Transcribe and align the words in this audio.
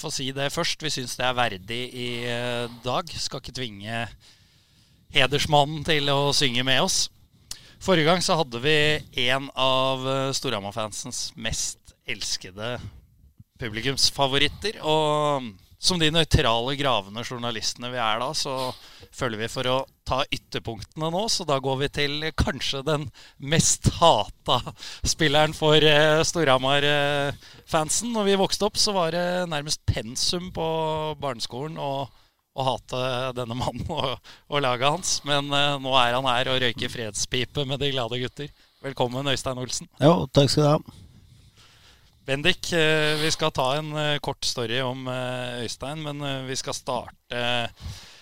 Få 0.00 0.08
si 0.12 0.30
det 0.32 0.48
først. 0.54 0.80
Vi 0.80 0.92
syns 0.94 1.16
det 1.18 1.26
er 1.26 1.36
verdig 1.36 1.80
i 1.92 2.10
eh, 2.24 2.72
dag. 2.84 3.10
Skal 3.20 3.42
ikke 3.42 3.56
tvinge 3.58 4.06
hedersmannen 5.12 5.82
til 5.84 6.08
å 6.12 6.30
synge 6.36 6.64
med 6.64 6.80
oss. 6.86 7.02
Forrige 7.80 8.08
gang 8.08 8.22
så 8.24 8.38
hadde 8.40 8.60
vi 8.64 8.76
en 9.26 9.50
av 9.60 10.06
eh, 10.08 10.30
Storhamar-fansens 10.36 11.30
mest 11.36 11.94
elskede 12.08 12.78
publikumsfavoritter. 13.60 14.80
Og 14.88 15.50
som 15.80 16.00
de 16.00 16.10
nøytrale, 16.12 16.78
gravende 16.80 17.24
journalistene 17.24 17.92
vi 17.92 18.00
er 18.00 18.20
da, 18.20 18.30
så 18.36 18.56
følger 19.14 19.42
vi 19.42 19.48
for 19.50 19.68
å 19.68 19.76
ta 20.06 20.20
ytterpunktene 20.32 21.10
nå. 21.12 21.24
Så 21.32 21.46
da 21.48 21.58
går 21.62 21.82
vi 21.82 21.90
til 21.92 22.30
kanskje 22.38 22.82
den 22.86 23.08
mest 23.38 23.90
hata 23.98 24.60
spilleren 25.06 25.54
for 25.56 25.82
eh, 25.82 26.22
Storhamar-fansen. 26.26 28.14
Når 28.14 28.30
vi 28.30 28.38
vokste 28.40 28.68
opp, 28.68 28.80
så 28.80 28.94
var 28.96 29.14
det 29.14 29.26
nærmest 29.50 29.82
pensum 29.88 30.50
på 30.54 30.66
barneskolen 31.20 31.78
å, 31.80 31.92
å 32.06 32.66
hate 32.66 33.04
denne 33.38 33.58
mannen 33.58 33.86
og, 33.92 34.16
og 34.50 34.64
laget 34.64 34.88
hans. 34.88 35.18
Men 35.28 35.52
eh, 35.54 35.76
nå 35.82 35.94
er 36.00 36.16
han 36.16 36.30
her 36.30 36.54
og 36.54 36.64
røyker 36.64 36.92
fredspipe 36.92 37.66
med 37.68 37.82
de 37.82 37.92
glade 37.94 38.22
gutter. 38.22 38.50
Velkommen, 38.80 39.28
Øystein 39.28 39.60
Olsen. 39.60 39.90
Jo, 40.00 40.24
takk 40.32 40.52
skal 40.52 40.64
du 40.64 40.70
ha. 40.72 40.98
Bendik, 42.30 42.70
eh, 42.76 43.16
vi 43.18 43.30
skal 43.34 43.50
ta 43.52 43.72
en 43.78 43.90
eh, 43.98 44.20
kort 44.22 44.46
story 44.46 44.78
om 44.84 45.08
Øystein, 45.10 46.00
men 46.04 46.46
vi 46.46 46.56
skal 46.56 46.76
starte 46.78 47.42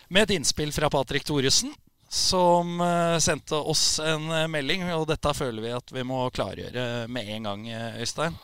med 0.09 0.27
et 0.27 0.37
innspill 0.39 0.73
fra 0.73 0.91
Patrick 0.91 1.25
Thoresen. 1.29 1.75
Som 2.09 2.81
eh, 2.81 3.19
sendte 3.19 3.55
oss 3.55 3.99
en 4.01 4.31
eh, 4.33 4.47
melding, 4.49 4.87
og 4.97 5.05
dette 5.11 5.35
føler 5.37 5.61
vi 5.61 5.75
at 5.77 5.93
vi 5.93 6.05
må 6.09 6.23
klargjøre 6.33 7.05
med 7.13 7.29
en 7.35 7.51
gang, 7.51 7.67
eh, 7.69 8.01
Øystein. 8.03 8.39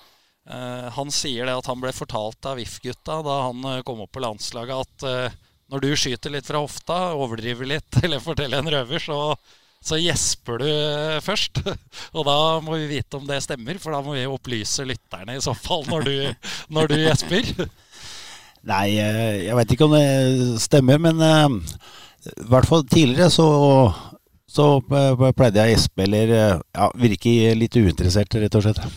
Han 0.44 1.08
sier 1.08 1.48
det 1.48 1.54
at 1.56 1.68
han 1.70 1.80
ble 1.80 1.88
fortalt 1.96 2.44
av 2.44 2.58
VIF-gutta 2.60 3.14
da 3.24 3.36
han 3.46 3.62
kom 3.88 4.02
opp 4.04 4.10
på 4.12 4.20
landslaget, 4.20 4.76
at 4.76 5.38
når 5.72 5.80
du 5.80 5.94
skyter 5.96 6.34
litt 6.34 6.44
fra 6.44 6.60
hofta, 6.60 6.98
overdriver 7.16 7.70
litt 7.70 7.96
eller 8.02 8.20
forteller 8.20 8.60
en 8.60 8.68
røver, 8.74 9.00
så, 9.00 9.16
så 9.80 9.96
gjesper 9.96 10.60
du 10.60 10.68
først. 11.24 11.62
Og 12.18 12.28
da 12.28 12.36
må 12.60 12.76
vi 12.76 12.90
vite 12.92 13.16
om 13.16 13.24
det 13.24 13.40
stemmer, 13.46 13.80
for 13.80 13.96
da 13.96 14.02
må 14.04 14.18
vi 14.18 14.26
opplyse 14.28 14.84
lytterne 14.84 15.38
i 15.38 15.40
så 15.40 15.56
fall 15.56 15.88
når 15.88 16.92
du 16.92 16.98
gjesper. 17.06 17.48
Nei, 18.64 18.96
eh, 18.96 19.44
jeg 19.44 19.56
vet 19.58 19.72
ikke 19.74 19.86
om 19.88 19.94
det 19.94 20.60
stemmer, 20.62 21.00
men 21.02 21.20
eh, 21.20 21.48
i 22.32 22.48
hvert 22.48 22.68
fall 22.68 22.86
tidligere 22.88 23.28
så, 23.32 23.48
så 24.48 24.68
eh, 24.80 25.24
pleide 25.36 25.60
jeg 25.60 25.76
å 25.76 26.04
eller 26.06 26.32
ja, 26.32 26.88
virke 26.96 27.52
litt 27.58 27.76
uinteressert, 27.76 28.38
rett 28.40 28.56
og 28.56 28.64
slett. 28.64 28.80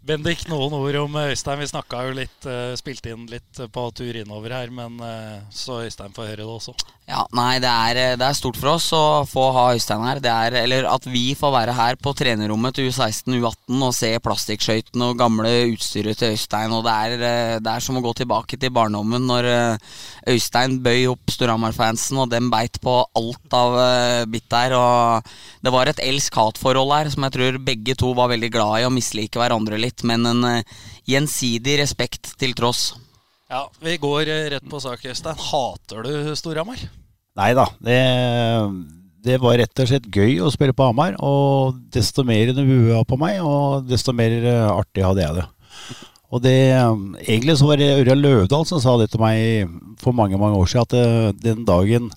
Bendik, 0.00 0.46
noen 0.48 0.72
ord 0.72 0.96
om 0.96 1.16
Øystein. 1.20 1.60
Vi 1.60 1.68
snakka 1.68 2.06
jo 2.06 2.14
litt, 2.16 2.46
eh, 2.48 2.72
spilte 2.80 3.12
inn 3.12 3.26
litt 3.28 3.60
på 3.72 3.82
tur 3.92 4.16
innover 4.16 4.54
her, 4.56 4.70
men 4.72 4.96
eh, 5.04 5.42
så 5.52 5.82
Øystein 5.84 6.14
får 6.16 6.30
høre 6.30 6.40
det 6.40 6.48
også. 6.48 6.74
Ja, 7.10 7.24
nei, 7.34 7.58
det 7.58 7.66
er, 7.66 7.98
eh, 7.98 8.16
det 8.18 8.22
er 8.22 8.36
stort 8.38 8.58
for 8.60 8.76
oss 8.76 8.86
å 8.94 9.24
få 9.26 9.48
ha 9.56 9.64
Øystein 9.74 10.04
her. 10.06 10.20
Det 10.22 10.30
er, 10.30 10.54
eller 10.62 10.86
at 10.86 11.06
vi 11.10 11.32
får 11.34 11.50
være 11.56 11.74
her 11.74 11.96
på 11.98 12.12
trenerrommet 12.14 12.76
til 12.76 12.86
U16, 12.86 13.34
U18 13.40 13.82
og 13.82 13.94
se 13.96 14.10
plastikkskøytene 14.22 15.08
og 15.10 15.18
gamle 15.18 15.50
utstyret 15.72 16.20
til 16.20 16.36
Øystein. 16.36 16.70
Og 16.76 16.84
det 16.86 16.94
er, 16.94 17.14
eh, 17.18 17.56
det 17.58 17.72
er 17.72 17.82
som 17.82 17.98
å 17.98 18.04
gå 18.04 18.14
tilbake 18.20 18.60
til 18.60 18.70
barndommen 18.70 19.26
når 19.26 19.48
eh, 19.50 19.88
Øystein 20.30 20.78
bøy 20.84 21.08
opp 21.10 21.34
Storhamar-fansen, 21.34 22.20
og 22.22 22.30
dem 22.30 22.50
beit 22.52 22.78
på 22.84 22.94
alt 23.02 23.58
av 23.58 23.78
eh, 23.82 24.24
bitt 24.30 24.46
der. 24.52 24.76
Og 24.78 25.34
det 25.66 25.74
var 25.74 25.90
et 25.90 26.04
elsk-hat-forhold 26.06 26.94
her 26.94 27.10
som 27.10 27.26
jeg 27.26 27.34
tror 27.34 27.58
begge 27.72 27.98
to 27.98 28.14
var 28.14 28.30
veldig 28.30 28.52
glad 28.54 28.84
i 28.84 28.86
å 28.86 28.94
mislike 28.94 29.40
hverandre 29.40 29.80
litt, 29.82 29.99
men 30.06 30.26
en 30.28 30.46
eh, 30.48 30.78
gjensidig 31.08 31.78
respekt 31.82 32.34
til 32.40 32.54
tross. 32.58 32.94
Ja, 33.50 33.66
Vi 33.82 33.96
går 33.98 34.28
eh, 34.30 34.48
rett 34.54 34.66
på 34.70 34.80
sak, 34.82 35.04
Øystein. 35.04 35.38
Hater 35.50 36.06
du 36.06 36.34
Storhamar? 36.38 36.82
Nei 37.38 37.52
da, 37.56 37.64
det, 37.82 37.98
det 39.24 39.38
var 39.42 39.58
rett 39.60 39.82
og 39.82 39.88
slett 39.90 40.08
gøy 40.10 40.40
å 40.42 40.50
spille 40.52 40.74
på 40.76 40.86
Hamar, 40.86 41.16
og 41.22 41.78
desto 41.94 42.24
mer 42.26 42.52
det 42.54 42.66
bua 42.66 43.02
på 43.06 43.18
meg, 43.20 43.40
og 43.44 43.88
desto 43.90 44.14
mer 44.16 44.34
eh, 44.40 44.66
artig 44.70 45.06
hadde 45.06 45.24
jeg 45.24 45.38
det. 45.40 45.46
Og 46.30 46.42
det, 46.44 46.58
Egentlig 47.26 47.56
så 47.58 47.66
var 47.66 47.80
det 47.80 47.88
Ørjan 48.04 48.20
Løvdahl 48.22 48.66
som 48.68 48.78
sa 48.82 48.94
det 49.00 49.08
til 49.10 49.22
meg 49.22 49.72
for 49.98 50.14
mange 50.14 50.38
mange 50.38 50.60
år 50.60 50.70
siden, 50.70 50.86
at 50.86 50.94
det, 50.94 51.40
den 51.48 51.64
dagen 51.66 52.10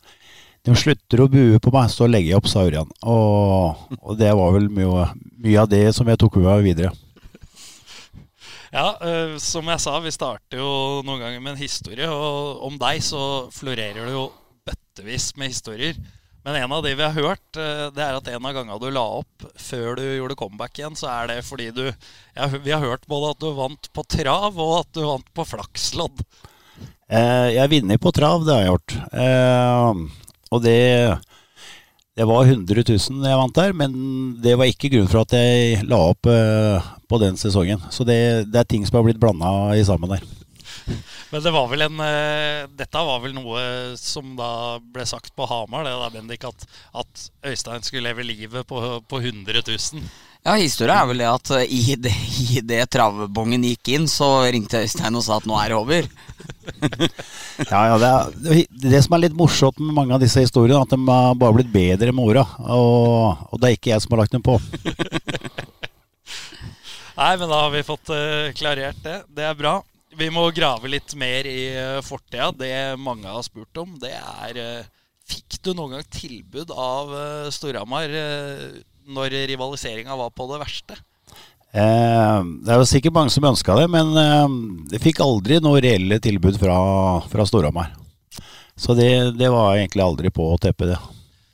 de 0.64 0.76
slutter 0.80 1.20
å 1.20 1.28
bue 1.28 1.60
på 1.60 1.72
meg, 1.76 1.90
så 1.92 2.08
legger 2.08 2.32
jeg 2.36 2.40
opp, 2.40 2.48
sa 2.48 2.62
Ørjan. 2.64 2.92
Og, 3.04 3.90
og 4.00 4.20
det 4.20 4.30
var 4.38 4.54
vel 4.56 4.70
mye, 4.72 5.10
mye 5.44 5.64
av 5.66 5.72
det 5.72 5.90
som 5.98 6.08
jeg 6.08 6.22
tok 6.22 6.38
med 6.40 6.48
meg 6.48 6.68
videre. 6.70 6.94
Ja, 8.74 8.88
uh, 8.98 9.36
som 9.38 9.68
jeg 9.70 9.82
sa, 9.84 10.00
vi 10.02 10.14
starter 10.14 10.58
jo 10.58 11.04
noen 11.06 11.22
ganger 11.22 11.42
med 11.44 11.54
en 11.54 11.62
historie. 11.62 12.10
Og 12.10 12.66
om 12.66 12.80
deg 12.82 13.04
så 13.06 13.24
florerer 13.54 14.02
det 14.02 14.16
jo 14.16 14.28
bøttevis 14.66 15.36
med 15.38 15.54
historier. 15.54 16.00
Men 16.44 16.58
en 16.60 16.74
av 16.76 16.84
de 16.84 16.92
vi 16.92 17.04
har 17.04 17.14
hørt, 17.16 17.56
eh, 17.56 17.86
det 17.96 18.04
er 18.04 18.18
at 18.18 18.26
en 18.28 18.48
av 18.50 18.56
gangene 18.56 18.80
du 18.82 18.90
la 18.92 19.04
opp 19.22 19.46
før 19.56 19.96
du 19.96 20.04
gjorde 20.04 20.36
comeback 20.36 20.76
igjen, 20.76 20.98
så 21.00 21.08
er 21.08 21.30
det 21.32 21.38
fordi 21.48 21.70
du 21.72 21.86
ja, 21.88 22.50
Vi 22.52 22.74
har 22.74 22.84
hørt 22.84 23.08
både 23.08 23.30
at 23.32 23.40
du 23.40 23.54
vant 23.56 23.88
på 23.96 24.04
trav, 24.04 24.60
og 24.60 24.74
at 24.82 24.90
du 24.92 25.06
vant 25.08 25.30
på 25.32 25.46
flakslodd. 25.48 26.20
Eh, 27.08 27.56
jeg 27.56 27.72
vinner 27.72 28.02
på 28.02 28.12
trav, 28.12 28.44
det 28.44 28.58
har 28.58 28.66
jeg 28.66 28.74
gjort. 28.74 28.98
Eh, 29.24 30.04
og 30.52 30.66
det, 30.66 30.82
det 32.16 32.26
var 32.30 32.46
100 32.46 32.84
000 32.88 33.26
jeg 33.26 33.40
vant 33.40 33.58
der, 33.58 33.74
men 33.74 33.94
det 34.44 34.54
var 34.60 34.70
ikke 34.70 34.92
grunn 34.94 35.10
for 35.10 35.24
at 35.24 35.34
jeg 35.34 35.82
la 35.90 35.98
opp 36.12 36.30
eh, 36.30 36.92
på 37.10 37.20
den 37.24 37.40
sesongen. 37.42 37.82
Så 37.90 38.06
det, 38.06 38.52
det 38.54 38.62
er 38.62 38.70
ting 38.70 38.86
som 38.86 39.00
har 39.00 39.08
blitt 39.08 39.22
blanda 39.22 39.50
i 39.74 39.86
sammen 39.88 40.14
der. 40.14 40.26
Men 41.32 41.42
det 41.42 41.52
var 41.54 41.68
vel 41.72 41.86
en 41.86 42.02
eh, 42.04 42.66
Dette 42.78 43.02
var 43.08 43.22
vel 43.24 43.34
noe 43.36 43.62
som 44.00 44.34
da 44.38 44.78
ble 44.94 45.06
sagt 45.10 45.32
på 45.38 45.48
Hamar, 45.50 45.86
det 45.88 45.94
da, 45.98 46.10
Bendik, 46.14 46.46
at, 46.46 46.66
at 47.02 47.26
Øystein 47.50 47.86
skulle 47.86 48.06
leve 48.06 48.26
livet 48.26 48.68
på, 48.70 48.82
på 49.10 49.22
100 49.22 49.64
000. 49.66 50.06
Ja, 50.44 50.58
historia 50.60 50.98
er 51.00 51.08
vel 51.08 51.22
det 51.24 51.28
at 51.30 51.50
eh, 51.56 51.70
i 51.72 51.96
det, 51.96 52.12
i 52.52 52.60
det 52.68 52.82
travbongen 52.92 53.64
gikk 53.64 53.94
inn, 53.96 54.10
så 54.12 54.44
ringte 54.52 54.82
Øystein 54.84 55.16
og 55.16 55.24
sa 55.24 55.38
at 55.40 55.48
nå 55.48 55.56
er 55.60 55.72
det 55.72 55.80
over. 55.80 56.10
Ja, 57.70 57.84
ja, 57.86 57.98
det, 58.02 58.08
er, 58.10 58.62
det 58.82 59.00
som 59.06 59.14
er 59.14 59.22
litt 59.28 59.36
morsomt 59.38 59.78
med 59.78 59.94
mange 59.94 60.16
av 60.16 60.22
disse 60.24 60.42
historiene, 60.42 60.82
at 60.82 60.90
de 60.90 60.98
har 61.06 61.36
bare 61.38 61.54
blitt 61.54 61.70
bedre 61.72 62.10
med 62.16 62.32
åra. 62.32 62.42
Og, 62.66 63.44
og 63.54 63.62
det 63.62 63.68
er 63.68 63.76
ikke 63.78 63.92
jeg 63.92 64.02
som 64.02 64.16
har 64.16 64.24
lagt 64.24 64.34
dem 64.34 64.44
på. 64.44 64.56
Nei, 67.20 67.30
men 67.38 67.46
da 67.46 67.60
har 67.60 67.70
vi 67.76 67.84
fått 67.86 68.10
eh, 68.16 68.50
klarert 68.58 69.04
det. 69.06 69.20
Det 69.30 69.46
er 69.46 69.60
bra. 69.60 69.76
Vi 70.18 70.32
må 70.34 70.48
grave 70.56 70.90
litt 70.90 71.14
mer 71.20 71.46
i 71.50 71.62
uh, 71.78 72.02
fortida. 72.06 72.50
Det 72.58 72.74
mange 73.02 73.30
har 73.30 73.46
spurt 73.46 73.80
om, 73.82 73.94
det 74.02 74.16
er 74.18 74.90
Fikk 75.30 75.62
du 75.64 75.72
noen 75.78 75.96
gang 75.96 76.10
tilbud 76.12 76.74
av 76.74 77.14
uh, 77.14 77.52
Storhamar 77.54 78.12
uh, 78.12 78.82
når 79.10 79.36
rivaliseringa 79.50 80.16
var 80.20 80.32
på 80.36 80.48
det 80.52 80.62
verste? 80.62 81.00
Eh, 81.74 82.40
det 82.64 82.70
er 82.70 82.78
jo 82.78 82.90
sikkert 82.90 83.16
mange 83.16 83.34
som 83.34 83.46
ønska 83.50 83.76
det, 83.80 83.88
men 83.92 84.14
eh, 84.20 84.58
det 84.92 85.02
fikk 85.02 85.24
aldri 85.26 85.58
noe 85.64 85.82
reelle 85.82 86.20
tilbud 86.22 86.60
fra, 86.62 86.78
fra 87.32 87.48
Storhamar. 87.50 87.96
Så 88.78 88.94
det, 88.98 89.38
det 89.38 89.50
var 89.54 89.78
egentlig 89.78 90.04
aldri 90.06 90.30
på 90.34 90.52
teppet, 90.62 90.94
det. 90.94 91.00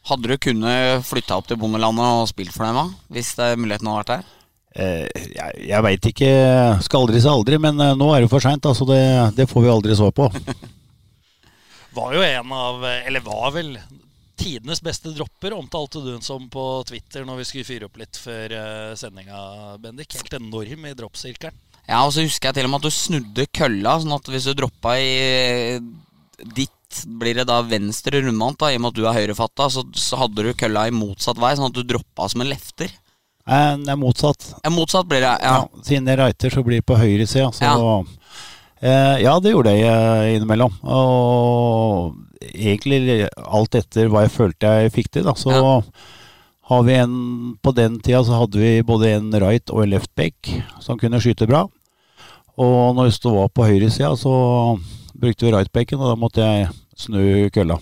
Hadde 0.10 0.32
du 0.32 0.36
kunnet 0.42 1.06
flytta 1.06 1.38
opp 1.38 1.48
til 1.50 1.60
bondelandet 1.60 2.20
og 2.22 2.28
spilt 2.32 2.54
for 2.56 2.66
dem, 2.66 2.80
da? 2.80 3.14
Hvis 3.16 3.32
det, 3.38 3.54
muligheten 3.60 3.90
hadde 3.92 4.02
vært 4.02 4.14
der? 4.14 4.36
Eh, 4.80 5.30
jeg 5.36 5.70
jeg 5.70 5.86
veit 5.86 6.10
ikke. 6.12 6.32
Skal 6.86 7.04
aldri 7.04 7.22
si 7.22 7.30
aldri, 7.32 7.60
men 7.62 7.80
eh, 7.84 7.96
nå 8.00 8.10
er 8.14 8.24
det 8.24 8.32
for 8.32 8.44
seint. 8.44 8.66
Altså 8.66 8.88
det, 8.90 9.02
det 9.38 9.48
får 9.50 9.66
vi 9.66 9.74
aldri 9.74 9.98
svar 9.98 10.14
på. 10.16 10.30
Var 12.00 12.12
jo 12.14 12.22
en 12.22 12.52
av 12.54 12.84
Eller 12.86 13.24
var 13.26 13.48
vel 13.56 13.72
tidenes 14.40 14.82
beste 14.84 15.12
dropper, 15.16 15.54
omtalte 15.58 16.02
du 16.04 16.12
den 16.14 16.24
som 16.26 16.48
på 16.52 16.66
Twitter 16.88 17.28
når 17.28 17.42
vi 17.42 17.48
skulle 17.50 17.68
fyre 17.68 17.90
opp 17.90 18.00
litt 18.00 18.20
før 18.20 18.56
uh, 18.56 18.96
sendinga, 19.00 19.42
Bendik. 19.84 20.16
Helt 20.18 20.40
enorm 20.40 20.88
i 20.90 20.96
droppsirkelen. 20.98 21.58
Ja, 21.90 22.04
og 22.06 22.14
så 22.14 22.24
husker 22.24 22.50
jeg 22.50 22.60
til 22.60 22.68
og 22.68 22.74
med 22.74 22.84
at 22.84 22.88
du 22.90 22.94
snudde 22.94 23.48
kølla, 23.60 23.96
sånn 24.02 24.14
at 24.14 24.28
hvis 24.30 24.46
du 24.50 24.54
droppa 24.60 24.94
i 25.02 25.80
ditt 26.56 27.04
blir 27.20 27.38
det 27.38 27.46
da 27.50 27.60
venstre 27.66 28.22
rundvant, 28.24 28.60
da, 28.62 28.72
i 28.72 28.78
og 28.78 28.84
med 28.84 28.94
at 28.94 28.98
du 28.98 29.06
er 29.06 29.18
høyrefatta, 29.18 29.70
så, 29.74 29.84
så 29.98 30.20
hadde 30.24 30.46
du 30.46 30.54
kølla 30.58 30.88
i 30.90 30.94
motsatt 30.96 31.40
vei, 31.42 31.54
sånn 31.58 31.70
at 31.70 31.78
du 31.78 31.84
droppa 31.86 32.30
som 32.32 32.44
en 32.46 32.50
lefter. 32.50 32.94
Eh, 33.50 33.76
det 33.82 33.94
er 33.94 34.00
motsatt. 34.00 34.52
Ja, 34.64 34.72
motsatt 34.74 35.10
blir 35.10 35.24
det, 35.26 35.34
ja. 35.42 35.56
Ja, 35.64 35.84
siden 35.86 36.10
jeg 36.10 36.22
righter, 36.22 36.54
så 36.54 36.64
blir 36.66 36.82
det 36.82 36.88
på 36.90 36.98
høyre 37.00 37.28
sida. 37.30 37.50
Så 37.56 37.66
Ja. 37.66 37.76
Eh, 38.82 39.18
ja, 39.24 39.34
det 39.40 39.54
gjorde 39.54 39.74
jeg 39.76 39.88
eh, 39.88 40.36
innimellom. 40.38 40.76
Og 40.84 42.16
egentlig 42.50 43.28
alt 43.36 43.76
etter 43.80 44.10
hva 44.12 44.26
jeg 44.26 44.34
følte 44.36 44.74
jeg 44.84 44.94
fikk 44.96 45.12
til, 45.16 45.28
da. 45.28 45.36
Så 45.38 45.52
Ja. 45.54 45.82
har 46.70 46.84
vi 46.84 46.94
en 46.94 47.58
På 47.64 47.74
den 47.74 48.00
tida 48.00 48.24
så 48.24 48.40
hadde 48.40 48.60
vi 48.60 48.82
både 48.82 49.16
en 49.18 49.32
right 49.32 49.70
og 49.70 49.84
en 49.84 49.90
left 49.90 50.14
back 50.16 50.36
som 50.80 50.98
kunne 50.98 51.20
skyte 51.20 51.48
bra. 51.48 51.68
Og 52.58 52.96
når 52.96 53.10
det 53.12 53.32
var 53.32 53.50
på 53.50 53.66
høyresida, 53.68 54.16
så 54.18 54.80
brukte 55.16 55.46
vi 55.46 55.52
right-backen, 55.52 56.00
og 56.00 56.10
da 56.12 56.16
måtte 56.16 56.44
jeg 56.44 56.70
snu 56.96 57.50
kølla. 57.52 57.80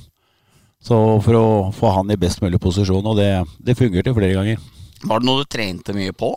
Så 0.81 1.21
for 1.21 1.33
å 1.33 1.73
få 1.73 1.93
han 1.95 2.11
i 2.11 2.15
best 2.15 2.41
mulig 2.41 2.59
posisjon, 2.61 3.05
og 3.05 3.17
det, 3.17 3.45
det 3.59 3.77
fungerte 3.77 4.13
flere 4.13 4.33
ganger. 4.37 4.57
Var 5.03 5.19
det 5.19 5.25
noe 5.25 5.41
du 5.41 5.45
trente 5.49 5.93
mye 5.93 6.13
på? 6.13 6.35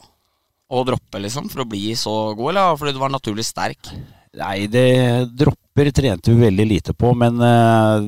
å 0.70 0.84
droppe, 0.86 1.18
liksom, 1.18 1.48
for 1.50 1.64
å 1.64 1.68
bli 1.68 1.94
så 1.98 2.12
god, 2.38 2.52
eller 2.52 2.76
fordi 2.78 2.94
du 2.94 3.00
var 3.02 3.10
naturlig 3.10 3.42
sterk? 3.48 3.90
Nei, 4.38 4.68
det 4.70 5.26
dropper 5.34 5.90
trente 5.90 6.30
vi 6.30 6.44
veldig 6.44 6.66
lite 6.68 6.92
på, 6.94 7.10
men 7.18 7.40
eh, 7.42 8.04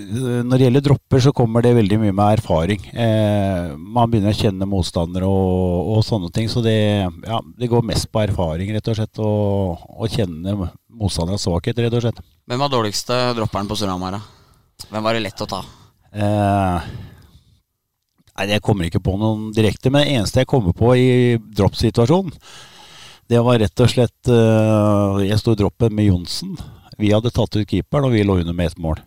når 0.00 0.54
det 0.54 0.64
gjelder 0.64 0.84
dropper, 0.86 1.20
så 1.20 1.32
kommer 1.36 1.64
det 1.64 1.74
veldig 1.76 1.98
mye 2.00 2.14
med 2.14 2.38
erfaring. 2.38 2.86
Eh, 2.94 3.74
man 3.76 4.08
begynner 4.08 4.32
å 4.32 4.38
kjenne 4.38 4.68
motstandere 4.70 5.28
og, 5.28 5.90
og 5.96 6.04
sånne 6.06 6.30
ting, 6.32 6.48
så 6.48 6.62
det, 6.64 6.78
ja, 7.04 7.40
det 7.60 7.68
går 7.68 7.84
mest 7.90 8.08
på 8.12 8.22
erfaring, 8.22 8.72
rett 8.72 8.88
og 8.88 8.96
slett, 8.96 9.20
og, 9.20 9.84
og 10.00 10.16
kjenne 10.16 10.56
motstanderens 10.56 11.44
svakhet, 11.44 11.82
rett 11.84 11.98
og 11.98 12.06
slett. 12.06 12.24
Hvem 12.48 12.64
var 12.64 12.72
dårligste 12.72 13.20
dropperen 13.36 13.68
på 13.68 13.76
Storhamar? 13.76 14.16
Hvem 14.88 15.04
var 15.04 15.16
det 15.16 15.24
lett 15.26 15.44
å 15.44 15.50
ta? 15.50 15.60
Eh, 16.10 16.88
nei, 18.32 18.48
jeg 18.54 18.64
kommer 18.64 18.88
ikke 18.88 19.04
på 19.04 19.18
noen 19.20 19.50
direkte, 19.54 19.92
men 19.92 20.06
det 20.06 20.16
eneste 20.16 20.40
jeg 20.40 20.52
kommer 20.54 20.72
på 20.76 20.94
i 20.96 21.10
droppsituasjonen, 21.36 22.32
det 23.30 23.38
var 23.46 23.60
rett 23.62 23.82
og 23.84 23.90
slett 23.92 24.30
eh, 24.32 25.20
Jeg 25.28 25.38
sto 25.38 25.54
i 25.54 25.60
droppen 25.60 25.94
med 25.94 26.08
Johnsen. 26.08 26.56
Vi 26.98 27.12
hadde 27.14 27.30
tatt 27.32 27.54
ut 27.54 27.68
keeperen, 27.68 28.08
og 28.08 28.16
vi 28.16 28.24
lå 28.26 28.40
under 28.40 28.56
med 28.56 28.72
ett 28.72 28.82
mål. 28.82 28.98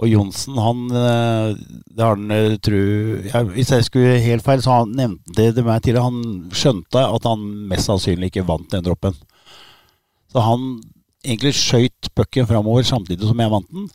Og 0.00 0.08
Johnsen, 0.08 0.56
han 0.60 0.84
eh, 0.96 1.56
det 1.88 2.04
har 2.04 2.16
han 2.16 2.30
eh, 2.36 2.58
tru, 2.60 2.80
ja, 3.30 3.42
Hvis 3.48 3.72
jeg 3.72 3.88
skulle 3.88 4.20
helt 4.20 4.44
feil, 4.44 4.62
så 4.64 4.82
han 4.82 4.94
nevnte 4.96 5.50
det 5.56 5.64
meg 5.64 5.80
tidligere. 5.80 6.08
Han 6.08 6.52
skjønte 6.52 7.04
at 7.04 7.28
han 7.28 7.44
mest 7.70 7.88
sannsynlig 7.88 8.30
ikke 8.32 8.48
vant 8.48 8.70
den 8.72 8.84
droppen. 8.84 9.16
Så 10.30 10.44
han 10.44 10.72
egentlig 11.24 11.56
skøyt 11.58 12.12
pucken 12.16 12.48
framover 12.48 12.84
samtidig 12.86 13.28
som 13.28 13.40
jeg 13.40 13.52
vant 13.52 13.70
den. 13.72 13.88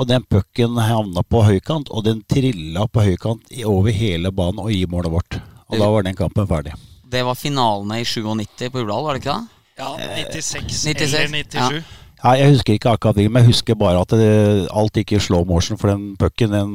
Og 0.00 0.08
den 0.08 0.24
pucken 0.24 0.80
havna 0.80 1.24
på 1.24 1.44
høykant, 1.44 1.92
og 1.92 2.06
den 2.08 2.24
trilla 2.28 2.88
på 2.88 3.04
høykant 3.04 3.52
over 3.68 3.92
hele 3.92 4.32
banen 4.32 4.64
og 4.64 4.72
i 4.72 4.86
målet 4.88 5.12
vårt. 5.12 5.42
Og 5.68 5.76
da 5.76 5.90
var 5.92 6.08
den 6.08 6.16
kampen 6.16 6.48
ferdig. 6.48 6.72
Det 7.10 7.22
var 7.26 7.34
finalene 7.38 8.00
i 8.00 8.04
97 8.06 8.68
på 8.70 8.82
Hurdal, 8.84 9.04
var 9.06 9.16
det 9.16 9.22
ikke 9.24 9.34
det? 9.34 9.56
Ja, 9.80 9.88
96, 9.96 10.82
96, 10.84 11.14
eller 11.16 11.32
97. 11.32 11.96
Ja, 12.20 12.34
jeg 12.36 12.50
husker 12.52 12.76
ikke 12.76 12.92
akkurat 12.92 13.16
det, 13.16 13.24
men 13.32 13.42
jeg 13.46 13.54
husker 13.54 13.78
bare 13.80 14.02
at 14.04 14.12
det, 14.12 14.28
alt 14.76 14.98
gikk 15.00 15.14
i 15.16 15.20
slow 15.24 15.46
motion, 15.48 15.78
for 15.80 15.88
den 15.94 16.10
pucken 16.20 16.52
den, 16.52 16.74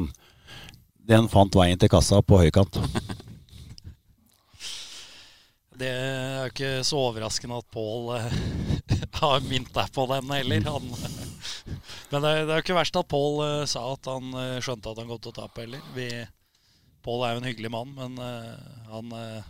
den 1.05 1.27
fant 1.29 1.53
veien 1.55 1.77
til 1.79 1.91
kassa 1.93 2.19
på 2.25 2.39
høykant. 2.41 2.79
Det 5.75 5.89
er 5.91 6.45
ikke 6.47 6.69
så 6.87 6.95
overraskende 7.09 7.57
at 7.59 7.65
Pål 7.75 8.05
eh, 8.15 8.35
har 9.19 9.41
mint 9.43 9.73
deg 9.75 9.89
på 9.91 10.05
den 10.07 10.29
heller. 10.31 10.69
Han, 10.71 10.85
men 12.13 12.23
det, 12.23 12.29
er- 12.31 12.45
det 12.47 12.53
er 12.53 12.61
jo 12.61 12.63
ikke 12.63 12.77
verst 12.77 12.95
at 13.01 13.09
Pål 13.11 13.41
eh, 13.43 13.65
sa 13.67 13.81
at 13.91 14.07
han 14.07 14.29
eh, 14.39 14.61
skjønte 14.63 14.93
at 14.93 15.01
han 15.01 15.09
kom 15.11 15.19
til 15.19 15.33
å 15.33 15.37
tape 15.41 15.65
heller. 15.65 15.83
Vi, 15.97 16.07
Pål 17.03 17.25
er 17.27 17.35
jo 17.35 17.41
en 17.43 17.49
hyggelig 17.49 17.73
mann, 17.75 17.91
men 17.97 18.15
eh, 18.23 18.53
han, 18.93 19.11
eh, 19.19 19.49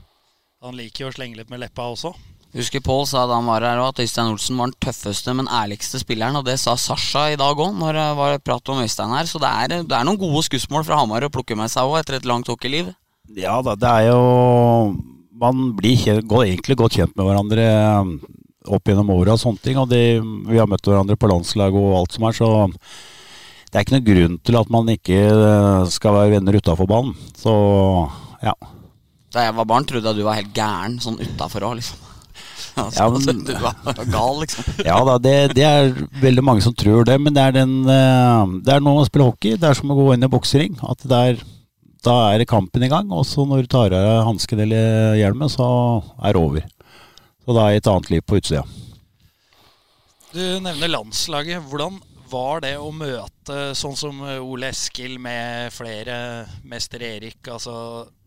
han 0.65 0.77
liker 0.79 1.05
jo 1.05 1.11
å 1.11 1.13
slenge 1.13 1.37
litt 1.39 1.51
med 1.51 1.61
leppa 1.61 1.85
også. 1.93 2.11
Husker 2.55 2.79
Pål 2.79 3.03
sa 3.09 3.25
da 3.27 3.35
han 3.35 3.47
var 3.49 3.65
her 3.67 3.81
at 3.83 3.99
Øystein 3.99 4.31
Olsen 4.31 4.55
var 4.57 4.69
den 4.71 4.77
tøffeste, 4.81 5.33
men 5.35 5.49
ærligste 5.51 5.99
spilleren. 5.99 6.37
Og 6.39 6.45
det 6.47 6.55
sa 6.61 6.77
Sasha 6.79 7.25
i 7.33 7.39
dag 7.39 7.59
òg, 7.59 7.73
når 7.75 7.97
det 7.99 8.05
var 8.17 8.37
prat 8.39 8.71
om 8.71 8.79
Øystein 8.79 9.11
her. 9.11 9.27
Så 9.27 9.41
det 9.43 9.49
er, 9.49 9.81
det 9.83 9.97
er 9.97 10.07
noen 10.07 10.21
gode 10.21 10.45
skussmål 10.47 10.85
fra 10.87 11.01
Hamar 11.01 11.27
å 11.27 11.31
plukke 11.33 11.57
med 11.59 11.71
seg 11.73 11.83
òg, 11.89 11.99
etter 11.99 12.17
et 12.17 12.29
langt 12.29 12.47
hockeyliv. 12.49 12.93
Ja 13.35 13.57
da, 13.65 13.73
det 13.73 13.89
er 13.89 14.11
jo 14.11 14.19
Man 15.35 15.71
blir 15.75 15.97
kjent, 15.99 16.27
går 16.29 16.45
egentlig 16.45 16.77
godt 16.79 16.95
kjent 16.95 17.15
med 17.17 17.25
hverandre 17.25 17.63
um, 17.99 18.11
opp 18.77 18.87
gjennom 18.87 19.09
åra 19.17 19.33
og 19.33 19.41
sånne 19.41 19.59
ting. 19.59 19.75
Og 19.81 19.89
de, 19.91 19.99
vi 20.47 20.61
har 20.61 20.69
møtt 20.71 20.87
hverandre 20.87 21.17
på 21.19 21.27
landslag 21.27 21.75
og 21.75 21.97
alt 21.99 22.15
som 22.15 22.29
er, 22.29 22.37
så 22.37 22.49
det 23.67 23.81
er 23.81 23.83
ikke 23.83 23.97
noen 23.97 24.07
grunn 24.07 24.39
til 24.47 24.55
at 24.55 24.71
man 24.71 24.93
ikke 24.93 25.19
eh, 25.27 25.81
skal 25.91 26.15
være 26.15 26.37
venner 26.37 26.55
utafor 26.55 26.87
banen. 26.87 27.11
Så 27.35 27.51
ja. 28.39 28.55
Da 29.35 29.43
jeg 29.49 29.55
var 29.57 29.67
barn, 29.67 29.85
trodde 29.87 30.07
jeg 30.07 30.15
du 30.21 30.23
var 30.25 30.37
helt 30.39 30.53
gæren 30.55 30.93
sånn 31.03 31.17
utafor 31.19 31.65
òg, 31.67 31.79
liksom. 31.81 32.01
Altså, 32.75 32.99
Ja, 32.99 33.07
men- 33.11 33.43
du 33.47 33.53
var 33.59 33.75
gal, 34.11 34.39
liksom. 34.41 34.63
Ja 34.89 34.97
da, 35.07 35.17
det, 35.23 35.35
det 35.55 35.63
er 35.67 35.91
veldig 36.23 36.43
mange 36.43 36.63
som 36.63 36.75
tror 36.75 37.05
det, 37.07 37.17
men 37.23 37.35
det 37.35 37.43
er, 37.43 37.53
den, 37.61 37.75
eh, 37.87 38.55
det 38.67 38.73
er 38.77 38.83
noe 38.83 39.03
å 39.03 39.07
spille 39.07 39.27
hockey. 39.29 39.55
Det 39.59 39.69
er 39.69 39.77
som 39.79 39.91
å 39.93 39.97
gå 39.99 40.07
inn 40.15 40.23
i 40.27 40.31
boksering. 40.31 40.75
At 40.87 41.03
det 41.07 41.19
er, 41.29 41.43
da 42.03 42.15
er 42.33 42.43
kampen 42.47 42.83
i 42.83 42.89
gang, 42.91 43.11
og 43.15 43.23
så 43.27 43.45
når 43.47 43.63
du 43.63 43.71
tar 43.75 43.95
av 43.95 44.03
deg 44.07 44.25
hansken 44.27 44.63
eller 44.65 45.15
hjelmen, 45.19 45.51
så 45.51 45.67
er 46.19 46.35
det 46.35 46.41
over. 46.41 46.65
Så 47.45 47.55
da 47.55 47.67
er 47.69 47.79
et 47.79 47.87
annet 47.91 48.11
liv 48.11 48.25
på 48.27 48.39
utsida. 48.41 48.65
Du 50.35 50.43
nevner 50.59 50.91
landslaget. 50.91 51.63
Hvordan 51.71 51.99
var 52.31 52.59
det 52.65 52.73
å 52.81 52.89
møte 52.91 53.69
sånn 53.77 53.95
som 53.95 54.19
Ole 54.41 54.71
Eskil 54.73 55.15
med 55.21 55.71
flere 55.75 56.17
Mester 56.67 57.03
Erik? 57.07 57.39
Altså, 57.47 57.75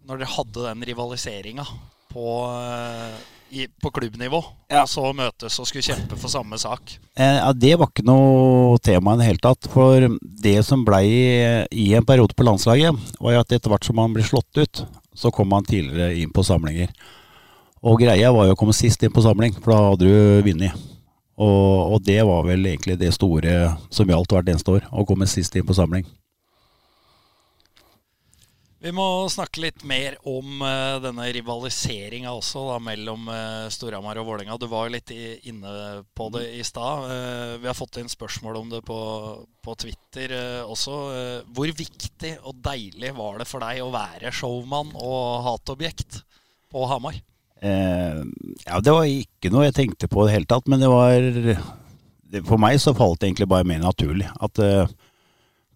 når 0.09 0.23
dere 0.23 0.35
hadde 0.35 0.63
den 0.71 0.85
rivaliseringa 0.89 1.65
på, 2.09 2.25
eh, 3.53 3.67
på 3.83 3.91
klubbnivå, 3.93 4.41
Ja. 4.71 4.83
og 4.83 4.89
så 4.89 5.13
møtes 5.17 5.59
og 5.61 5.67
skulle 5.69 5.85
kjempe 5.85 6.17
for 6.17 6.29
samme 6.33 6.59
sak. 6.59 6.97
Eh, 7.17 7.37
Ja, 7.39 7.53
Det 7.53 7.79
var 7.79 7.87
ikke 7.89 8.05
noe 8.05 8.79
tema 8.79 9.15
i 9.15 9.19
det 9.19 9.27
hele 9.27 9.39
tatt. 9.45 9.69
For 9.71 10.01
det 10.43 10.65
som 10.65 10.85
blei 10.85 11.67
i 11.71 11.95
en 11.95 12.05
periode 12.05 12.35
på 12.35 12.45
landslaget, 12.45 12.97
var 13.21 13.33
jo 13.33 13.41
at 13.41 13.53
etter 13.53 13.69
hvert 13.71 13.85
som 13.85 13.97
man 13.97 14.13
ble 14.15 14.23
slått 14.23 14.57
ut, 14.57 14.85
så 15.15 15.33
kom 15.33 15.49
man 15.49 15.65
tidligere 15.65 16.17
inn 16.17 16.31
på 16.33 16.45
samlinger. 16.45 16.89
Og 17.83 18.01
greia 18.01 18.33
var 18.35 18.47
jo 18.49 18.55
å 18.55 18.59
komme 18.59 18.75
sist 18.75 19.03
inn 19.03 19.13
på 19.13 19.23
samling, 19.23 19.55
for 19.55 19.71
da 19.73 19.91
hadde 19.91 19.99
du 20.09 20.43
vunnet. 20.43 20.73
Og, 21.39 21.93
og 21.95 22.03
det 22.03 22.25
var 22.27 22.43
vel 22.45 22.65
egentlig 22.67 22.99
det 22.99 23.13
store 23.15 23.77
som 23.91 24.09
gjaldt 24.11 24.33
hvert 24.35 24.49
eneste 24.51 24.73
år, 24.75 24.83
å 24.91 25.07
komme 25.07 25.27
sist 25.31 25.55
inn 25.55 25.67
på 25.67 25.77
samling. 25.77 26.05
Vi 28.79 28.93
må 28.95 29.05
snakke 29.27 29.59
litt 29.65 29.81
mer 29.83 30.15
om 30.29 30.61
uh, 30.63 31.01
denne 31.03 31.25
rivaliseringa 31.35 32.31
også, 32.31 32.61
da, 32.69 32.77
mellom 32.79 33.25
uh, 33.27 33.67
Storhamar 33.75 34.21
og 34.21 34.29
Vålerenga. 34.29 34.55
Du 34.55 34.69
var 34.71 34.87
jo 34.87 34.95
litt 34.95 35.11
i, 35.11 35.33
inne 35.51 35.73
på 36.15 36.29
det 36.37 36.45
i 36.55 36.63
stad. 36.67 37.09
Uh, 37.11 37.57
vi 37.59 37.67
har 37.67 37.75
fått 37.75 37.99
inn 37.99 38.11
spørsmål 38.11 38.61
om 38.61 38.71
det 38.71 38.85
på, 38.87 38.99
på 39.67 39.75
Twitter 39.83 40.37
også. 40.63 41.01
Hvor 41.57 41.73
viktig 41.81 42.37
og 42.47 42.63
deilig 42.63 43.11
var 43.19 43.43
det 43.43 43.49
for 43.51 43.67
deg 43.67 43.83
å 43.83 43.91
være 43.91 44.31
showmann 44.35 44.95
og 44.95 45.43
hatobjekt 45.49 46.23
på 46.71 46.87
Hamar? 46.87 47.19
Ja, 47.59 48.79
det 48.79 48.95
var 48.95 49.11
ikke 49.11 49.51
noe 49.51 49.67
jeg 49.67 49.75
tenkte 49.75 50.07
på 50.07 50.23
i 50.23 50.29
det 50.29 50.37
hele 50.37 50.51
tatt, 50.55 50.71
men 50.71 50.79
det 50.79 50.91
var 50.93 51.19
det, 51.19 51.57
For 52.47 52.63
meg 52.63 52.79
så 52.79 52.95
falt 52.95 53.19
det 53.19 53.33
egentlig 53.33 53.51
bare 53.51 53.67
mer 53.67 53.83
naturlig. 53.83 54.31
At 54.39 54.63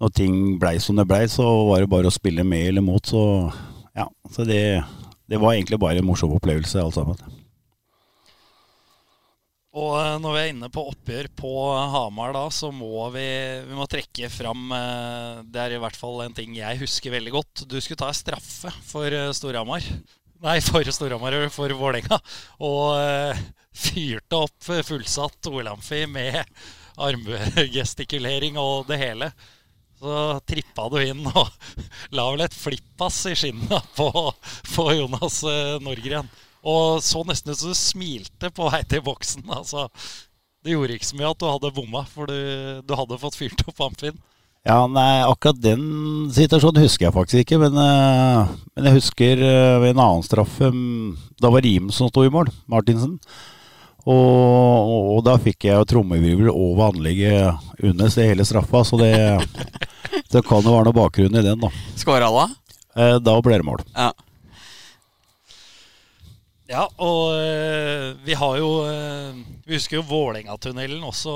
når 0.02 0.14
ting 0.18 0.40
blei 0.58 0.78
som 0.82 0.98
det 0.98 1.06
blei, 1.06 1.24
så 1.30 1.46
var 1.68 1.82
det 1.82 1.90
bare 1.92 2.10
å 2.10 2.14
spille 2.14 2.42
med 2.46 2.72
eller 2.72 2.84
mot. 2.84 3.06
Så 3.06 3.22
ja, 3.94 4.08
så 4.34 4.46
det, 4.48 4.82
det 5.30 5.38
var 5.38 5.54
egentlig 5.54 5.78
bare 5.82 6.02
en 6.02 6.08
morsom 6.08 6.34
opplevelse, 6.34 6.82
alt 6.82 6.98
sammen. 6.98 7.38
Og 9.72 9.94
eh, 9.96 10.16
når 10.20 10.34
vi 10.34 10.40
er 10.40 10.50
inne 10.52 10.68
på 10.72 10.84
oppgjør 10.90 11.30
på 11.38 11.52
Hamar, 11.94 12.34
da, 12.36 12.44
så 12.52 12.68
må 12.74 13.06
vi, 13.14 13.24
vi 13.64 13.78
må 13.78 13.86
trekke 13.88 14.28
fram 14.28 14.66
eh, 14.76 15.38
Det 15.48 15.62
er 15.62 15.76
i 15.76 15.78
hvert 15.80 15.96
fall 15.96 16.20
en 16.26 16.36
ting 16.36 16.58
jeg 16.58 16.82
husker 16.82 17.14
veldig 17.14 17.32
godt. 17.38 17.64
Du 17.70 17.78
skulle 17.80 18.02
ta 18.02 18.10
en 18.12 18.18
straffe 18.18 18.74
for 18.84 19.08
eh, 19.08 19.30
Storhamar. 19.36 19.86
Nei, 20.42 20.58
for 20.66 20.84
Storhamar, 20.92 21.38
for 21.54 21.72
Vålerenga. 21.78 22.18
Og 22.68 22.98
eh, 22.98 23.42
fyrte 23.72 24.42
opp 24.44 24.68
eh, 24.74 24.84
fullsatt 24.84 25.48
OL-amfi 25.48 26.04
med 26.10 26.42
armgestikulering 27.00 28.58
og 28.60 28.90
det 28.90 29.00
hele. 29.00 29.32
Så 30.02 30.22
trippa 30.50 30.88
du 30.90 30.98
inn 30.98 31.22
og 31.30 31.46
la 32.16 32.24
vel 32.32 32.42
et 32.42 32.56
flippass 32.56 33.20
i 33.30 33.36
skinnet 33.38 33.92
på, 33.94 34.08
på 34.74 34.86
Jonas 34.96 35.38
eh, 35.46 35.76
Norgren. 35.84 36.30
Og 36.66 36.98
så 37.02 37.22
nesten 37.26 37.54
ut 37.54 37.60
som 37.60 37.70
du 37.70 37.78
smilte 37.78 38.50
på 38.54 38.66
vei 38.70 38.82
til 38.90 39.02
boksen. 39.06 39.46
Altså, 39.50 39.86
det 40.62 40.74
gjorde 40.74 40.98
ikke 40.98 41.08
så 41.08 41.18
mye 41.18 41.30
at 41.30 41.40
du 41.42 41.46
hadde 41.46 41.72
bomma, 41.74 42.02
for 42.10 42.30
du, 42.30 42.82
du 42.86 42.94
hadde 42.98 43.18
fått 43.22 43.38
fyrt 43.38 43.62
opp 43.70 43.82
amfien. 43.86 44.18
Ja, 44.62 44.84
nei, 44.86 45.24
akkurat 45.26 45.58
den 45.58 46.28
situasjonen 46.30 46.84
husker 46.84 47.08
jeg 47.08 47.14
faktisk 47.16 47.40
ikke, 47.42 47.58
men, 47.64 47.78
eh, 47.82 48.52
men 48.74 48.86
jeg 48.86 48.98
husker 49.00 49.42
eh, 49.42 49.78
ved 49.82 49.94
en 49.94 50.02
annen 50.04 50.26
straffe 50.26 50.68
mm, 50.70 51.16
Da 51.42 51.50
var 51.50 51.66
Rim 51.66 51.90
som 51.94 52.10
sto 52.10 52.22
i 52.22 52.30
mål, 52.30 52.50
Martinsen. 52.70 53.16
Og, 54.02 54.14
og, 54.16 55.04
og 55.16 55.20
da 55.28 55.36
fikk 55.38 55.68
jeg 55.68 55.78
jo 55.78 55.86
trommevirvel 55.92 56.48
over 56.50 56.88
anlegget 56.90 57.84
under 57.86 58.10
så 58.10 58.24
hele 58.26 58.44
straffa, 58.46 58.82
så 58.88 58.98
det, 58.98 59.12
det 60.32 60.42
kan 60.48 60.64
jo 60.64 60.74
være 60.74 60.88
noe 60.88 60.96
bakgrunn 60.96 61.38
i 61.38 61.44
den, 61.46 61.62
da. 61.62 61.70
Skåra 62.00 62.30
da? 62.34 62.48
Eh, 62.98 63.16
Da 63.22 63.36
ble 63.44 63.60
det 63.60 63.68
mål. 63.68 63.84
Ja. 63.94 64.10
Ja, 66.72 66.86
og 67.04 67.34
eh, 67.36 68.10
vi 68.24 68.32
har 68.38 68.54
jo 68.56 68.68
eh, 68.88 69.34
Vi 69.66 69.76
husker 69.76 69.98
jo 69.98 70.06
Vålerenga-tunnelen 70.08 71.02
også, 71.04 71.32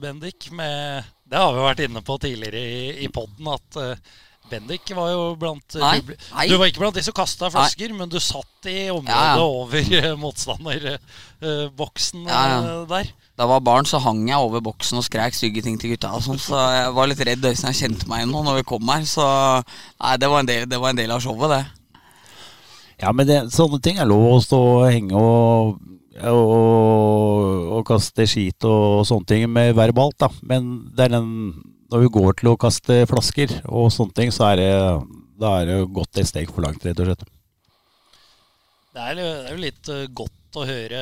Bendik. 0.00 0.46
Med, 0.56 1.04
det 1.28 1.38
har 1.42 1.52
vi 1.52 1.64
vært 1.66 1.82
inne 1.84 2.00
på 2.06 2.16
tidligere 2.22 2.62
i, 2.62 2.86
i 3.04 3.10
poden, 3.12 3.50
at 3.52 3.78
eh, 3.82 4.14
Bendik 4.52 4.84
var 4.96 5.08
jo 5.14 5.22
blant 5.40 5.74
Nei, 5.80 5.98
nei. 6.04 6.46
Du 6.50 6.54
var 6.60 6.66
ikke 6.68 6.82
blant 6.84 6.96
de 6.98 7.02
som 7.06 7.14
kasta 7.16 7.48
flasker, 7.52 7.90
men 7.96 8.10
du 8.12 8.18
satt 8.20 8.68
i 8.70 8.90
området 8.92 9.16
Ja, 9.16 9.36
ja. 9.36 9.42
over 9.48 9.80
eh, 9.98 10.12
motstanderboksen 10.20 12.20
Ja, 12.28 12.42
ja. 12.52 12.58
eh, 12.60 12.86
der. 12.90 13.06
Da 13.32 13.40
jeg 13.46 13.50
var 13.54 13.62
barn, 13.64 13.86
så 13.88 13.96
hang 14.04 14.20
jeg 14.28 14.36
over 14.38 14.60
boksen 14.62 14.98
og 15.00 15.04
skrek 15.06 15.32
stygge 15.34 15.62
ting 15.64 15.78
til 15.80 15.90
gutta. 15.94 16.10
sånn, 16.20 16.38
Så 16.38 16.52
jeg 16.76 16.92
var 16.94 17.06
litt 17.08 17.22
redd 17.26 17.44
Øystein 17.48 17.72
kjente 17.74 18.06
meg 18.10 18.18
igjen 18.22 18.32
nå 18.34 18.40
når 18.44 18.54
vi 18.60 18.66
kom 18.68 18.84
her. 18.92 19.02
Så 19.08 19.24
nei, 19.24 20.16
det 20.20 20.28
var 20.30 20.38
en 20.44 20.50
del, 20.50 20.66
det 20.68 20.78
var 20.82 20.90
en 20.92 21.00
del 21.00 21.10
av 21.16 21.20
showet, 21.24 21.48
det. 21.56 21.62
Ja, 23.02 23.10
men 23.16 23.24
det, 23.26 23.38
sånne 23.50 23.80
ting 23.82 23.96
er 23.98 24.06
lov 24.06 24.28
å 24.36 24.42
stå 24.44 24.58
og 24.76 24.84
henge 24.92 25.16
og, 25.18 25.80
og, 26.28 26.36
og 27.78 27.82
kaste 27.88 28.28
skit 28.30 28.62
og 28.68 29.00
sånne 29.08 29.26
ting 29.32 29.42
med 29.50 29.72
verbalt, 29.80 30.18
da. 30.22 30.28
Men 30.46 30.60
det 30.94 31.02
er 31.08 31.12
den 31.16 31.30
når 31.92 32.06
vi 32.06 32.12
går 32.16 32.38
til 32.40 32.52
å 32.52 32.58
kaste 32.60 33.02
flasker 33.10 33.58
og 33.68 33.90
sånne 33.92 34.16
ting, 34.16 34.32
så 34.34 34.50
er 34.50 34.60
det, 34.60 34.72
da 35.40 35.54
er 35.60 35.68
det 35.68 35.78
gått 35.94 36.20
et 36.20 36.30
steg 36.30 36.50
for 36.52 36.64
langt, 36.64 36.84
rett 36.86 37.02
og 37.02 37.10
slett. 37.10 37.24
Det 38.92 39.04
er, 39.08 39.20
jo 39.48 39.60
litt 39.60 39.88
eh, 39.88 40.08
godt 40.12 40.58
å 40.60 40.66
høre, 40.68 40.98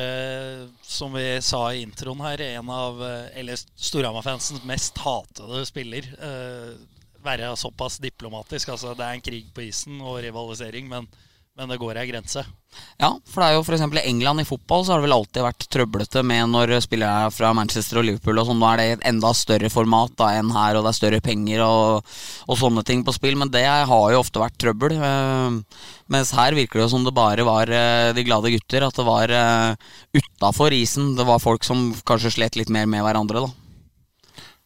som 0.85 1.11
vi 1.17 1.25
sa 1.43 1.65
i 1.73 1.81
introen 1.83 2.21
her, 2.23 2.43
en 2.53 2.69
av 2.71 3.01
eh, 3.03 3.41
eller 3.41 3.59
Storhamar-fansens 3.59 4.63
mest 4.67 5.01
hatede 5.03 5.65
spiller 5.67 6.07
eh, 6.15 6.69
være 7.21 7.51
såpass 7.59 7.99
diplomatisk. 8.03 8.71
Altså, 8.71 8.95
det 8.95 9.05
er 9.05 9.17
en 9.17 9.25
krig 9.25 9.51
på 9.55 9.65
isen 9.67 9.99
og 9.99 10.21
rivalisering, 10.23 10.87
men 10.91 11.09
men 11.61 11.69
det 11.69 11.77
går 11.77 11.99
ei 12.01 12.07
grense. 12.09 12.41
Ja, 12.97 13.11
for 13.29 13.43
det 13.43 13.47
er 13.51 13.55
jo 13.57 13.61
f.eks. 13.61 13.83
i 13.99 14.09
England 14.09 14.41
i 14.41 14.47
fotball 14.47 14.85
så 14.85 14.93
har 14.93 15.01
det 15.01 15.05
vel 15.05 15.13
alltid 15.13 15.43
vært 15.45 15.65
trøblete 15.73 16.23
med 16.25 16.49
når 16.49 16.73
spillere 16.81 17.27
er 17.27 17.33
fra 17.35 17.51
Manchester 17.53 17.99
og 18.01 18.07
Liverpool 18.07 18.41
og 18.41 18.47
sånn. 18.47 18.57
Nå 18.61 18.69
er 18.71 18.79
det 18.79 18.85
et 18.95 19.05
enda 19.11 19.29
større 19.37 19.69
format 19.69 20.15
da 20.17 20.31
enn 20.39 20.49
her, 20.55 20.79
og 20.79 20.85
det 20.85 20.93
er 20.93 20.97
større 20.97 21.21
penger 21.21 21.61
og, 21.65 22.13
og 22.47 22.57
sånne 22.57 22.83
ting 22.87 23.03
på 23.05 23.13
spill. 23.13 23.37
Men 23.37 23.53
det 23.53 23.65
har 23.67 23.85
jo 24.13 24.21
ofte 24.23 24.41
vært 24.41 24.57
trøbbel. 24.63 24.97
Uh, 24.97 25.61
mens 26.11 26.33
her 26.37 26.57
virker 26.57 26.81
det 26.81 26.87
jo 26.87 26.93
som 26.95 27.05
det 27.05 27.13
bare 27.17 27.45
var 27.45 27.69
uh, 27.69 28.09
de 28.17 28.25
glade 28.25 28.53
gutter. 28.55 28.87
At 28.87 28.97
det 28.97 29.05
var 29.05 29.35
uh, 29.35 29.91
utafor 30.17 30.73
isen. 30.73 31.13
Det 31.19 31.27
var 31.29 31.43
folk 31.43 31.67
som 31.67 31.91
kanskje 32.07 32.33
slet 32.39 32.57
litt 32.57 32.73
mer 32.73 32.89
med 32.89 33.05
hverandre, 33.05 33.45
da. 33.45 33.57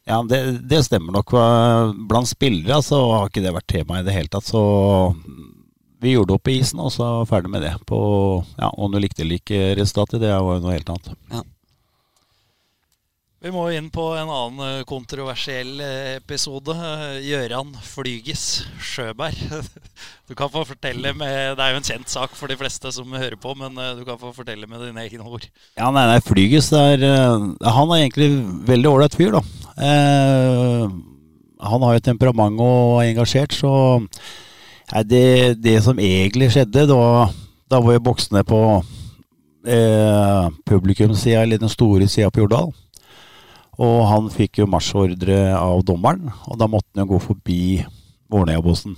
Ja, 0.05 0.21
det, 0.29 0.39
det 0.69 0.85
stemmer 0.85 1.17
nok. 1.17 1.33
Blant 2.07 2.29
spillere 2.29 2.77
så 2.85 3.01
har 3.17 3.27
ikke 3.27 3.43
det 3.43 3.55
vært 3.55 3.71
tema 3.73 3.99
i 3.99 4.05
det 4.05 4.13
hele 4.13 4.29
tatt. 4.31 4.45
Så 4.45 4.61
vi 6.01 6.15
gjorde 6.15 6.33
det 6.33 6.39
opp 6.39 6.51
i 6.51 6.59
isen, 6.59 6.81
og 6.83 6.93
så 6.93 7.09
ferdig 7.29 7.51
med 7.53 7.65
det. 7.65 7.73
På, 7.87 7.99
ja, 8.59 8.69
om 8.69 8.91
du 8.91 8.99
likte 9.01 9.23
eller 9.25 9.41
ikke 9.41 9.75
resultatet, 9.79 10.21
det 10.23 10.33
var 10.33 10.57
jo 10.57 10.63
noe 10.65 10.75
helt 10.75 10.91
annet. 10.91 11.13
Ja. 11.31 11.43
Vi 13.45 13.51
må 13.53 13.67
inn 13.77 13.91
på 13.93 14.01
en 14.17 14.29
annen 14.31 14.61
eh, 14.65 14.85
kontroversiell 14.89 15.77
eh, 15.83 16.15
episode. 16.15 16.73
Gjøran 17.21 17.75
Flyges 17.85 18.65
Sjøberg. 18.81 19.37
Du 20.25 20.33
kan 20.33 20.49
få 20.49 20.63
fortelle 20.65 21.11
med 21.13 21.53
Det 21.53 21.61
er 21.61 21.75
jo 21.75 21.77
en 21.77 21.85
kjent 21.85 22.09
sak 22.09 22.31
for 22.33 22.49
de 22.49 22.57
fleste 22.57 22.89
som 22.95 23.11
hører 23.13 23.37
på, 23.37 23.53
men 23.59 23.77
eh, 23.77 23.91
du 23.99 24.01
kan 24.07 24.17
få 24.17 24.31
fortelle 24.33 24.65
med 24.65 24.81
dine 24.81 25.03
egne 25.03 25.27
ord. 25.29 25.45
Ja, 25.77 25.91
nei, 25.93 26.07
nei 26.09 26.23
Flyges 26.25 26.71
er 26.73 27.05
Han 27.05 27.93
er 27.93 27.99
egentlig 27.99 28.31
veldig 28.65 28.89
ålreit 28.95 29.19
fyr, 29.19 29.37
da. 29.37 29.43
Eh, 29.77 30.97
han 31.69 31.85
har 31.85 31.99
jo 31.99 32.05
temperament 32.09 32.65
og 32.65 33.03
er 33.03 33.11
engasjert, 33.11 33.53
så 33.53 33.75
Nei, 34.93 35.03
det, 35.09 35.27
det, 35.63 35.79
som 35.81 35.99
egentlig 35.99 36.51
skjedde, 36.53 36.85
da, 36.89 37.29
da 37.71 37.79
var 37.81 37.95
jeg 37.95 38.03
boksene 38.05 38.43
på 38.45 38.59
eh, 39.65 40.49
publikumssida, 40.69 41.41
eller 41.41 41.61
den 41.61 41.71
store 41.73 42.07
sida 42.11 42.29
på 42.29 42.43
Jordal. 42.43 42.69
Og 43.81 43.97
han 44.07 44.29
fikk 44.31 44.61
jo 44.61 44.69
marsjordre 44.71 45.39
av 45.57 45.81
dommeren, 45.87 46.29
og 46.45 46.59
da 46.61 46.69
måtte 46.69 46.93
han 46.95 47.07
jo 47.07 47.15
gå 47.15 47.23
forbi 47.31 47.63
Vårnøya-bossen. 48.31 48.95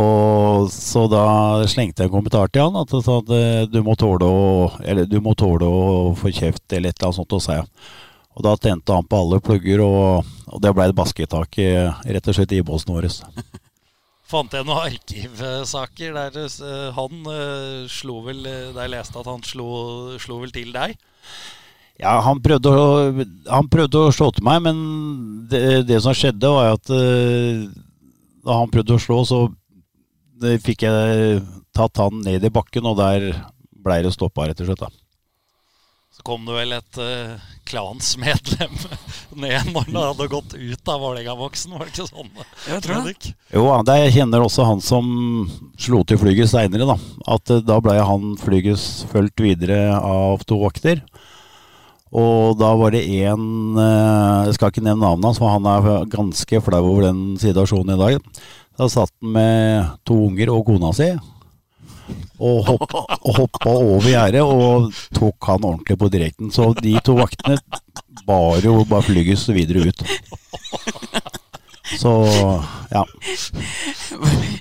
Og 0.00 0.68
så 0.70 1.06
da 1.10 1.22
slengte 1.70 2.04
jeg 2.04 2.10
en 2.10 2.14
kommentar 2.14 2.50
til 2.52 2.68
han 2.68 2.76
at, 2.78 2.92
at 2.94 3.32
du, 3.72 3.80
må 3.82 3.96
tåle 3.98 4.26
å, 4.26 4.44
eller, 4.86 5.08
du 5.10 5.18
må 5.22 5.34
tåle 5.34 5.66
å 5.66 6.12
få 6.18 6.30
kjeft 6.30 6.62
eller 6.70 6.92
et 6.92 7.00
eller 7.00 7.08
annet 7.08 7.18
sånt, 7.18 7.34
og 7.34 7.42
sa 7.42 7.58
jeg. 7.58 7.66
Og 8.38 8.44
da 8.46 8.54
tente 8.58 8.94
han 8.94 9.06
på 9.06 9.22
alle 9.22 9.40
plugger, 9.42 9.82
og, 9.82 10.30
og 10.50 10.62
det 10.62 10.74
ble 10.74 10.86
et 10.90 10.98
basketak 10.98 11.58
rett 11.58 12.30
og 12.30 12.36
slett 12.38 12.54
i 12.54 12.62
båsen 12.66 12.94
vår. 12.94 13.10
Fant 14.30 14.54
jeg 14.54 14.66
noen 14.66 14.86
arkivsaker 14.86 16.16
der 16.16 16.38
uh, 16.46 16.90
han 16.96 17.26
uh, 17.26 17.88
slo 17.90 18.20
vel 18.26 18.44
uh, 18.46 18.70
Der 18.76 18.92
leste 18.92 19.18
at 19.20 19.28
han 19.30 19.42
slo, 19.46 19.70
slo, 20.22 20.40
vel 20.44 20.54
til 20.54 20.72
deg? 20.74 20.96
Ja, 22.00 22.14
han 22.24 22.40
prøvde, 22.40 22.72
å, 22.72 23.24
han 23.50 23.68
prøvde 23.68 24.06
å 24.06 24.12
slå 24.14 24.30
til 24.32 24.46
meg, 24.46 24.62
men 24.64 24.78
det, 25.52 25.82
det 25.90 25.98
som 26.00 26.16
skjedde, 26.16 26.48
var 26.48 26.78
at 26.78 26.88
da 26.88 28.56
han 28.56 28.72
prøvde 28.72 28.96
å 28.96 29.02
slå, 29.04 29.18
så 29.28 29.40
fikk 30.64 30.86
jeg 30.86 31.42
tatt 31.76 32.00
han 32.00 32.22
ned 32.24 32.46
i 32.48 32.52
bakken, 32.54 32.88
og 32.88 32.96
der 33.02 33.28
blei 33.84 34.00
det 34.06 34.14
stoppa, 34.16 34.48
rett 34.48 34.64
og 34.64 34.70
slett. 34.70 34.80
da. 34.80 34.99
Så 36.20 36.24
kom 36.24 36.42
det 36.44 36.52
vel 36.52 36.74
et 36.76 36.98
uh, 37.00 37.44
klansmedlem 37.64 38.74
ned 39.40 39.70
når 39.72 39.86
han 39.86 39.94
hadde 39.96 40.26
gått 40.28 40.52
ut 40.52 40.90
av 40.92 41.00
Vålerenga-boksen, 41.00 41.72
var 41.72 41.88
det 41.88 41.94
ikke 41.94 42.04
sånn? 42.10 42.28
Jeg 42.68 42.82
tror 42.84 43.06
det. 43.06 43.30
Jo, 43.54 43.62
det 43.88 43.96
kjenner 44.12 44.44
også 44.44 44.66
han 44.68 44.84
som 44.84 45.08
slo 45.80 46.02
til 46.04 46.20
flyget 46.20 46.52
seinere, 46.52 46.84
da. 46.90 46.98
At 47.24 47.54
uh, 47.54 47.62
da 47.64 47.80
ble 47.80 47.96
han 48.04 48.36
flyget 48.36 49.08
fulgt 49.08 49.40
videre 49.40 49.96
av 49.96 50.44
to 50.44 50.60
vakter. 50.60 51.00
Og 52.12 52.60
da 52.60 52.74
var 52.76 52.92
det 52.92 53.06
én 53.06 53.48
uh, 53.80 54.44
Jeg 54.44 54.58
skal 54.58 54.74
ikke 54.74 54.84
nevne 54.84 55.06
navnet 55.06 55.30
hans, 55.30 55.40
for 55.40 55.56
han 55.56 55.72
er 55.72 56.10
ganske 56.12 56.64
flau 56.68 56.82
over 56.82 57.08
den 57.08 57.38
situasjonen 57.40 57.96
i 57.96 58.00
dag. 58.04 58.40
Da 58.76 58.92
satt 58.92 59.16
han 59.22 59.38
med 59.40 59.96
to 60.04 60.20
unger 60.28 60.52
og 60.52 60.66
kona 60.68 60.92
si 61.00 61.14
og 62.40 62.66
hoppa, 62.68 63.04
hoppa 63.36 63.72
over 63.72 64.08
gjerdet 64.08 64.42
og 64.42 64.90
tok 65.16 65.50
han 65.50 65.66
ordentlig 65.66 65.98
på 66.00 66.10
direkten. 66.12 66.52
Så 66.54 66.70
de 66.80 66.96
to 67.04 67.16
vaktene 67.18 67.58
bar 68.26 68.60
jo 68.64 68.80
bare 68.88 69.06
flyges 69.06 69.48
videre 69.54 69.90
ut. 69.90 70.04
Så 71.98 72.12
ja. 72.90 73.02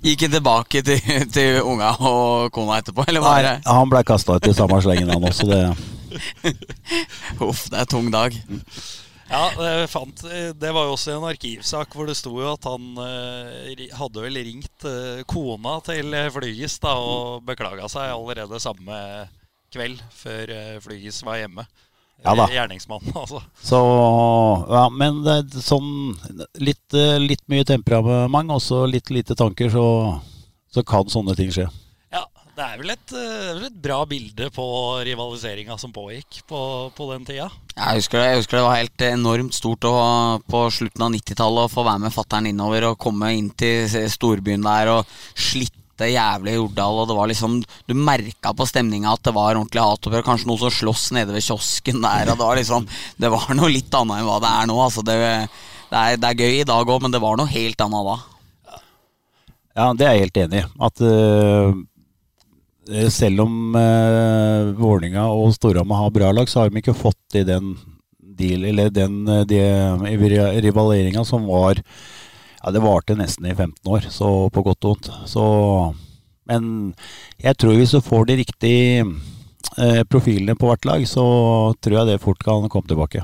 Gikk 0.01 0.25
han 0.25 0.34
tilbake 0.34 0.82
til, 0.86 1.01
til 1.34 1.60
unga 1.62 1.91
og 2.00 2.50
kona 2.56 2.79
etterpå, 2.82 3.06
eller 3.08 3.22
var 3.22 3.44
det 3.46 3.56
Han 3.68 3.91
blei 3.91 4.01
kasta 4.08 4.39
ut 4.39 4.50
i 4.50 4.56
samme 4.58 4.82
slengen, 4.82 5.12
han 5.13 5.29
også. 5.29 5.46
Det. 5.50 5.62
Uff, 7.46 7.68
det 7.70 7.84
er 7.84 7.89
tung 7.89 8.10
dag. 8.13 8.34
Ja, 9.30 9.44
det, 9.54 9.74
fant, 9.94 10.24
det 10.58 10.72
var 10.74 10.88
jo 10.88 10.96
også 10.96 11.14
en 11.16 11.28
arkivsak 11.30 11.94
hvor 11.94 12.10
det 12.10 12.18
sto 12.18 12.32
jo 12.34 12.48
at 12.50 12.66
han 12.66 12.96
eh, 13.04 13.84
hadde 13.94 14.24
vel 14.24 14.40
ringt 14.42 14.88
eh, 14.90 15.22
kona 15.30 15.76
til 15.86 16.16
Flygis 16.34 16.80
da, 16.82 16.96
og 16.98 17.46
beklaga 17.46 17.86
seg 17.92 18.10
allerede 18.10 18.62
samme 18.64 18.98
kveld 19.74 20.02
før 20.18 20.56
eh, 20.56 20.80
Flygis 20.82 21.22
var 21.26 21.40
hjemme. 21.44 21.66
Ja 22.24 22.34
da. 22.36 22.48
Gjerningsmannen, 22.52 23.14
altså. 23.22 23.42
Så, 23.62 23.80
ja, 24.70 24.86
men 24.92 25.22
det 25.24 25.36
er 25.38 25.64
sånn 25.64 25.92
litt, 26.60 26.98
eh, 26.98 27.18
litt 27.22 27.46
mye 27.52 27.68
temperament 27.68 28.56
og 28.56 28.64
så 28.64 28.84
litt 28.90 29.12
lite 29.14 29.38
tanker, 29.40 29.72
så, 29.72 29.86
så 30.74 30.84
kan 30.84 31.10
sånne 31.12 31.38
ting 31.40 31.54
skje. 31.54 31.70
Det 32.60 32.66
er 32.66 32.80
vel 32.82 32.89
et, 32.92 33.12
vel 33.16 33.66
et 33.70 33.75
bra 33.80 33.98
bilde 34.04 34.50
på 34.51 34.63
rivaliseringa 35.08 35.78
som 35.80 35.94
pågikk 35.96 36.42
på, 36.50 36.62
på 36.92 37.06
den 37.13 37.24
tida. 37.24 37.46
Jeg 37.72 38.01
husker, 38.01 38.20
det, 38.20 38.25
jeg 38.25 38.39
husker 38.42 38.58
det 38.58 38.63
var 38.66 38.80
helt 38.82 39.04
enormt 39.08 39.56
stort 39.56 39.86
å, 39.88 39.92
på 40.44 40.66
slutten 40.75 41.06
av 41.06 41.13
90-tallet 41.13 41.70
å 41.70 41.72
få 41.72 41.86
være 41.88 42.01
med 42.04 42.12
fattern 42.12 42.50
innover 42.50 42.89
og 42.89 42.98
komme 43.00 43.30
inn 43.38 43.48
til 43.56 43.88
storbyen 44.12 44.66
der 44.66 44.92
og 44.92 45.13
slitte 45.39 46.10
jævlig 46.12 46.58
Jordal. 46.58 47.00
Og 47.00 47.08
det 47.08 47.16
var 47.16 47.32
liksom 47.32 47.56
Du 47.63 47.94
merka 47.96 48.51
på 48.51 48.68
stemninga 48.68 49.13
at 49.13 49.24
det 49.30 49.34
var 49.38 49.54
ordentlig 49.54 49.86
hatopprør. 49.86 50.25
Kanskje 50.28 50.50
noen 50.50 50.63
som 50.66 50.74
slåss 50.82 51.06
nede 51.16 51.38
ved 51.38 51.46
kiosken 51.46 52.04
der. 52.04 52.34
Og 52.34 52.42
det 52.42 52.50
var 52.50 52.60
liksom 52.60 52.89
Det 53.16 53.30
var 53.32 53.54
noe 53.56 53.70
litt 53.72 53.96
annet 54.01 54.20
enn 54.20 54.28
hva 54.28 54.42
det 54.44 54.50
er 54.58 54.68
nå. 54.68 54.82
Altså 54.84 55.06
det, 55.08 55.16
det, 55.94 56.01
er, 56.01 56.20
det 56.20 56.34
er 56.34 56.44
gøy 56.44 56.58
i 56.58 56.68
dag 56.68 56.92
òg, 56.92 57.00
men 57.08 57.16
det 57.16 57.24
var 57.24 57.39
noe 57.39 57.48
helt 57.54 57.86
annet 57.88 58.12
da. 58.12 58.18
Ja, 59.80 59.88
det 59.96 60.10
er 60.10 60.18
jeg 60.18 60.28
helt 60.28 60.42
enig 60.44 60.66
i. 60.66 60.68
At 60.89 61.06
uh, 61.08 61.70
Eh, 61.70 61.75
selv 63.12 63.44
om 63.44 63.76
eh, 63.76 64.74
Vålinga 64.80 65.28
og 65.30 65.54
Storhamar 65.54 66.04
har 66.04 66.14
bra 66.16 66.32
lag, 66.34 66.50
så 66.50 66.64
har 66.64 66.70
de 66.70 66.82
ikke 66.82 66.98
fått 66.98 67.38
i 67.38 67.44
den 67.48 67.76
deal, 68.40 68.66
eller 68.66 68.90
den 68.94 69.28
eh, 69.28 69.46
de, 69.50 69.62
rivaleringa 70.64 71.26
som 71.26 71.48
var 71.50 71.82
Ja, 72.60 72.72
det 72.76 72.84
varte 72.84 73.16
nesten 73.16 73.46
i 73.48 73.56
15 73.56 73.88
år, 73.88 74.10
så 74.12 74.50
på 74.52 74.64
godt 74.66 74.84
og 74.84 74.96
vondt. 74.96 75.12
Så 75.32 75.44
Men 76.50 76.94
jeg 77.38 77.56
tror 77.56 77.78
hvis 77.78 77.94
du 77.96 78.02
får 78.02 78.26
de 78.28 78.40
riktige 78.42 79.06
eh, 79.78 80.04
profilene 80.04 80.58
på 80.60 80.68
hvert 80.68 80.86
lag, 80.86 81.06
så 81.08 81.24
tror 81.80 82.02
jeg 82.02 82.10
det 82.10 82.24
fort 82.24 82.44
kan 82.44 82.68
komme 82.70 82.88
tilbake. 82.90 83.24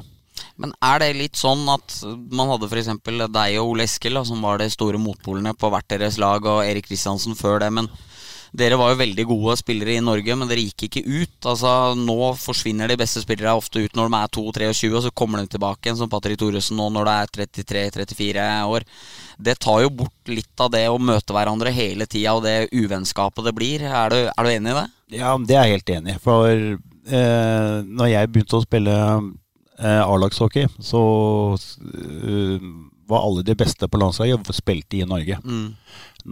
Men 0.56 0.72
er 0.84 1.02
det 1.02 1.18
litt 1.18 1.36
sånn 1.36 1.68
at 1.68 1.98
man 2.32 2.48
hadde 2.48 2.70
f.eks. 2.70 2.94
deg 3.04 3.58
og 3.60 3.74
Ole 3.74 3.84
Eskel, 3.84 4.22
som 4.24 4.40
var 4.44 4.62
de 4.62 4.70
store 4.72 5.00
motpolene 5.02 5.52
på 5.52 5.72
hvert 5.72 5.90
deres 5.92 6.20
lag, 6.22 6.46
og 6.48 6.64
Erik 6.64 6.88
Kristiansen 6.88 7.36
før 7.36 7.60
det, 7.60 7.74
men 7.76 7.90
dere 8.58 8.78
var 8.80 8.94
jo 8.94 9.00
veldig 9.02 9.26
gode 9.30 9.56
spillere 9.60 9.96
i 9.98 10.04
Norge, 10.04 10.36
men 10.38 10.50
dere 10.50 10.64
gikk 10.64 10.88
ikke 10.88 11.04
ut. 11.06 11.48
Altså, 11.52 11.72
Nå 12.00 12.32
forsvinner 12.40 12.90
de 12.90 12.98
beste 13.00 13.24
spillere 13.24 13.56
ofte 13.58 13.84
ut 13.84 13.98
når 13.98 14.10
de 14.10 14.20
er 14.20 14.34
2-23, 14.38 14.92
og 14.94 15.06
så 15.06 15.12
kommer 15.12 15.42
de 15.42 15.52
tilbake 15.56 15.88
igjen, 15.88 16.00
som 16.00 16.12
Patrick 16.12 16.40
Thoresen 16.42 16.80
nå 16.80 16.90
når 16.94 17.10
det 17.10 17.16
er 17.16 17.34
33-34 17.52 18.48
år. 18.72 18.88
Det 19.38 19.58
tar 19.60 19.84
jo 19.84 19.94
bort 20.02 20.32
litt 20.32 20.64
av 20.64 20.72
det 20.74 20.86
å 20.90 21.00
møte 21.02 21.36
hverandre 21.36 21.74
hele 21.76 22.08
tida, 22.08 22.36
og 22.38 22.46
det 22.46 22.72
uvennskapet 22.72 23.50
det 23.50 23.56
blir. 23.58 23.86
Er 23.86 24.14
du, 24.14 24.20
er 24.32 24.48
du, 24.48 24.52
enig 24.54 24.74
i 24.74 24.78
det? 24.80 24.86
Ja, 25.20 25.36
det 25.38 25.58
er 25.58 25.68
jeg 25.68 25.80
helt 25.80 25.96
enig 25.98 26.16
i. 26.16 26.22
For 26.24 26.52
eh, 26.52 27.78
når 27.86 28.12
jeg 28.14 28.32
begynte 28.32 28.60
å 28.60 28.66
spille 28.66 28.98
eh, 29.80 30.04
A-lagshockey, 30.06 30.70
så 30.80 31.04
uh, 31.56 32.70
var 33.10 33.26
alle 33.26 33.44
de 33.46 33.56
beste 33.58 33.88
på 33.90 34.00
landslaget, 34.02 34.52
spilte 34.56 35.00
i 35.00 35.08
Norge. 35.08 35.38
Mm. 35.46 35.76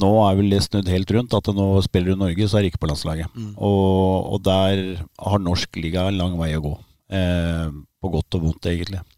Nå 0.02 0.12
er 0.26 0.38
vel 0.40 0.54
det 0.54 0.64
snudd 0.66 0.90
helt 0.90 1.12
rundt, 1.14 1.36
at 1.38 1.50
nå 1.54 1.68
spiller 1.86 2.14
du 2.14 2.18
i 2.18 2.24
Norge, 2.26 2.48
så 2.50 2.58
er 2.58 2.66
det 2.66 2.74
ikke 2.74 2.84
på 2.86 2.90
landslaget. 2.90 3.34
Mm. 3.38 3.52
Og, 3.58 4.34
og 4.34 4.46
der 4.46 4.84
har 5.22 5.44
norsk 5.44 5.82
liga 5.82 6.08
en 6.10 6.20
lang 6.22 6.38
vei 6.40 6.54
å 6.58 6.64
gå. 6.64 6.74
Eh, 7.14 7.68
på 8.02 8.14
godt 8.16 8.40
og 8.40 8.48
vondt, 8.48 8.72
egentlig. 8.72 9.04
Eh, 9.04 9.10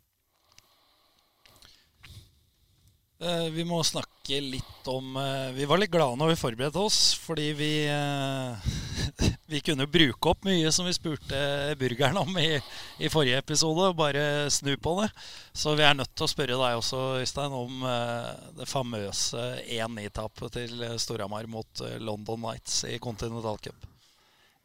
Vi 3.17 3.63
må 3.63 3.79
snakke 3.86 4.41
litt 4.43 4.88
om 4.91 5.15
eh, 5.15 5.53
Vi 5.55 5.67
var 5.69 5.79
litt 5.79 5.93
glade 5.93 6.17
når 6.19 6.34
vi 6.34 6.39
forberedte 6.39 6.81
oss, 6.84 7.13
fordi 7.15 7.51
vi 7.55 7.69
eh, 7.88 8.65
Vi 9.51 9.62
kunne 9.63 9.88
bruke 9.88 10.34
opp 10.34 10.43
mye 10.48 10.72
som 10.74 10.88
vi 10.88 10.93
spurte 10.95 11.39
burgeren 11.79 12.17
om 12.19 12.36
i, 12.41 12.57
i 13.00 13.12
forrige 13.13 13.39
episode, 13.39 13.91
og 13.91 14.00
bare 14.00 14.50
snu 14.51 14.74
på 14.81 14.98
det. 15.00 15.10
Så 15.53 15.75
vi 15.77 15.86
er 15.86 15.95
nødt 15.95 16.12
til 16.17 16.25
å 16.25 16.31
spørre 16.31 16.57
deg 16.60 16.79
også, 16.81 17.01
Øystein, 17.22 17.55
om 17.55 17.86
eh, 17.88 18.31
det 18.57 18.69
famøse 18.69 19.48
1-9-tapet 19.63 20.57
til 20.57 20.86
Storhamar 21.00 21.48
mot 21.48 21.86
eh, 21.86 22.00
London 22.01 22.41
Nights 22.50 22.84
i 22.89 22.98
Continental 23.00 23.62
Cup. 23.62 23.88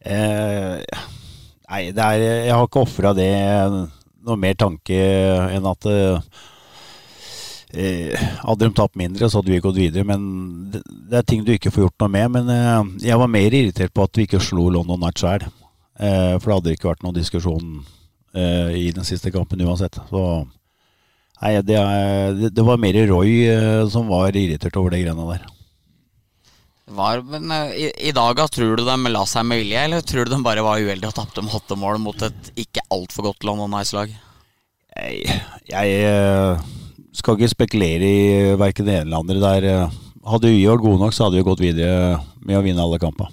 Eh, 0.00 0.80
nei, 1.69 1.83
er, 1.92 2.23
jeg 2.25 2.54
har 2.57 2.64
ikke 2.64 2.87
ofra 2.87 3.12
det 3.14 3.30
noe 4.25 4.37
mer 4.40 4.57
tanke 4.59 4.97
enn 5.52 5.69
at 5.69 5.88
eh, 5.88 6.16
eh, 6.16 6.47
Hadde 7.71 8.67
de 8.67 8.75
tapt 8.75 8.99
mindre, 8.99 9.29
så 9.31 9.41
hadde 9.41 9.53
vi 9.53 9.62
gått 9.62 9.79
videre. 9.79 10.07
Men 10.09 10.23
det, 10.73 10.83
det 11.11 11.21
er 11.21 11.27
ting 11.27 11.45
du 11.47 11.53
ikke 11.55 11.73
får 11.75 11.87
gjort 11.87 12.05
noe 12.05 12.12
med. 12.17 12.33
Men 12.39 12.53
eh, 12.55 13.07
jeg 13.11 13.21
var 13.21 13.31
mer 13.31 13.57
irritert 13.57 13.95
på 13.95 14.07
at 14.07 14.19
vi 14.19 14.27
ikke 14.27 14.43
slo 14.43 14.69
London 14.75 15.03
Night 15.03 15.23
sjøl. 15.23 15.47
Eh, 16.00 16.35
for 16.39 16.47
det 16.49 16.57
hadde 16.57 16.75
ikke 16.77 16.91
vært 16.91 17.05
noen 17.07 17.19
diskusjon 17.19 17.71
eh, 18.35 18.75
i 18.81 18.89
den 18.97 19.07
siste 19.07 19.33
kampen 19.35 19.62
uansett. 19.67 20.00
Så 20.11 20.25
nei, 21.43 21.55
det, 21.67 21.79
det, 22.41 22.53
det 22.57 22.67
var 22.67 22.81
mer 22.81 23.00
Roy 23.11 23.41
eh, 23.53 23.87
som 23.93 24.11
var 24.11 24.35
irritert 24.35 24.79
over 24.81 24.95
de 24.95 25.03
greiene 25.05 25.31
der. 25.35 25.49
Var, 26.91 27.23
men 27.23 27.53
eh, 27.55 27.77
i, 27.77 27.87
i 28.09 28.12
dag, 28.17 28.41
tror 28.50 28.75
du 28.77 28.83
de 28.87 29.12
la 29.12 29.23
seg 29.29 29.47
med 29.47 29.62
vilje, 29.62 29.85
eller 29.87 30.03
tror 30.03 30.27
du 30.27 30.35
de 30.35 30.43
bare 30.43 30.65
var 30.67 30.83
uheldige 30.83 31.12
og 31.12 31.19
tapte 31.21 31.45
med 31.45 31.55
åtte 31.55 31.79
mål 31.79 32.00
mot 32.03 32.27
et 32.27 32.53
ikke 32.59 32.83
altfor 32.91 33.31
godt 33.31 33.47
London 33.47 33.71
Nice-lag? 33.77 34.11
Jeg, 34.97 35.39
jeg 35.71 36.00
eh, 36.09 36.65
skal 37.17 37.37
ikke 37.37 37.52
spekulere 37.52 38.07
i 38.07 38.55
verken 38.61 38.87
det 38.87 39.00
ene 39.00 39.09
eller 39.09 39.23
andre. 39.25 39.40
Der, 39.43 39.69
eh, 39.71 39.99
hadde 40.31 40.52
vi 40.52 40.67
vært 40.67 40.85
gode 40.85 41.00
nok, 41.02 41.14
så 41.17 41.26
hadde 41.26 41.40
vi 41.40 41.47
gått 41.47 41.62
videre 41.64 42.21
med 42.45 42.59
å 42.59 42.64
vinne 42.64 42.85
alle 42.85 43.00
kampene. 43.02 43.33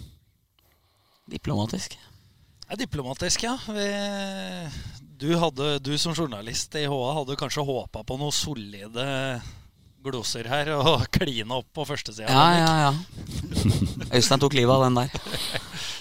Diplomatisk. 1.27 1.98
Er 2.67 2.79
diplomatisk, 2.79 3.43
ja. 3.43 3.55
Vi, 3.67 3.88
du, 5.19 5.29
hadde, 5.39 5.77
du 5.84 5.93
som 6.00 6.15
journalist 6.15 6.75
i 6.79 6.88
HA 6.88 7.13
hadde 7.19 7.39
kanskje 7.39 7.65
håpa 7.67 8.03
på 8.07 8.17
noe 8.19 8.36
solide 8.36 9.05
gloser 10.07 10.48
her 10.48 10.72
og 10.77 11.07
kline 11.17 11.51
opp 11.51 11.69
på 11.75 11.86
førstesida. 11.88 12.31
Ja, 12.31 12.48
ja, 12.55 12.74
ja. 12.88 12.91
Øystein 14.13 14.39
tok 14.39 14.55
livet 14.55 14.74
av 14.75 14.88
den 14.88 15.01
der. 15.01 15.12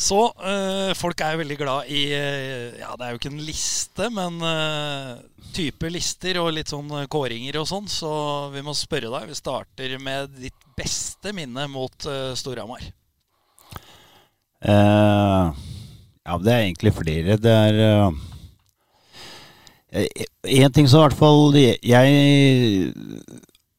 Så 0.00 0.20
øh, 0.32 0.94
folk 0.96 1.20
er 1.20 1.34
jo 1.34 1.42
veldig 1.42 1.56
glad 1.60 1.90
i 1.92 2.06
øh, 2.16 2.78
Ja, 2.80 2.94
det 2.96 3.04
er 3.04 3.10
jo 3.12 3.18
ikke 3.20 3.32
en 3.34 3.42
liste, 3.44 4.08
men 4.08 4.40
øh, 4.40 5.18
type 5.52 5.90
lister 5.92 6.38
og 6.40 6.54
litt 6.56 6.72
sånn 6.72 6.88
kåringer 7.12 7.58
og 7.60 7.68
sånn. 7.68 7.90
Så 7.90 8.12
vi 8.54 8.64
må 8.64 8.72
spørre 8.76 9.12
deg. 9.12 9.28
Vi 9.28 9.36
starter 9.36 9.98
med 10.00 10.32
ditt 10.40 10.56
beste 10.78 11.34
minne 11.36 11.68
mot 11.68 12.08
øh, 12.08 12.32
Storhamar. 12.38 12.86
Uh, 14.60 15.52
ja, 16.24 16.34
det 16.36 16.52
er 16.52 16.64
egentlig 16.64 16.92
flere. 16.96 17.36
Det 17.40 17.52
er 17.52 18.12
Én 19.90 20.70
ting 20.70 20.86
som 20.86 21.00
i 21.00 21.06
hvert 21.08 21.18
fall 21.18 21.56
jeg 21.58 22.92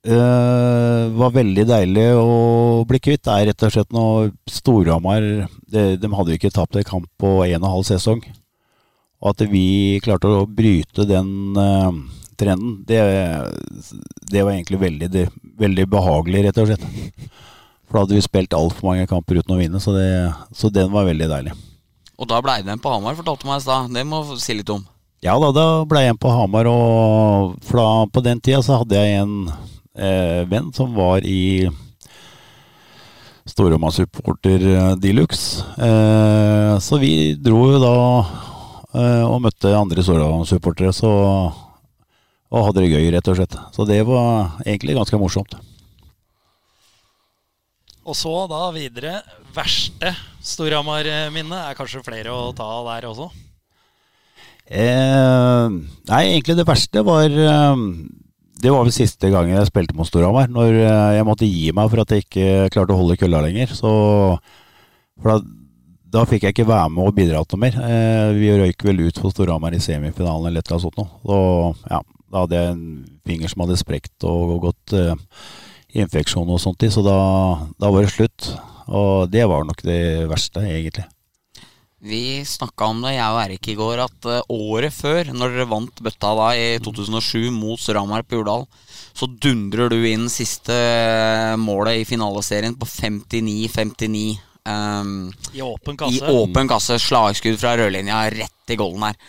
eh, 0.08 1.04
var 1.18 1.34
veldig 1.36 1.66
deilig 1.70 2.08
å 2.18 2.84
bli 2.90 3.00
kvitt, 3.00 3.24
Det 3.26 3.34
er 3.34 3.50
rett 3.52 3.66
og 3.68 3.74
slett 3.76 3.92
noe 3.96 4.32
Storhamar 4.50 5.22
de, 5.72 5.84
de 5.98 6.14
hadde 6.14 6.34
jo 6.34 6.40
ikke 6.40 6.54
tapt 6.54 6.80
en 6.80 6.88
kamp 6.88 7.10
på 7.22 7.42
en 7.46 7.62
og 7.62 7.68
en 7.68 7.74
halv 7.76 7.88
sesong. 7.90 8.24
Og 9.22 9.34
at 9.36 9.44
vi 9.52 10.00
klarte 10.02 10.30
å 10.30 10.48
bryte 10.50 11.06
den 11.06 11.54
uh, 11.54 11.94
trenden, 12.42 12.80
det, 12.90 13.02
det 14.32 14.42
var 14.42 14.56
egentlig 14.56 14.80
veldig, 14.82 15.10
det, 15.14 15.28
veldig 15.62 15.86
behagelig, 15.92 16.48
rett 16.48 16.62
og 16.64 16.72
slett. 16.72 16.88
For 17.86 18.00
da 18.00 18.06
hadde 18.06 18.18
vi 18.18 18.24
spilt 18.26 18.56
altfor 18.58 18.88
mange 18.88 19.06
kamper 19.10 19.42
uten 19.42 19.54
å 19.54 19.60
vinne, 19.60 19.82
så, 19.84 19.94
det, 19.94 20.08
så 20.58 20.72
den 20.74 20.90
var 20.94 21.06
veldig 21.06 21.28
deilig. 21.30 21.54
Og 22.22 22.30
da 22.30 22.42
blei 22.42 22.62
det 22.66 22.74
en 22.74 22.82
på 22.82 22.90
Hamar, 22.94 23.18
fortalte 23.18 23.48
meg 23.50 23.62
i 23.62 23.66
stad. 23.66 23.94
Det 23.94 24.06
må 24.08 24.24
si 24.42 24.56
litt 24.58 24.70
om. 24.74 24.84
Ja 25.22 25.36
da, 25.42 25.52
da 25.54 25.66
ble 25.86 26.02
jeg 26.02 26.16
en 26.16 26.22
på 26.22 26.32
Hamar, 26.34 26.66
og 26.70 27.60
da, 27.70 27.88
på 28.10 28.24
den 28.26 28.42
tida 28.42 28.62
så 28.66 28.80
hadde 28.82 28.98
jeg 28.98 29.22
en 29.22 29.36
eh, 29.98 30.44
venn 30.50 30.72
som 30.76 30.94
var 30.96 31.26
i 31.28 31.70
Storhamar-supporter 33.50 34.68
eh, 34.76 34.94
de 35.02 35.14
luxe. 35.18 35.64
Eh, 35.78 36.78
så 36.80 37.00
vi 37.02 37.34
dro 37.36 37.66
jo 37.74 37.82
da 37.82 37.96
eh, 38.96 39.26
og 39.26 39.42
møtte 39.48 39.74
andre 39.76 40.06
Storhamar-supportere 40.06 40.94
så, 40.96 41.12
og 42.52 42.66
hadde 42.68 42.86
det 42.86 42.94
gøy, 42.94 43.10
rett 43.16 43.32
og 43.32 43.40
slett. 43.40 43.58
Så 43.76 43.88
det 43.90 44.02
var 44.08 44.58
egentlig 44.66 44.98
ganske 45.00 45.20
morsomt. 45.22 45.58
Og 48.02 48.18
så 48.18 48.34
da 48.50 48.66
videre. 48.74 49.20
Verste 49.52 50.14
Storhamar-minne 50.42 51.58
er 51.68 51.76
kanskje 51.78 52.06
flere 52.06 52.32
å 52.34 52.52
ta 52.56 52.70
der 52.88 53.10
også? 53.10 53.28
Eh, 54.72 55.68
nei, 56.08 56.22
egentlig 56.30 56.56
det 56.56 56.66
verste 56.70 57.04
var 57.04 57.28
eh, 57.28 57.82
Det 58.62 58.70
var 58.70 58.84
vel 58.86 58.94
siste 58.94 59.32
gangen 59.34 59.56
jeg 59.56 59.70
spilte 59.72 59.96
mot 59.98 60.06
Storhamar. 60.06 60.52
Når 60.52 60.76
eh, 60.84 61.16
jeg 61.18 61.26
måtte 61.26 61.50
gi 61.50 61.72
meg 61.74 61.90
for 61.90 62.04
at 62.04 62.14
jeg 62.14 62.26
ikke 62.28 62.70
klarte 62.74 62.94
å 62.94 63.00
holde 63.00 63.18
kølla 63.18 63.42
lenger. 63.46 63.74
Så, 63.74 63.92
for 65.22 65.32
da, 65.32 65.38
da 66.14 66.26
fikk 66.30 66.46
jeg 66.46 66.56
ikke 66.56 66.70
være 66.70 66.92
med 66.94 67.10
og 67.10 67.16
bidra 67.18 67.42
til 67.42 67.58
noe 67.58 67.64
mer. 67.66 67.80
Eh, 67.88 68.34
vi 68.38 68.52
røyk 68.60 68.86
vel 68.86 69.02
ut 69.08 69.22
for 69.22 69.34
Storhamar 69.34 69.74
i 69.74 69.82
semifinalen 69.82 70.52
eller 70.52 70.62
et 70.62 70.70
eller 70.70 70.78
annet 70.78 70.86
sånt 70.86 71.02
noe. 71.02 71.10
Så 71.26 71.40
ja, 71.96 72.02
da 72.32 72.44
hadde 72.46 72.60
jeg 72.60 72.76
en 72.76 72.86
finger 73.28 73.54
som 73.54 73.66
hadde 73.66 73.80
sprekt 73.82 74.28
og, 74.30 74.54
og 74.58 74.68
gått 74.68 74.96
eh, 75.00 75.16
infeksjon 76.02 76.54
og 76.54 76.62
sånt 76.62 76.86
i, 76.86 76.92
så 76.94 77.02
da, 77.06 77.18
da 77.82 77.90
var 77.92 78.06
det 78.06 78.14
slutt. 78.14 78.52
Og 78.92 79.32
det 79.32 79.48
var 79.50 79.66
nok 79.66 79.82
det 79.88 80.02
verste, 80.30 80.62
egentlig. 80.68 81.08
Vi 82.02 82.42
snakka 82.46 82.88
om 82.90 83.04
det, 83.04 83.12
jeg 83.14 83.30
og 83.30 83.40
Erik 83.44 83.68
i 83.70 83.76
går, 83.78 84.00
at 84.02 84.26
eh, 84.26 84.48
året 84.50 84.94
før, 84.96 85.28
når 85.38 85.52
dere 85.54 85.68
vant 85.70 86.00
bøtta 86.02 86.32
da 86.40 86.48
i 86.58 86.64
2007 86.82 87.52
mot 87.54 87.78
Storhamar 87.78 88.26
på 88.26 88.40
Jordal, 88.40 88.66
så 89.14 89.30
dundrer 89.30 89.92
du 89.94 90.00
inn 90.10 90.26
siste 90.34 90.74
eh, 90.74 91.54
målet 91.62 92.02
i 92.02 92.08
finaleserien 92.10 92.74
på 92.80 92.90
59-59. 92.90 94.24
Um, 94.66 95.30
I 95.54 95.62
åpen 95.62 96.02
kasse. 96.02 96.18
I 96.18 96.42
åpen 96.42 96.74
kasse, 96.74 96.98
slagskudd 97.06 97.62
fra 97.62 97.76
rødlinja 97.78 98.24
rett 98.34 98.74
i 98.74 98.82
golden 98.82 99.06
her. 99.12 99.22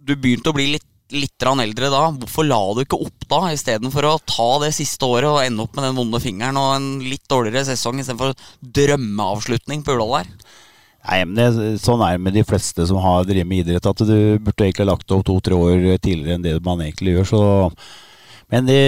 Du 0.00 0.16
begynte 0.16 0.48
å 0.48 0.56
bli 0.56 0.70
litt, 0.78 0.88
litt 1.12 1.44
eldre 1.44 1.92
da. 1.92 2.06
Hvorfor 2.24 2.48
la 2.48 2.64
du 2.72 2.86
ikke 2.86 3.04
opp 3.04 3.28
da, 3.28 3.44
istedenfor 3.52 4.08
å 4.08 4.18
ta 4.24 4.50
det 4.64 4.72
siste 4.80 5.04
året 5.04 5.28
og 5.28 5.42
ende 5.44 5.68
opp 5.68 5.76
med 5.76 5.90
den 5.90 6.00
vonde 6.00 6.24
fingeren 6.24 6.56
og 6.56 6.72
en 6.78 6.92
litt 7.04 7.28
dårligere 7.28 7.68
sesong, 7.74 8.00
istedenfor 8.00 8.32
drømmeavslutning 8.80 9.84
på 9.84 9.92
Jordal 9.92 10.22
der? 10.22 10.62
Nei, 11.04 11.18
men 11.28 11.36
det, 11.36 11.74
Sånn 11.82 12.02
er 12.04 12.16
det 12.16 12.24
med 12.24 12.36
de 12.36 12.44
fleste 12.48 12.86
som 12.88 13.00
har 13.04 13.26
drevet 13.28 13.48
med 13.48 13.64
idrett, 13.64 13.86
at 13.86 14.02
du 14.08 14.40
burde 14.40 14.64
egentlig 14.64 14.88
lagt 14.88 15.12
opp 15.12 15.24
to-tre 15.28 15.56
år 15.56 15.98
tidligere 15.98 16.38
enn 16.38 16.46
det 16.46 16.54
man 16.64 16.80
egentlig 16.80 17.18
gjør. 17.18 17.28
Så. 17.28 17.40
Men 18.52 18.68
det, 18.68 18.80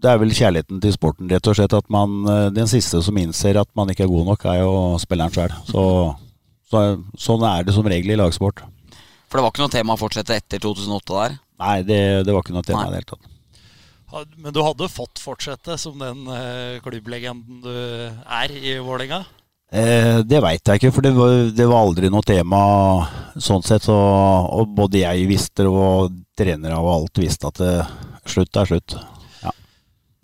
det 0.00 0.10
er 0.10 0.20
vel 0.22 0.32
kjærligheten 0.32 0.80
til 0.80 0.94
sporten, 0.96 1.28
rett 1.28 1.50
og 1.50 1.58
slett. 1.58 1.76
At 1.76 1.90
man, 1.92 2.22
den 2.56 2.70
siste 2.70 3.02
som 3.04 3.20
innser 3.20 3.60
at 3.60 3.68
man 3.76 3.92
ikke 3.92 4.06
er 4.06 4.12
god 4.12 4.30
nok, 4.32 4.48
er 4.48 4.62
jo 4.62 4.72
spilleren 5.02 5.34
sjøl. 5.34 5.52
Så, 5.68 5.84
så, 6.72 6.86
sånn 7.20 7.44
er 7.50 7.68
det 7.68 7.76
som 7.76 7.88
regel 7.88 8.16
i 8.16 8.18
lagsport. 8.20 8.64
For 9.28 9.40
det 9.40 9.44
var 9.44 9.52
ikke 9.52 9.64
noe 9.64 9.76
tema 9.76 9.96
å 9.96 10.00
fortsette 10.00 10.40
etter 10.40 10.60
2008 10.62 11.14
der? 11.20 11.38
Nei, 11.64 11.78
det, 11.86 12.02
det 12.24 12.32
var 12.32 12.44
ikke 12.44 12.56
noe 12.56 12.66
tema 12.66 12.88
i 12.88 12.92
det 12.92 13.00
hele 13.02 13.12
tatt. 13.12 13.30
Men 14.38 14.54
du 14.54 14.60
hadde 14.62 14.86
fått 14.92 15.18
fortsette 15.18 15.74
som 15.80 15.98
den 15.98 16.28
eh, 16.30 16.76
klubblegenden 16.84 17.64
du 17.64 17.72
er 17.74 18.52
i 18.54 18.76
Vålerenga? 18.78 19.24
Eh, 19.74 20.20
det 20.22 20.38
veit 20.44 20.62
jeg 20.70 20.78
ikke, 20.80 20.92
for 20.94 21.02
det 21.06 21.10
var, 21.16 21.32
det 21.56 21.64
var 21.66 21.80
aldri 21.82 22.10
noe 22.12 22.22
tema 22.26 22.60
sånn 23.42 23.64
sett. 23.66 23.86
Så, 23.88 23.94
og 23.96 24.70
både 24.76 25.02
jeg 25.02 25.26
visste 25.30 25.64
det, 25.66 25.72
og 25.72 26.14
trenere 26.38 26.78
og 26.78 26.92
alt 26.92 27.20
visste 27.24 27.50
at 27.50 27.58
det, 27.62 27.72
slutt 28.30 28.60
er 28.62 28.70
slutt. 28.70 28.96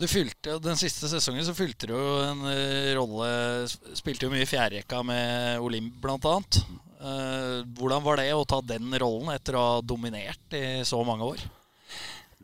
Du 0.01 0.07
fylte, 0.09 0.55
Den 0.65 0.79
siste 0.81 1.11
sesongen 1.13 1.45
så 1.45 1.53
fylte 1.53 1.91
du 1.91 1.97
en 2.25 2.47
eh, 2.49 2.95
rolle 2.97 3.27
sp- 3.69 3.91
Spilte 3.99 4.25
jo 4.25 4.31
mye 4.33 4.47
i 4.47 4.49
fjerderekka 4.49 5.03
med 5.05 5.61
Olimp, 5.61 5.99
blant 6.01 6.25
annet. 6.31 6.61
Eh, 7.05 7.59
hvordan 7.77 8.07
var 8.07 8.17
det 8.23 8.31
å 8.33 8.47
ta 8.49 8.63
den 8.65 8.89
rollen 9.03 9.29
etter 9.35 9.59
å 9.61 9.65
ha 9.67 9.83
dominert 9.85 10.57
i 10.57 10.81
så 10.89 11.03
mange 11.05 11.29
år? 11.35 11.43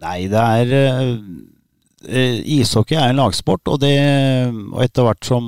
Nei, 0.04 0.26
det 0.28 0.42
er 0.42 0.74
eh, 0.82 1.14
Ishockey 2.06 2.96
er 2.98 3.10
en 3.10 3.20
lagsport, 3.20 3.66
og, 3.70 3.80
det, 3.82 3.96
og 4.72 4.82
etter 4.84 5.06
hvert 5.06 5.26
som 5.26 5.46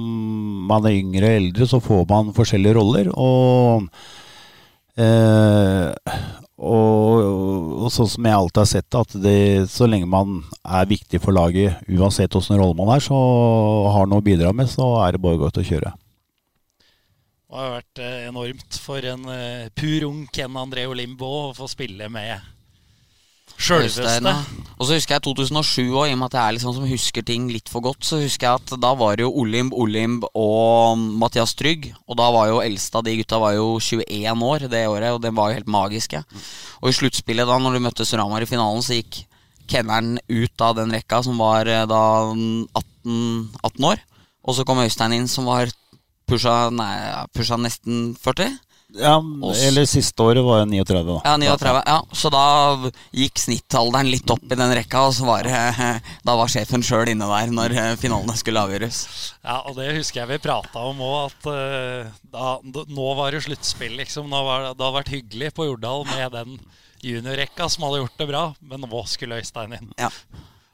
man 0.68 0.88
er 0.88 0.98
yngre 0.98 1.30
og 1.30 1.38
eldre, 1.42 1.68
så 1.70 1.80
får 1.82 2.02
man 2.10 2.34
forskjellige 2.36 2.76
roller. 2.78 3.12
Og, 3.14 3.86
eh, 4.98 6.18
og, 6.58 7.28
og 7.84 7.92
sånn 7.94 8.10
som 8.10 8.26
jeg 8.26 8.40
alltid 8.40 8.62
har 8.64 8.70
sett 8.72 8.90
det, 8.90 9.04
at 9.04 9.70
så 9.70 9.86
lenge 9.86 10.10
man 10.10 10.40
er 10.66 10.90
viktig 10.90 11.22
for 11.22 11.36
laget, 11.36 11.78
uansett 11.86 12.34
åssen 12.34 12.58
rolle 12.58 12.76
man 12.78 12.90
er, 12.96 13.04
så 13.06 13.22
har 13.94 14.10
noe 14.10 14.22
å 14.22 14.28
bidra 14.28 14.52
med, 14.52 14.70
så 14.70 14.96
er 15.04 15.14
det 15.14 15.22
bare 15.22 15.40
godt 15.40 15.62
å 15.62 15.66
kjøre. 15.70 15.94
Det 17.48 17.56
har 17.56 17.70
vært 17.78 18.00
eh, 18.04 18.24
enormt 18.28 18.76
for 18.84 19.04
en 19.08 19.22
uh, 19.24 19.70
pur 19.72 20.04
ung 20.10 20.26
Ken 20.36 20.56
André 20.60 20.84
Olimbo 20.84 21.30
å 21.46 21.54
få 21.56 21.64
spille 21.70 22.10
med 22.12 22.57
sjølveste. 23.56 24.32
Og 24.78 24.86
så 24.86 24.94
husker 24.94 25.16
jeg 25.16 25.24
2007 25.26 25.80
òg, 25.88 26.08
i 26.08 26.14
og 26.14 26.20
med 26.20 26.28
at 26.28 26.36
jeg 26.38 26.42
er 26.42 26.56
liksom 26.56 26.74
som 26.76 26.88
husker 26.88 27.24
ting 27.26 27.48
litt 27.50 27.70
for 27.72 27.82
godt. 27.84 28.04
Så 28.06 28.20
husker 28.22 28.46
jeg 28.46 28.60
at 28.60 28.74
da 28.82 28.92
var 28.98 29.16
det 29.18 29.24
jo 29.26 29.32
Olimb, 29.42 29.72
Olimb 29.74 30.26
og 30.32 31.00
Mathias 31.18 31.56
Trygg. 31.58 31.90
Og 32.06 32.18
da 32.20 32.28
var 32.34 32.50
jo 32.52 32.60
eldste 32.62 33.00
av 33.00 33.06
de 33.08 33.16
gutta 33.18 33.40
var 33.42 33.56
jo 33.56 33.72
21 33.82 34.44
år 34.50 34.68
det 34.70 34.84
året, 34.90 35.10
og 35.14 35.22
det 35.24 35.34
var 35.34 35.50
jo 35.50 35.58
helt 35.58 35.72
magiske. 35.74 36.22
Og 36.82 36.92
i 36.92 36.98
sluttspillet, 37.00 37.48
da 37.48 37.58
når 37.58 37.78
de 37.78 37.84
møtte 37.88 38.06
Suramar 38.06 38.44
i 38.44 38.50
finalen, 38.50 38.84
så 38.84 39.00
gikk 39.00 39.24
kenneren 39.68 40.16
ut 40.30 40.64
av 40.64 40.78
den 40.78 40.94
rekka, 40.94 41.20
som 41.26 41.40
var 41.42 41.68
eh, 41.68 41.84
da 41.88 42.02
18, 42.30 43.50
18 43.64 43.90
år. 43.90 44.00
Og 44.48 44.56
så 44.56 44.64
kom 44.64 44.80
Øystein 44.80 45.16
inn, 45.16 45.28
som 45.28 45.48
var 45.48 45.68
pusha, 46.28 46.68
nei, 46.72 46.94
pusha 47.36 47.58
nesten 47.60 48.14
40. 48.20 48.56
Ja, 48.96 49.18
eller 49.66 49.84
siste 49.84 50.24
året 50.24 50.40
var 50.40 50.62
jeg 50.62 50.70
39, 50.70 51.02
da. 51.10 51.16
Ja, 51.26 51.34
39, 51.36 51.80
ja. 51.84 51.96
Så 52.16 52.30
da 52.32 52.44
gikk 53.12 53.40
snittalderen 53.42 54.08
litt 54.08 54.32
opp 54.32 54.46
i 54.48 54.56
den 54.56 54.72
rekka, 54.78 55.02
og 55.10 55.12
så 55.12 55.28
var 55.28 55.48
Da 56.28 56.36
var 56.38 56.48
sjefen 56.48 56.84
sjøl 56.84 57.12
inne 57.12 57.28
der 57.28 57.52
når 57.52 57.76
eh, 57.76 57.90
finalene 58.00 58.36
skulle 58.40 58.62
avgjøres. 58.64 59.02
Ja, 59.42 59.58
og 59.68 59.76
det 59.76 59.90
husker 59.98 60.22
jeg 60.22 60.32
vi 60.32 60.40
prata 60.48 60.86
om 60.88 61.04
òg, 61.04 61.28
at 61.28 61.50
uh, 61.52 62.16
da, 62.32 62.56
nå 62.88 63.12
var 63.20 63.36
det 63.36 63.44
sluttspill, 63.44 63.98
liksom. 64.00 64.32
Nå 64.32 64.40
var 64.46 64.64
det, 64.64 64.74
det 64.78 64.86
hadde 64.86 64.98
vært 65.02 65.14
hyggelig 65.18 65.52
på 65.58 65.68
Jordal 65.68 66.08
med 66.14 66.32
den 66.38 66.58
juniorrekka 67.04 67.68
som 67.68 67.84
hadde 67.86 68.02
gjort 68.02 68.20
det 68.24 68.30
bra, 68.32 68.44
men 68.72 68.88
nå 68.88 69.04
skulle 69.10 69.42
Øystein 69.42 69.76
inn. 69.76 69.92
Ja. 70.00 70.08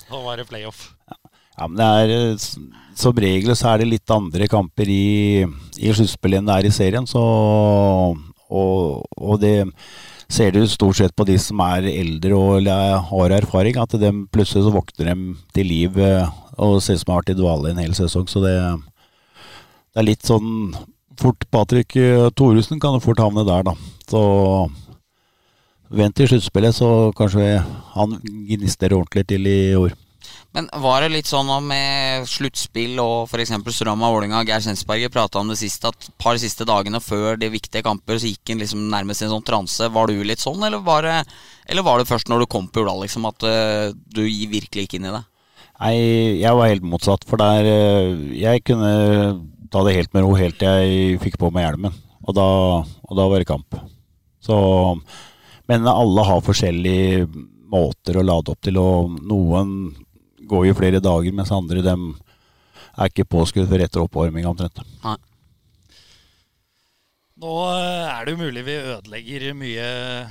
Nå 0.06 0.22
var 0.22 0.38
det 0.38 0.46
playoff. 0.46 0.92
Ja. 1.10 1.18
Ja, 1.54 1.68
men 1.68 1.78
det 1.78 1.86
er, 1.86 2.14
eh, 2.32 2.72
Som 2.94 3.18
regel 3.18 3.54
så 3.58 3.72
er 3.72 3.82
det 3.82 3.90
litt 3.90 4.10
andre 4.10 4.46
kamper 4.46 4.86
i, 4.86 5.42
i 5.82 5.94
sluttspillet 5.94 6.38
enn 6.38 6.46
det 6.46 6.54
er 6.54 6.68
i 6.68 6.74
serien. 6.74 7.06
Så, 7.10 7.18
og, 7.18 9.02
og, 9.18 9.34
det 9.42 9.66
ser 10.30 10.54
du 10.54 10.62
stort 10.70 11.00
sett 11.00 11.14
på 11.16 11.26
de 11.26 11.34
som 11.42 11.58
er 11.66 11.88
eldre 11.90 12.38
og 12.38 12.70
har 13.10 13.34
erfaring, 13.34 13.80
at 13.82 13.96
de 13.98 14.12
plutselig 14.30 14.62
så 14.66 14.74
våkner 14.74 15.10
de 15.10 15.34
til 15.54 15.70
liv 15.70 15.98
eh, 15.98 16.30
og 16.54 16.78
ser 16.82 16.94
ut 16.94 17.02
som 17.02 17.10
de 17.10 17.16
har 17.16 17.22
vært 17.24 17.34
i 17.34 17.38
dvale 17.40 17.72
en 17.72 17.82
hel 17.82 17.98
sesong. 17.98 18.30
Så 18.30 18.42
det, 18.44 18.54
det 19.90 20.02
er 20.02 20.08
litt 20.12 20.22
sånn 20.26 20.70
fort 21.18 21.50
Patrick 21.50 21.98
eh, 21.98 22.30
Thoresen 22.38 22.78
kan 22.82 23.02
fort 23.02 23.22
havne 23.22 23.46
der, 23.46 23.66
da. 23.66 23.74
Så 24.06 24.22
vent 25.94 26.14
til 26.18 26.30
sluttspillet, 26.30 26.78
så 26.78 27.10
kanskje 27.18 27.58
han 27.94 28.18
gnister 28.22 28.94
ordentlig 28.94 29.26
til 29.34 29.50
i 29.50 29.58
år. 29.78 29.98
Men 30.54 30.68
var 30.78 31.02
det 31.02 31.10
litt 31.10 31.26
sånn 31.26 31.48
med 31.66 32.28
sluttspill 32.30 33.00
og 33.02 33.26
f.eks. 33.26 33.50
Strømma, 33.74 34.06
Vålerenga, 34.06 34.44
Geir 34.46 34.62
Sensberger 34.62 35.10
prata 35.10 35.40
om 35.40 35.48
det 35.50 35.58
siste, 35.58 35.90
at 35.90 36.06
et 36.06 36.14
par 36.22 36.38
siste 36.38 36.66
dagene 36.68 37.00
før 37.02 37.34
de 37.40 37.48
viktige 37.50 37.82
kamper 37.82 38.20
så 38.22 38.30
gikk 38.30 38.52
en 38.54 38.62
liksom 38.62 38.84
nærmest 38.92 39.24
i 39.24 39.26
en 39.26 39.32
sånn 39.32 39.46
transe. 39.46 39.88
Var 39.90 40.10
du 40.10 40.22
litt 40.22 40.44
sånn, 40.44 40.62
eller 40.62 40.84
var 40.86 41.02
det, 41.08 41.16
eller 41.66 41.86
var 41.86 41.98
det 41.98 42.06
først 42.06 42.30
når 42.30 42.44
du 42.44 42.50
kom 42.54 42.68
på 42.70 42.84
Ula 42.84 42.94
liksom, 43.00 43.26
at 43.26 43.48
uh, 43.48 43.90
du 43.90 44.22
virkelig 44.22 44.86
gikk 44.86 44.94
inn 45.00 45.10
i 45.10 45.16
det? 45.16 45.24
Nei, 45.74 45.98
jeg 46.38 46.54
var 46.54 46.70
helt 46.70 46.86
motsatt. 46.86 47.26
For 47.26 47.42
der 47.42 47.66
uh, 47.66 48.14
Jeg 48.38 48.62
kunne 48.62 48.94
ta 49.74 49.82
det 49.82 49.96
helt 49.98 50.14
med 50.14 50.22
ro 50.22 50.38
helt 50.38 50.60
til 50.62 50.70
jeg 50.70 51.18
fikk 51.24 51.40
på 51.42 51.50
meg 51.50 51.66
hjelmen. 51.66 51.98
Og 52.22 52.38
da, 52.38 52.48
og 52.86 53.18
da 53.18 53.26
var 53.26 53.42
det 53.42 53.50
kamp. 53.50 53.74
Så 54.38 54.56
Men 55.66 55.90
alle 55.90 56.30
har 56.30 56.46
forskjellige 56.46 57.26
måter 57.74 58.20
å 58.20 58.26
lade 58.30 58.54
opp 58.54 58.62
til, 58.62 58.78
og 58.78 59.18
noen 59.18 59.96
går 60.48 60.68
jo 60.68 60.78
flere 60.78 61.02
dager, 61.02 61.36
mens 61.36 61.52
andre 61.54 61.84
dem 61.84 62.10
er 62.94 63.10
ikke 63.10 63.26
påskudd 63.26 63.68
før 63.70 63.84
etter 63.84 64.04
oppvarming 64.04 64.46
omtrent. 64.48 64.82
Nei. 65.04 65.16
Nå 67.44 67.54
eh, 67.66 68.04
er 68.06 68.26
det 68.26 68.34
jo 68.36 68.42
mulig 68.44 68.62
vi 68.62 68.76
ødelegger 68.78 69.48
mye, 69.58 69.88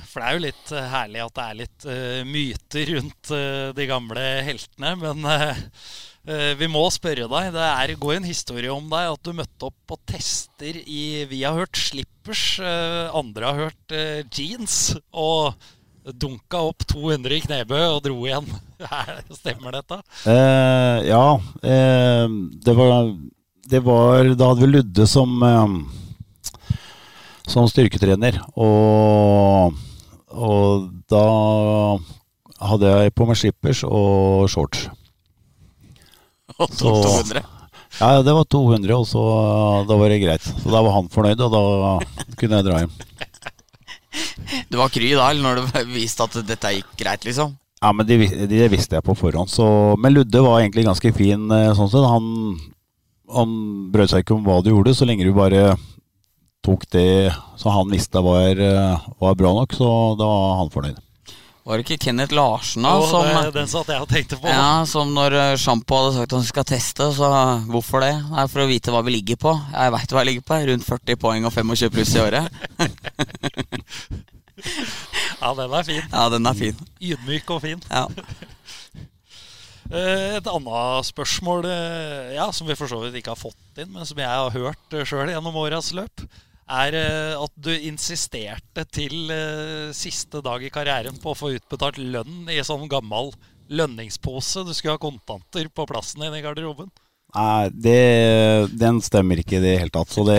for 0.08 0.22
det 0.24 0.28
er 0.28 0.38
jo 0.38 0.44
litt 0.46 0.72
eh, 0.72 0.86
herlig 0.94 1.24
at 1.26 1.36
det 1.36 1.44
er 1.44 1.60
litt 1.60 1.88
uh, 1.90 2.22
myter 2.30 2.92
rundt 2.94 3.32
uh, 3.36 3.68
de 3.76 3.88
gamle 3.90 4.24
heltene. 4.48 4.94
Men 5.02 5.28
uh, 5.28 6.54
vi 6.56 6.70
må 6.72 6.86
spørre 6.96 7.28
deg. 7.28 7.52
Det 7.52 7.68
er, 7.68 7.96
går 8.00 8.16
en 8.16 8.30
historie 8.30 8.72
om 8.72 8.88
deg 8.88 9.12
at 9.12 9.28
du 9.28 9.36
møtte 9.36 9.68
opp 9.68 9.76
på 9.92 10.00
tester 10.08 10.80
i 10.80 11.04
Vi 11.28 11.44
har 11.44 11.60
hørt 11.60 11.76
slippers, 11.76 12.46
andre 12.64 13.50
har 13.50 13.60
hørt 13.66 13.96
jeans. 14.32 14.78
Og 15.12 15.52
dunka 16.12 16.60
opp 16.68 16.84
200 16.88 17.38
i 17.38 17.44
knebø 17.46 17.80
og 17.96 18.02
dro 18.06 18.18
igjen. 18.28 18.48
Stemmer 19.40 19.78
dette? 19.78 20.00
Eh, 20.28 21.08
ja. 21.08 21.26
Eh, 21.64 22.26
det, 22.66 22.76
var, 22.76 23.14
det 23.72 23.84
var 23.86 24.34
Da 24.36 24.50
hadde 24.52 24.66
vi 24.66 24.72
Ludde 24.74 25.08
som, 25.08 25.38
eh, 25.48 26.76
som 27.48 27.70
styrketrener. 27.72 28.42
Og, 28.60 29.80
og 30.34 30.90
da 31.12 31.24
hadde 32.64 32.92
jeg 32.92 33.16
på 33.16 33.28
meg 33.30 33.40
slippers 33.40 33.84
og 33.88 34.50
shorts. 34.52 34.88
Og 36.62 36.70
200? 36.78 37.42
ja, 37.98 38.22
det 38.22 38.34
var 38.36 38.46
200, 38.46 38.92
og 38.94 39.08
så 39.10 39.22
da 39.90 39.96
var 39.98 40.12
det 40.12 40.20
greit. 40.22 40.44
Så 40.46 40.70
da 40.70 40.84
var 40.86 40.94
han 41.00 41.08
fornøyd, 41.10 41.42
og 41.42 41.56
da 41.56 41.62
kunne 42.38 42.60
jeg 42.60 42.68
dra 42.68 42.82
hjem. 42.84 42.94
Du 44.70 44.80
var 44.80 44.92
kry 44.94 45.14
da, 45.14 45.30
eller 45.30 45.44
når 45.44 45.62
du 45.62 45.94
viste 45.94 46.26
at 46.26 46.40
dette 46.48 46.74
gikk 46.78 46.96
greit, 47.00 47.28
liksom? 47.28 47.56
Ja, 47.84 47.92
men 47.92 48.08
det, 48.08 48.18
de 48.48 48.68
visste 48.72 48.96
jeg 48.96 49.04
på 49.06 49.16
forhånd. 49.20 49.52
Så, 49.52 49.66
men 50.00 50.16
Ludde 50.16 50.44
var 50.46 50.62
egentlig 50.62 50.86
ganske 50.88 51.12
fin 51.16 51.50
eh, 51.52 51.72
sånn 51.76 51.92
sett. 51.92 52.06
Han, 52.08 52.30
han 53.34 53.58
brød 53.92 54.14
seg 54.14 54.24
ikke 54.24 54.38
om 54.38 54.46
hva 54.48 54.62
du 54.64 54.72
gjorde, 54.72 54.96
så 54.96 55.08
lenge 55.10 55.28
du 55.28 55.34
bare 55.36 55.74
tok 56.64 56.86
det 56.96 57.34
så 57.60 57.74
han 57.76 57.92
visste 57.92 58.22
var, 58.24 58.56
eh, 58.56 59.08
var 59.20 59.36
bra 59.36 59.52
nok, 59.58 59.76
så 59.76 59.90
da 60.20 60.30
var 60.30 60.62
han 60.62 60.72
fornøyd. 60.72 61.02
Var 61.64 61.80
det 61.80 61.86
ikke 61.86 62.10
Kenneth 62.10 62.36
Larsen 62.36 62.84
da? 62.84 62.92
Oh, 63.00 63.06
som, 63.08 63.24
det, 63.24 63.54
den 63.56 63.70
satt 63.72 63.88
jeg 63.94 64.04
og 64.04 64.10
tenkte 64.12 64.36
på. 64.36 64.50
Ja, 64.52 64.84
Som 64.90 65.14
når 65.16 65.36
uh, 65.38 65.44
Sjampo 65.60 65.96
hadde 65.96 66.12
sagt 66.18 66.34
at 66.34 66.36
han 66.36 66.48
skal 66.48 66.66
teste, 66.68 67.08
så 67.16 67.30
hvorfor 67.72 68.04
det? 68.04 68.12
Er 68.20 68.50
for 68.52 68.66
å 68.66 68.68
vite 68.68 68.92
hva 68.92 69.00
vi 69.08 69.16
ligger 69.16 69.40
på. 69.40 69.54
Jeg 69.72 69.94
veit 69.96 70.12
hva 70.12 70.24
jeg 70.24 70.30
ligger 70.34 70.46
på. 70.50 70.60
Rundt 70.70 70.88
40 70.90 71.22
poeng 71.22 71.48
og 71.48 71.56
25 71.56 71.94
pluss 71.96 72.12
i 72.18 72.24
året. 72.24 72.44
ja, 75.40 75.54
den 75.62 75.78
er 75.80 75.88
fin. 75.88 76.04
Ja, 76.04 76.26
den 76.36 76.52
er 76.52 76.60
fin. 76.60 76.84
Ydmyk 77.00 77.56
og 77.56 77.64
fin. 77.64 77.88
Ja. 77.92 78.10
Eh, 79.94 80.38
et 80.40 80.48
annet 80.50 81.06
spørsmål 81.06 81.68
eh, 81.70 82.30
ja, 82.34 82.48
som 82.56 82.66
vi 82.66 82.74
for 82.80 82.90
så 82.90 82.98
vidt 83.04 83.20
ikke 83.20 83.34
har 83.36 83.38
fått 83.38 83.82
inn, 83.84 83.92
men 83.94 84.08
som 84.10 84.18
jeg 84.18 84.26
har 84.26 84.50
hørt 84.56 84.96
sjøl 85.06 85.30
gjennom 85.30 85.60
åras 85.60 85.92
løp 85.94 86.24
er 86.74 86.98
eh, 86.98 87.36
at 87.38 87.54
du 87.56 87.72
insisterte 87.74 88.86
til 88.94 89.32
eh, 89.34 89.94
siste 89.96 90.42
dag 90.46 90.64
i 90.64 90.72
karrieren 90.74 91.20
på 91.22 91.34
å 91.34 91.38
få 91.38 91.54
utbetalt 91.58 92.00
lønn 92.02 92.50
i 92.52 92.62
sånn 92.66 92.90
gammel 92.92 93.32
lønningspose. 93.74 94.66
Du 94.68 94.74
skulle 94.76 94.98
ha 94.98 95.02
kontanter 95.02 95.70
på 95.70 95.88
plassen 95.90 96.24
din 96.24 96.38
i 96.38 96.44
garderoben. 96.44 96.92
Nei, 97.34 97.70
det, 97.74 98.02
den 98.78 99.00
stemmer 99.02 99.40
ikke 99.42 99.58
i 99.58 99.64
det 99.64 99.78
hele 99.82 99.94
tatt. 99.94 100.12
Så 100.14 100.22
det, 100.28 100.38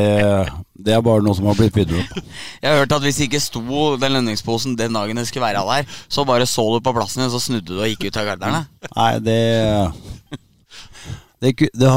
det, 0.79 0.95
er 0.95 1.03
bare 1.03 1.25
noe 1.27 1.35
som 1.35 1.49
har 1.51 1.59
blitt 1.59 1.75
bygd 1.75 1.97
opp. 1.99 2.21
Jeg 2.63 2.69
har 2.69 2.85
hørt 2.85 2.95
at 2.95 3.03
hvis 3.03 3.19
det 3.19 3.27
ikke 3.27 3.43
sto 3.43 3.81
den 3.99 4.15
lønningsposen 4.15 4.77
den 4.79 4.95
dagen 4.95 5.19
det 5.19 5.27
skulle 5.27 5.49
være 5.49 5.65
der, 5.73 5.99
så 6.07 6.27
bare 6.29 6.47
så 6.47 6.69
du 6.71 6.79
på 6.85 6.95
plassen 6.95 7.25
din, 7.25 7.33
så 7.35 7.43
snudde 7.43 7.73
du 7.73 7.81
og 7.81 7.91
gikk 7.91 8.07
ut 8.09 8.21
av 8.23 8.31
garderne? 8.31 8.63
Nei, 8.95 9.13
det 9.27 9.41
Det, 11.45 11.51
det, 11.77 11.91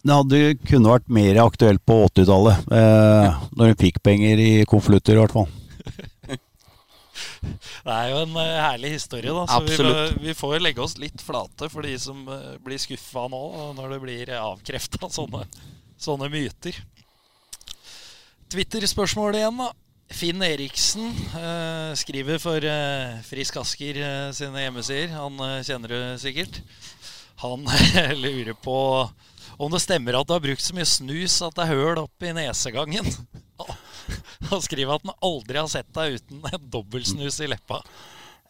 det 0.00 0.08
det 0.08 0.16
hadde 0.16 0.38
kunne 0.64 0.92
vært 0.94 1.10
mer 1.12 1.38
aktuelt 1.42 1.82
på 1.84 1.96
80-tallet. 2.06 2.68
Eh, 2.72 3.40
når 3.56 3.72
hun 3.72 3.80
fikk 3.82 4.00
penger 4.04 4.40
i 4.40 4.52
konvolutter, 4.68 5.18
i 5.18 5.20
hvert 5.20 5.34
fall. 5.36 5.50
Det 7.40 7.92
er 7.92 8.10
jo 8.12 8.20
en 8.22 8.34
uh, 8.36 8.60
herlig 8.60 8.94
historie, 8.94 9.32
da. 9.32 9.44
Så 9.48 9.60
vi, 9.64 10.26
vi, 10.28 10.34
får 10.36 10.58
legge 10.60 10.82
oss 10.84 10.98
litt 11.00 11.22
flate 11.24 11.68
for 11.72 11.84
de 11.84 11.94
som 12.00 12.22
uh, 12.28 12.56
blir 12.64 12.80
skuffa 12.80 13.26
nå, 13.32 13.40
når 13.76 13.94
det 13.94 14.00
blir 14.02 14.32
avkrefta 14.36 15.08
sånne, 15.12 15.46
sånne 16.00 16.28
myter. 16.32 16.76
Twitter-spørsmål 18.52 19.40
igjen, 19.40 19.64
da. 19.64 19.70
Finn 20.10 20.42
Eriksen 20.44 21.12
uh, 21.36 21.96
skriver 21.96 22.40
for 22.42 22.64
Frisk 23.28 23.60
Asker 23.62 24.00
sine 24.36 24.64
hjemmesider. 24.66 25.12
Han 25.16 25.40
kjenner 25.64 25.92
du 25.92 26.00
sikkert. 26.20 26.62
Han 27.44 27.64
lurer 28.24 28.56
på 28.60 28.78
om 29.60 29.72
det 29.74 29.82
stemmer 29.84 30.16
at 30.16 30.28
du 30.28 30.32
har 30.32 30.42
brukt 30.44 30.64
så 30.64 30.76
mye 30.76 30.88
snus 30.88 31.40
at 31.44 31.56
det 31.56 31.66
er 31.66 31.74
høl 31.74 32.00
opp 32.04 32.24
i 32.24 32.32
nesegangen. 32.36 33.10
Han 34.50 34.62
skriver 34.64 34.96
at 34.96 35.04
han 35.04 35.12
aldri 35.22 35.60
har 35.60 35.68
sett 35.70 35.90
deg 35.94 36.16
uten 36.16 36.46
en 36.48 36.62
dobbeltsnus 36.72 37.36
i 37.44 37.48
leppa. 37.50 37.82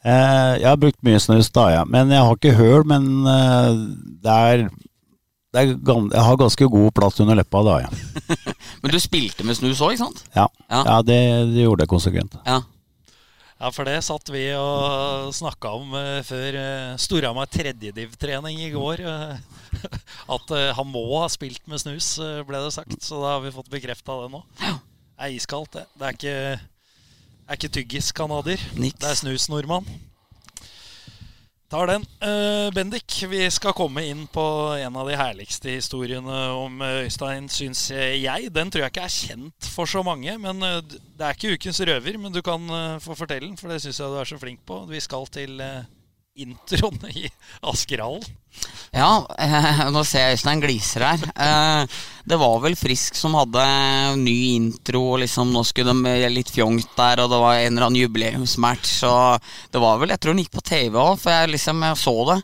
Eh, 0.01 0.53
jeg 0.63 0.69
har 0.69 0.79
brukt 0.81 1.01
mye 1.05 1.21
snus, 1.21 1.51
da, 1.53 1.67
ja. 1.75 1.83
Men 1.85 2.13
jeg 2.15 2.25
har 2.25 2.39
ikke 2.39 2.57
høl. 2.57 2.87
Men 2.89 3.09
eh, 3.29 3.83
det 4.25 4.37
er, 4.37 4.63
det 5.51 5.65
er 5.65 5.75
Jeg 5.75 6.25
har 6.25 6.41
ganske 6.41 6.71
god 6.73 6.93
plass 6.97 7.21
under 7.21 7.37
leppa, 7.37 7.65
da, 7.67 7.77
ja. 7.85 7.91
men 8.81 8.95
du 8.95 9.01
spilte 9.03 9.45
med 9.45 9.59
snus 9.59 9.83
òg, 9.83 9.97
ikke 9.97 10.07
sant? 10.07 10.25
Ja, 10.37 10.47
ja. 10.71 10.85
ja 10.87 11.01
det, 11.05 11.21
det, 11.53 11.67
gjorde 11.67 11.85
jeg 11.85 11.93
konsekvent. 11.93 12.39
Ja. 12.47 12.63
Ja, 13.61 13.69
for 13.69 13.85
det 13.85 13.99
satt 14.07 14.31
vi 14.33 14.47
og 14.57 15.35
snakka 15.37 15.75
om 15.77 15.91
uh, 15.93 16.23
før 16.25 16.57
uh, 16.57 16.95
Storhamar 17.01 17.49
tredjediv-trening 17.53 18.63
i 18.65 18.71
går. 18.73 19.03
Uh, 19.05 19.37
at 20.37 20.55
han 20.79 20.89
må 20.89 21.03
ha 21.13 21.27
spilt 21.31 21.61
med 21.69 21.83
snus, 21.83 22.15
ble 22.49 22.63
det 22.65 22.73
sagt. 22.73 22.97
Så 23.05 23.21
da 23.21 23.35
har 23.37 23.45
vi 23.45 23.53
fått 23.53 23.69
bekrefta 23.73 24.17
det 24.23 24.31
nå. 24.33 24.41
Det 24.57 25.27
er 25.27 25.37
iskaldt, 25.37 25.77
det. 25.77 25.85
Det 26.01 26.09
er 26.09 26.17
ikke, 26.17 26.39
er 27.45 27.61
ikke 27.61 27.73
tyggis-canadier. 27.77 28.65
Det 28.81 29.11
er 29.13 29.21
snus-nordmann. 29.21 29.87
Tar 31.71 31.87
den. 31.87 32.03
Uh, 32.19 32.73
Bendik, 32.75 33.15
vi 33.31 33.45
skal 33.51 33.75
komme 33.79 34.03
inn 34.03 34.25
på 34.27 34.43
en 34.75 34.97
av 34.99 35.07
de 35.07 35.15
herligste 35.15 35.71
historiene 35.71 36.39
om 36.59 36.83
Øystein, 36.83 37.47
syns 37.47 37.85
jeg. 37.95 38.51
Den 38.51 38.73
tror 38.75 38.83
jeg 38.83 38.91
ikke 38.91 39.05
er 39.07 39.15
kjent 39.15 39.69
for 39.71 39.87
så 39.87 40.03
mange. 40.03 40.35
men 40.43 40.67
uh, 40.67 40.81
Det 40.83 41.23
er 41.23 41.39
ikke 41.39 41.55
ukens 41.55 41.79
røver, 41.87 42.19
men 42.19 42.35
du 42.35 42.43
kan 42.43 42.67
få 42.99 43.15
fortelle 43.15 43.47
den, 43.47 43.57
for 43.61 43.71
det 43.71 43.79
syns 43.85 44.03
jeg 44.03 44.11
du 44.11 44.19
er 44.19 44.33
så 44.33 44.41
flink 44.43 44.67
på. 44.67 44.83
Vi 44.91 44.99
skal 44.99 45.31
til 45.31 45.63
introen 46.37 47.01
i 47.11 47.29
Askerhallen. 47.61 48.23
Ja, 48.91 49.27
eh, 49.39 49.83
nå 49.95 50.03
ser 50.07 50.25
jeg 50.25 50.39
Øystein 50.39 50.63
gliser 50.63 51.05
her. 51.07 51.23
Eh, 51.31 51.99
det 52.27 52.39
var 52.41 52.59
vel 52.65 52.75
Frisk 52.79 53.15
som 53.19 53.37
hadde 53.39 53.63
ny 54.19 54.37
intro, 54.57 55.05
og 55.15 55.23
liksom 55.23 55.53
nå 55.55 55.63
skulle 55.67 55.95
de 55.95 56.31
litt 56.33 56.51
fjongt 56.51 56.91
der, 56.99 57.23
og 57.23 57.31
det 57.31 57.41
var 57.45 57.61
en 57.61 57.73
eller 57.73 57.87
annen 57.87 58.03
jubileumsmatch, 58.03 58.97
og 59.09 59.51
det 59.73 59.83
var 59.83 60.03
vel 60.03 60.15
Jeg 60.15 60.23
tror 60.23 60.35
den 60.35 60.45
gikk 60.45 60.57
på 60.59 60.67
TV 60.73 60.99
òg, 60.99 61.19
for 61.23 61.35
jeg 61.35 61.55
liksom 61.55 61.87
jeg 61.87 62.01
så 62.03 62.17
det. 62.33 62.41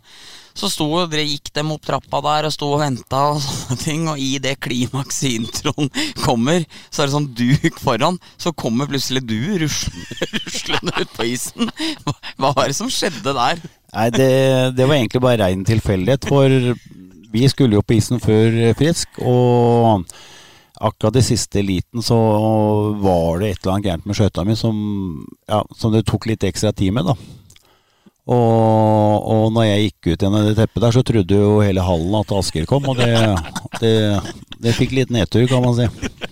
Så 0.57 0.71
sto, 0.73 0.89
gikk 1.13 1.51
dem 1.53 1.73
opp 1.75 1.85
trappa 1.85 2.23
der 2.25 2.49
og 2.49 2.55
sto 2.55 2.71
og 2.73 2.81
venta 2.81 3.23
og 3.35 3.41
sånne 3.45 3.79
ting. 3.83 4.07
Og 4.09 4.21
i 4.21 4.37
det 4.43 4.57
klimakset 4.65 5.37
introen 5.37 5.91
kommer, 6.23 6.65
så 6.89 7.03
er 7.03 7.09
det 7.09 7.17
sånn 7.17 7.31
duk 7.37 7.81
foran. 7.83 8.21
Så 8.41 8.55
kommer 8.57 8.89
plutselig 8.91 9.27
du 9.29 9.39
ruslende, 9.63 10.31
ruslende 10.39 10.97
ut 10.97 11.17
på 11.17 11.29
isen. 11.35 11.73
Hva, 12.07 12.55
var 12.55 12.65
det 12.65 12.79
som 12.79 12.93
skjedde 12.93 13.37
der? 13.37 13.61
Nei, 13.93 14.09
det, 14.15 14.31
det 14.77 14.89
var 14.89 14.99
egentlig 14.99 15.25
bare 15.25 15.43
rein 15.45 15.67
tilfeldighet. 15.69 16.29
For 16.29 16.73
vi 17.37 17.49
skulle 17.53 17.77
jo 17.77 17.85
på 17.85 17.99
isen 17.99 18.23
før 18.23 18.57
Frisk. 18.81 19.21
Og 19.21 20.07
akkurat 20.77 21.17
i 21.21 21.25
siste 21.25 21.63
liten 21.65 22.05
så 22.05 22.17
var 23.01 23.41
det 23.41 23.51
et 23.51 23.61
eller 23.63 23.77
annet 23.77 23.87
gærent 23.91 24.09
med 24.09 24.17
skøyta 24.17 24.45
mi 24.45 24.57
som, 24.57 24.77
ja, 25.49 25.63
som 25.77 25.93
det 25.93 26.05
tok 26.09 26.29
litt 26.29 26.45
ekstra 26.45 26.73
tid 26.77 26.97
med. 26.97 27.09
da 27.09 27.46
og, 28.27 29.27
og 29.31 29.53
når 29.55 29.69
jeg 29.69 29.83
gikk 29.85 30.09
ut 30.09 30.25
i 30.27 30.31
det 30.49 30.55
teppet 30.59 30.83
der, 30.83 30.95
så 30.97 31.03
trodde 31.07 31.37
jo 31.39 31.51
hele 31.63 31.83
hallen 31.87 32.15
at 32.19 32.33
Asker 32.35 32.65
kom. 32.67 32.89
Og 32.91 32.99
det, 32.99 33.13
det, 33.79 33.93
det 34.65 34.75
fikk 34.75 34.97
litt 34.99 35.13
nedtur, 35.15 35.45
kan 35.51 35.63
man 35.63 35.77
si. 35.79 35.87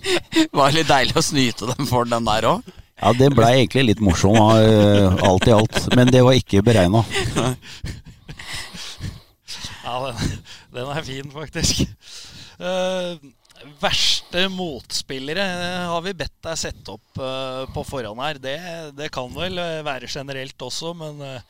Var 0.59 0.75
litt 0.75 0.91
deilig 0.91 1.15
å 1.15 1.23
snyte 1.23 1.69
dem 1.71 1.87
for 1.87 2.09
den 2.09 2.27
der 2.27 2.49
òg? 2.51 2.73
Ja, 2.99 3.13
det 3.15 3.31
blei 3.35 3.53
egentlig 3.61 3.85
litt 3.89 4.03
morsom, 4.03 4.35
eh, 4.35 5.23
alt 5.23 5.47
i 5.47 5.55
alt. 5.55 5.79
Men 5.95 6.11
det 6.11 6.23
var 6.25 6.35
ikke 6.39 6.65
beregna. 6.65 7.05
Ja, 9.85 9.99
den, 10.01 10.31
den, 10.73 10.87
er 10.89 11.03
fin, 11.05 11.27
faktisk. 11.29 11.83
Uh, 12.57 13.21
verste 13.77 14.47
motspillere 14.49 15.43
har 15.91 16.01
vi 16.01 16.15
bedt 16.17 16.33
deg 16.41 16.57
sette 16.57 16.95
opp 16.95 17.21
uh, 17.21 17.69
på 17.69 17.83
forhånd 17.85 18.23
her. 18.23 18.39
Det, 18.41 18.55
det, 18.97 19.11
kan 19.13 19.29
vel 19.37 19.61
være 19.85 20.09
generelt 20.09 20.65
også, 20.65 20.95
men 20.97 21.21
uh, 21.21 21.37
Eh, 21.37 21.41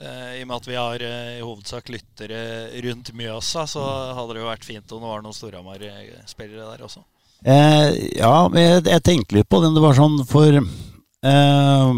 I 0.00 0.40
og 0.40 0.48
med 0.48 0.56
at 0.56 0.68
vi 0.68 0.76
har 0.78 1.02
eh, 1.04 1.32
i 1.36 1.44
hovedsak 1.44 1.90
lyttere 1.92 2.42
rundt 2.86 3.10
Mjøsa, 3.12 3.66
så 3.68 3.82
hadde 4.16 4.32
det 4.32 4.40
jo 4.40 4.48
vært 4.48 4.64
fint 4.64 4.94
om 4.96 5.02
det 5.02 5.10
var 5.10 5.24
noen 5.24 5.36
Storhamar-spillere 5.36 6.68
der 6.70 6.84
også. 6.86 7.02
Eh, 7.44 7.88
ja, 8.16 8.34
jeg, 8.56 8.84
jeg, 8.86 9.02
tenkte 9.04 9.36
litt 9.36 9.48
på 9.52 9.60
den. 9.60 9.76
Det 9.76 9.84
var 9.84 9.96
sånn 9.96 10.18
for 10.28 10.56
eh, 10.56 11.92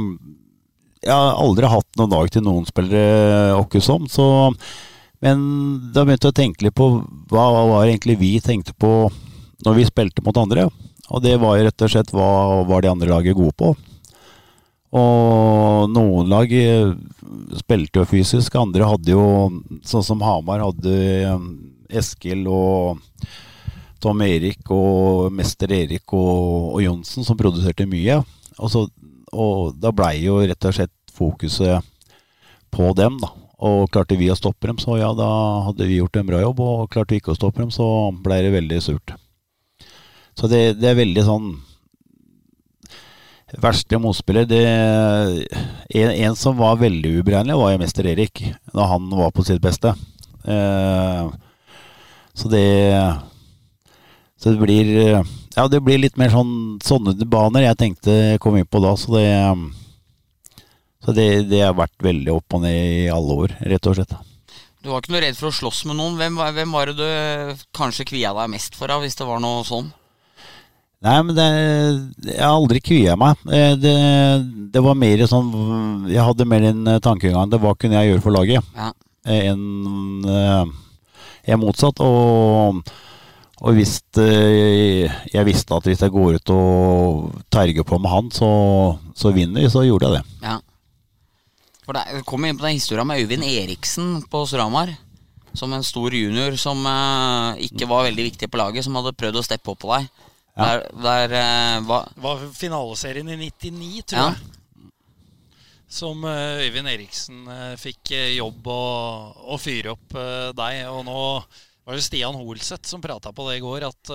Jeg 1.03 1.15
har 1.15 1.39
aldri 1.43 1.71
hatt 1.71 1.99
noen 1.99 2.15
dag 2.15 2.31
til 2.35 2.47
noen 2.47 2.67
spillere 2.67 3.55
åkkesom, 3.59 4.11
så 4.11 4.27
Men 5.23 5.47
da 5.95 6.03
begynte 6.03 6.31
jeg 6.31 6.35
å 6.35 6.41
tenke 6.41 6.67
litt 6.67 6.79
på 6.79 6.89
hva 7.31 7.47
var 7.55 7.87
egentlig 7.87 8.19
vi 8.19 8.33
tenkte 8.43 8.75
på 8.75 9.13
når 9.63 9.79
vi 9.79 9.87
spilte 9.87 10.27
mot 10.27 10.43
andre. 10.43 10.67
Og 11.15 11.23
det 11.23 11.37
var 11.39 11.59
jo 11.59 11.67
rett 11.69 11.85
og 11.87 11.93
slett 11.93 12.11
hva 12.11 12.65
var 12.67 12.83
de 12.83 12.91
andre 12.91 13.11
laget 13.11 13.39
gode 13.39 13.55
på. 13.55 13.77
Og 14.93 15.89
noen 15.89 16.29
lag 16.29 16.51
eh, 16.53 16.93
spilte 17.63 18.03
jo 18.03 18.09
fysisk, 18.11 18.59
andre 18.61 18.91
hadde 18.91 19.15
jo 19.15 19.25
Sånn 19.89 20.05
som 20.05 20.21
Hamar 20.25 20.61
hadde 20.67 20.93
eh, 20.93 21.47
Eskil 22.03 22.45
og 22.49 23.01
Tom 24.03 24.21
Erik 24.27 24.69
og 24.75 25.31
Mester 25.33 25.73
Erik 25.73 26.13
og, 26.17 26.75
og 26.75 26.81
Johnsen 26.83 27.25
som 27.25 27.39
produserte 27.39 27.87
mye. 27.87 28.19
Og, 28.59 28.69
så, 28.73 28.85
og 29.31 29.79
da 29.81 29.93
blei 29.95 30.17
jo 30.25 30.41
rett 30.43 30.69
og 30.69 30.75
slett 30.77 30.95
fokuset 31.13 31.87
på 32.73 32.91
dem, 32.99 33.21
da. 33.23 33.31
Og 33.63 33.87
klarte 33.95 34.19
vi 34.19 34.27
å 34.33 34.35
stoppe 34.35 34.67
dem, 34.67 34.81
så 34.83 34.97
ja, 34.99 35.13
da 35.15 35.29
hadde 35.69 35.87
vi 35.87 36.01
gjort 36.01 36.19
en 36.19 36.27
bra 36.27 36.41
jobb. 36.43 36.63
Og 36.67 36.89
klarte 36.91 37.15
vi 37.15 37.23
ikke 37.23 37.37
å 37.37 37.39
stoppe 37.39 37.63
dem, 37.63 37.71
så 37.71 37.87
blei 38.25 38.41
det 38.43 38.57
veldig 38.57 38.81
surt. 38.83 39.15
Så 40.35 40.51
det, 40.51 40.81
det 40.81 40.91
er 40.91 40.99
veldig 40.99 41.25
sånn 41.29 41.53
Verste 43.61 43.99
motspiller 44.01 44.47
det, 44.49 44.63
en, 45.93 46.11
en, 46.11 46.37
som 46.37 46.57
var 46.57 46.79
veldig 46.81 47.19
uberegnelig, 47.21 47.59
var 47.59 47.75
jo 47.75 47.81
mester 47.83 48.09
Erik. 48.09 48.41
Da 48.73 48.87
han 48.89 49.11
var 49.13 49.33
på 49.35 49.45
sitt 49.45 49.61
beste. 49.61 49.93
Eh, 50.45 51.29
så 52.33 52.49
det 52.49 52.65
Så 54.41 54.51
det 54.51 54.59
blir 54.59 55.23
Ja, 55.55 55.69
det 55.69 55.83
blir 55.85 56.01
litt 56.01 56.17
mer 56.17 56.33
sånn 56.33 56.81
sånne 56.83 57.13
baner 57.29 57.63
jeg 57.63 57.79
tenkte 57.79 58.11
jeg 58.11 58.41
kom 58.41 58.57
inn 58.57 58.67
på 58.67 58.81
da. 58.81 58.97
Så 58.97 59.13
det 59.15 59.29
Så 61.05 61.13
det, 61.13 61.49
det 61.51 61.61
har 61.61 61.77
vært 61.77 61.99
veldig 62.01 62.33
opp 62.33 62.55
og 62.57 62.63
ned 62.63 62.79
i 62.79 63.09
alle 63.13 63.35
år, 63.45 63.57
rett 63.61 63.87
og 63.91 63.99
slett. 63.99 64.15
Du 64.83 64.91
var 64.91 65.03
ikke 65.03 65.13
noe 65.15 65.23
redd 65.23 65.37
for 65.39 65.51
å 65.51 65.55
slåss 65.55 65.85
med 65.87 65.99
noen. 65.99 66.17
Hvem, 66.19 66.39
hvem 66.57 66.73
var 66.75 66.91
det 66.91 66.95
du 66.99 67.65
kanskje 67.75 68.07
kvia 68.09 68.33
deg 68.35 68.51
mest 68.51 68.75
for, 68.79 68.91
da, 68.91 68.99
hvis 69.03 69.19
det 69.19 69.27
var 69.29 69.43
noe 69.43 69.63
sånn? 69.67 69.93
Nei, 71.03 71.17
men 71.27 71.35
det, 71.35 71.47
jeg 72.29 72.39
har 72.39 72.55
aldri 72.55 72.83
kvia 72.85 73.17
meg. 73.19 73.41
Eh, 73.51 73.75
det, 73.81 73.95
det, 74.75 74.83
var 74.85 74.99
mer 74.99 75.25
sånn 75.27 75.49
Jeg 76.07 76.23
hadde 76.23 76.47
mer 76.47 76.63
den 76.63 76.87
tankegangen 77.03 77.51
det 77.51 77.59
hva 77.63 77.75
kunne 77.75 77.99
jeg 77.99 78.13
gjøre 78.13 78.25
for 78.25 78.37
laget, 78.37 78.75
ja. 78.79 78.93
Eh, 79.27 79.49
enn 79.51 80.27
jeg 81.43 81.59
motsatt. 81.59 81.99
Og, 82.07 82.83
og 83.63 83.79
hvis 83.79 83.97
jeg 84.15 85.47
visste 85.49 85.75
at 85.75 85.89
hvis 85.91 86.03
jeg 86.07 86.15
går 86.15 86.39
ut 86.39 86.53
og 86.55 87.41
terger 87.51 87.87
på 87.87 87.99
med 87.99 88.13
han, 88.13 88.31
så, 88.35 88.53
så 89.19 89.35
vinner 89.35 89.65
vi, 89.65 89.73
så 89.73 89.83
gjorde 89.87 90.11
jeg 90.11 90.21
det. 90.21 90.37
Ja. 90.47 90.61
For 91.83 91.99
det 91.99 92.23
kom 92.29 92.45
inn 92.47 92.59
på 92.59 92.65
den 92.67 92.79
historien 92.79 93.09
med 93.09 93.25
Øyvind 93.25 93.45
Eriksen 93.45 94.21
på 94.31 94.45
Storhamar. 94.47 94.95
Som 95.53 95.75
en 95.77 95.85
stor 95.85 96.15
junior 96.15 96.55
som 96.57 96.79
eh, 96.89 97.67
ikke 97.67 97.89
var 97.91 98.07
veldig 98.07 98.25
viktig 98.31 98.49
på 98.49 98.57
laget, 98.61 98.87
som 98.87 98.95
hadde 98.97 99.13
prøvd 99.19 99.41
å 99.41 99.45
steppe 99.45 99.75
opp 99.75 99.83
på 99.83 99.91
deg. 99.91 100.07
Ja. 100.57 100.65
Der, 100.65 100.83
der 101.03 101.33
uh, 101.81 101.89
var 101.89 102.09
Det 102.15 102.23
var 102.23 102.47
finaleserien 102.55 103.29
i 103.29 103.37
99, 103.37 104.03
tror 104.07 104.21
ja. 104.21 104.29
jeg. 104.29 104.91
Som 105.89 106.25
uh, 106.25 106.61
Øyvind 106.61 106.89
Eriksen 106.89 107.45
uh, 107.49 107.75
fikk 107.81 108.13
jobb 108.37 108.69
å, 108.69 108.81
å 109.53 109.61
fyre 109.61 109.95
opp 109.97 110.17
deg. 110.57 110.83
Og 110.93 111.05
nå 111.09 111.23
var 111.83 111.97
det 111.99 112.05
Stian 112.05 112.37
Holseth 112.37 112.87
som 112.87 113.01
prata 113.03 113.33
på 113.35 113.49
det 113.49 113.57
i 113.59 113.63
går, 113.65 113.83
at 113.89 114.11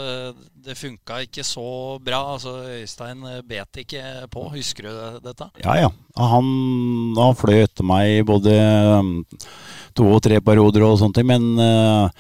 det 0.64 0.78
funka 0.80 1.18
ikke 1.26 1.44
så 1.44 1.98
bra. 2.00 2.22
Altså 2.38 2.54
Øystein 2.78 3.26
bet 3.50 3.82
ikke 3.82 4.04
på. 4.32 4.46
Husker 4.54 4.88
du 4.88 5.18
dette? 5.26 5.50
Ja, 5.66 5.76
ja. 5.82 5.90
Han, 6.16 6.48
han 7.18 7.36
fløy 7.36 7.66
etter 7.66 7.84
meg 7.86 8.22
både 8.30 8.56
um, 9.02 9.12
to 9.98 10.08
og 10.14 10.22
tre 10.24 10.40
perioder 10.40 10.86
og 10.88 10.96
sånne 11.02 11.18
ting. 11.18 11.28
Men 11.28 12.16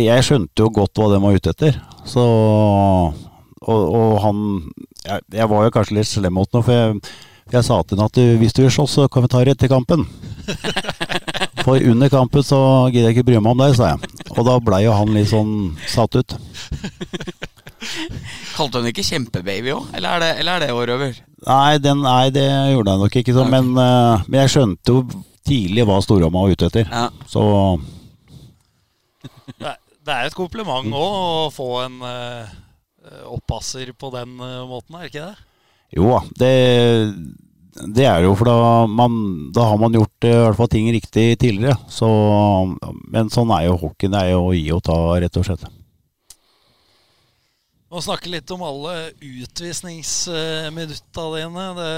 jeg 0.00 0.24
skjønte 0.24 0.64
jo 0.64 0.72
godt 0.72 0.96
hva 1.02 1.10
de 1.12 1.20
var 1.26 1.36
ute 1.36 1.52
etter. 1.52 1.76
Så 2.08 2.24
og, 3.62 3.82
og 3.94 4.16
han 4.24 4.40
jeg, 5.04 5.20
jeg, 5.34 5.48
var 5.50 5.66
jo 5.66 5.74
kanskje 5.74 5.98
litt 5.98 6.10
slem 6.10 6.34
mot 6.38 6.50
ham, 6.54 6.64
for 6.66 6.74
jeg, 6.76 7.14
jeg 7.52 7.66
sa 7.66 7.80
til 7.82 8.00
ham 8.00 8.10
at 8.10 8.20
hvis 8.40 8.56
du 8.56 8.62
vil 8.64 8.74
slåss, 8.74 8.98
så 8.98 9.08
kan 9.12 9.24
vi 9.24 9.32
ta 9.32 9.42
det 9.44 9.56
etter 9.56 9.72
kampen. 9.72 10.06
For 11.62 11.78
under 11.78 12.08
kampen 12.10 12.42
så 12.42 12.58
gidder 12.90 13.10
jeg 13.10 13.16
ikke 13.16 13.28
bry 13.28 13.38
meg 13.38 13.52
om 13.54 13.60
deg, 13.62 13.74
sa 13.78 13.92
jeg. 13.92 14.12
Og 14.34 14.46
da 14.48 14.56
blei 14.64 14.82
jo 14.82 14.94
han 14.96 15.12
litt 15.14 15.30
sånn 15.30 15.52
satt 15.86 16.16
ut. 16.18 16.34
Kalte 18.56 18.80
hun 18.80 18.88
ikke 18.90 19.04
kjempebaby 19.06 19.70
òg, 19.74 19.92
eller, 19.94 20.08
er 20.16 20.24
det, 20.24 20.30
eller 20.42 20.56
er 20.56 20.64
det 20.64 20.78
år 20.78 20.94
over? 20.96 21.20
Nei, 21.46 21.78
den, 21.82 22.02
nei, 22.02 22.30
det 22.34 22.46
gjorde 22.46 22.94
jeg 22.94 23.02
nok 23.04 23.20
ikke. 23.20 23.36
Så, 23.36 23.46
men, 23.50 23.70
uh, 23.78 24.24
men, 24.26 24.40
jeg 24.42 24.54
skjønte 24.56 24.96
jo 24.96 25.04
tidlig 25.46 25.86
hva 25.86 26.00
Storhamar 26.02 26.48
var 26.48 26.56
ute 26.56 26.70
etter. 26.70 26.90
Ja. 26.90 27.06
Så 27.30 27.42
det 30.02 30.14
er 30.14 30.26
et 30.26 30.34
kompliment 30.34 30.90
òg 30.98 31.14
å 31.14 31.48
få 31.54 31.70
en 31.84 32.02
uh 32.02 32.58
oppasser 33.32 33.92
på 33.98 34.10
den 34.14 34.36
eh, 34.40 34.68
måten, 34.68 34.96
er 34.96 35.06
det 35.06 35.12
ikke 35.12 35.30
det? 35.30 35.48
Jo 35.92 36.08
da, 36.08 36.20
det, 36.40 36.52
det, 37.96 38.06
er 38.08 38.24
jo 38.24 38.32
for 38.38 38.48
da, 38.48 38.86
man, 38.88 39.12
da, 39.52 39.66
har 39.72 39.78
man 39.80 39.96
gjort 39.96 40.24
eh, 40.24 40.38
i 40.38 40.42
hvert 40.46 40.58
fall 40.60 40.72
ting 40.72 40.86
riktig 40.94 41.26
tidligere. 41.42 41.76
Så, 41.92 42.08
men 43.12 43.32
sånn 43.32 43.52
er 43.54 43.68
jo 43.68 43.80
hockeyen. 43.86 44.14
Det 44.16 44.24
er 44.24 44.34
jo 44.34 44.42
å 44.48 44.56
gi 44.56 44.66
og 44.74 44.82
ta, 44.88 44.98
rett 45.20 45.38
og 45.40 45.46
slett. 45.48 45.64
Vi 47.92 47.92
Må 47.92 48.00
snakke 48.00 48.32
litt 48.32 48.48
om 48.54 48.62
alle 48.64 49.12
utvisningsminutta 49.20 51.24
dine. 51.34 51.64
Det, 51.76 51.92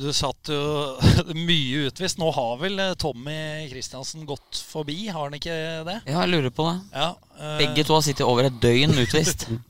du 0.00 0.08
satt 0.10 0.50
jo 0.50 0.62
mye 1.38 1.86
utvist. 1.86 2.18
Nå 2.18 2.28
har 2.34 2.58
vel 2.64 2.74
eh, 2.82 2.98
Tommy 2.98 3.70
Kristiansen 3.70 4.26
gått 4.26 4.58
forbi, 4.72 5.06
har 5.06 5.22
han 5.28 5.38
ikke 5.38 5.54
det? 5.86 6.02
Ja, 6.02 6.18
jeg 6.24 6.34
lurer 6.34 6.50
på 6.50 6.66
det. 6.66 6.82
Ja, 6.98 7.14
øh... 7.38 7.58
Begge 7.62 7.86
to 7.86 7.94
har 7.94 8.02
sittet 8.08 8.26
over 8.26 8.50
et 8.50 8.58
døgn 8.58 8.98
utvist. 9.06 9.46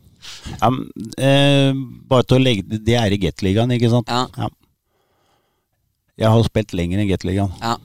Ja, 0.61 0.71
men, 0.71 0.87
eh, 1.19 1.73
bare 2.11 2.27
til 2.27 2.39
å 2.39 2.43
legge 2.43 2.79
Det 2.85 2.97
er 2.99 3.13
i 3.15 3.19
Gateligaen, 3.21 3.73
ikke 3.77 3.91
sant? 3.93 4.11
Ja. 4.11 4.49
Jeg 6.21 6.29
har 6.29 6.43
spilt 6.45 6.75
lenger 6.77 7.01
enn 7.01 7.09
Gateligaen. 7.09 7.53
Ja. 7.63 7.77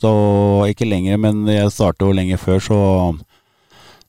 Så 0.00 0.10
ikke 0.70 0.86
lenger, 0.86 1.18
men 1.20 1.46
jeg 1.48 1.72
startet 1.72 2.04
jo 2.04 2.14
lenger 2.14 2.40
før, 2.40 2.60
så 2.62 2.80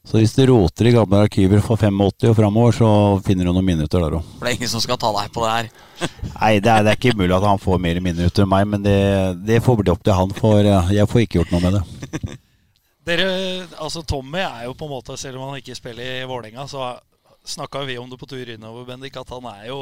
Så 0.05 0.19
hvis 0.19 0.35
du 0.37 0.43
roter 0.45 0.85
i 0.85 0.91
gamle 0.93 1.23
arkiver 1.25 1.63
fra 1.65 1.73
85 1.81 2.29
og 2.29 2.35
framover, 2.37 2.75
så 2.77 2.89
finner 3.25 3.47
du 3.47 3.55
noen 3.55 3.65
minutter 3.65 4.03
der 4.03 4.19
òg. 4.19 4.27
For 4.35 4.45
det 4.45 4.51
er 4.51 4.57
ingen 4.59 4.69
som 4.69 4.83
skal 4.83 4.99
ta 5.01 5.09
deg 5.15 5.31
på 5.33 5.41
det 5.41 5.53
her. 5.55 5.69
Nei, 6.35 6.51
det 6.61 6.69
er, 6.69 6.83
det 6.85 6.91
er 6.91 6.99
ikke 6.99 7.17
mulig 7.17 7.33
at 7.33 7.47
han 7.49 7.57
får 7.63 7.81
mer 7.81 7.99
minutter 8.05 8.43
enn 8.45 8.51
meg, 8.51 8.67
men 8.69 8.83
det, 8.85 8.99
det 9.47 9.63
får 9.65 9.79
bli 9.79 9.89
opp 9.95 10.03
til 10.05 10.13
han, 10.13 10.35
for 10.37 10.61
eh, 10.61 10.91
jeg 10.93 11.09
får 11.09 11.23
ikke 11.23 11.39
gjort 11.39 11.55
noe 11.55 11.63
med 11.63 11.79
det. 11.79 12.35
Dere, 13.09 13.25
altså 13.81 14.05
Tommy 14.05 14.43
er 14.45 14.67
jo 14.67 14.77
på 14.77 14.85
en 14.85 14.93
måte, 14.93 15.17
selv 15.17 15.41
om 15.41 15.49
han 15.49 15.57
ikke 15.63 15.77
spiller 15.77 16.21
i 16.21 16.29
Vålerenga, 16.29 16.67
så 16.69 16.91
snakka 17.45 17.85
vi 17.87 17.97
om 18.01 18.09
det 18.11 18.19
på 18.21 18.27
tur 18.29 18.49
innover, 18.55 18.85
Bendik, 18.89 19.17
at 19.17 19.29
han 19.33 19.45
er 19.53 19.67
jo 19.69 19.79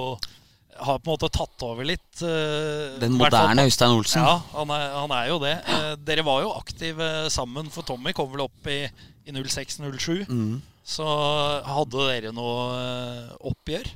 har 0.73 0.97
på 0.97 1.11
en 1.11 1.13
måte 1.13 1.29
tatt 1.29 1.61
over 1.67 1.85
litt. 1.85 2.21
eh, 2.25 2.95
Den 2.99 3.13
moderne 3.13 3.65
Øystein 3.67 3.93
Olsen. 3.93 4.23
Ja, 4.25 4.39
han 4.55 4.71
er, 4.73 4.85
han 4.97 5.11
er 5.13 5.27
jo 5.29 5.35
det. 5.43 5.51
Eh, 5.69 5.89
dere 6.01 6.23
var 6.25 6.41
jo 6.41 6.53
aktive 6.57 7.29
sammen, 7.29 7.69
for 7.69 7.85
Tommy 7.85 8.13
kom 8.17 8.31
vel 8.33 8.47
opp 8.47 8.69
i, 8.71 8.79
i 9.29 9.35
06-07. 9.35 10.25
Mm. 10.29 10.55
Så 10.83 11.05
hadde 11.67 12.07
dere 12.09 12.33
noe 12.33 12.63
eh, 12.79 13.35
oppgjør? 13.51 13.91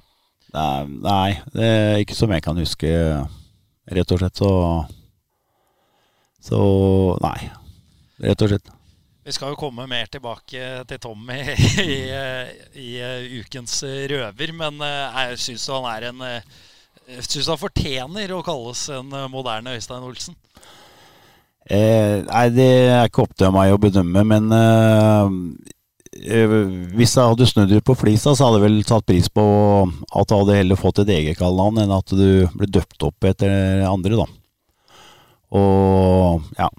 Nei, 0.54 0.86
nei, 1.02 1.32
det 1.52 1.66
er 1.66 1.98
ikke 2.06 2.16
som 2.16 2.32
jeg 2.32 2.46
kan 2.46 2.62
huske, 2.62 2.94
rett 3.98 4.14
og 4.14 4.22
slett. 4.22 4.38
Så 4.40 4.52
Så 6.48 6.60
nei, 7.26 7.50
rett 8.24 8.46
og 8.46 8.54
slett. 8.54 8.70
Vi 9.28 9.34
skal 9.36 9.52
jo 9.52 9.60
komme 9.60 9.84
mer 9.92 10.08
tilbake 10.08 10.68
til 10.88 11.00
Tommy 11.04 11.42
i, 11.52 11.58
i, 11.84 11.98
i 12.80 12.92
eh, 13.04 13.26
ukens 13.42 13.82
røver, 13.84 14.54
men 14.56 14.80
eh, 14.86 15.18
jeg 15.28 15.42
syns 15.44 15.66
han 15.74 15.88
er 15.92 16.06
en 16.13 16.24
eh, 16.24 16.54
Jeg 17.12 17.26
syns 17.28 17.50
han 17.52 17.60
fortjener 17.60 18.32
å 18.32 18.40
kalles 18.44 18.86
en 18.96 19.12
moderne 19.32 19.74
Øystein 19.76 20.06
Olsen. 20.08 20.38
Eh, 21.68 22.24
nei, 22.24 22.46
det 22.56 22.70
er 22.88 23.10
ikke 23.10 23.26
opp 23.26 23.36
til 23.36 23.52
meg 23.52 23.74
å 23.76 23.82
bedømme, 23.84 24.24
men 24.32 24.48
eh, 24.56 25.36
hvis 26.96 27.20
jeg 27.20 27.28
hadde 27.34 27.52
snudd 27.52 27.76
ut 27.76 27.88
på 27.92 28.00
flisa, 28.00 28.32
så 28.32 28.48
hadde 28.48 28.62
jeg 28.62 28.68
vel 28.70 28.82
tatt 28.88 29.08
pris 29.12 29.28
på 29.28 29.46
at 29.92 30.32
du 30.32 30.38
hadde 30.38 30.60
heller 30.62 30.80
fått 30.80 31.04
et 31.04 31.16
eget 31.20 31.40
kallenavn 31.44 31.84
enn 31.84 31.96
at 32.00 32.16
du 32.16 32.48
ble 32.56 32.72
døpt 32.80 33.10
opp 33.12 33.28
etter 33.28 33.84
andre, 33.92 34.24
da. 34.24 34.28
Og 35.60 36.48
ja, 36.56 36.72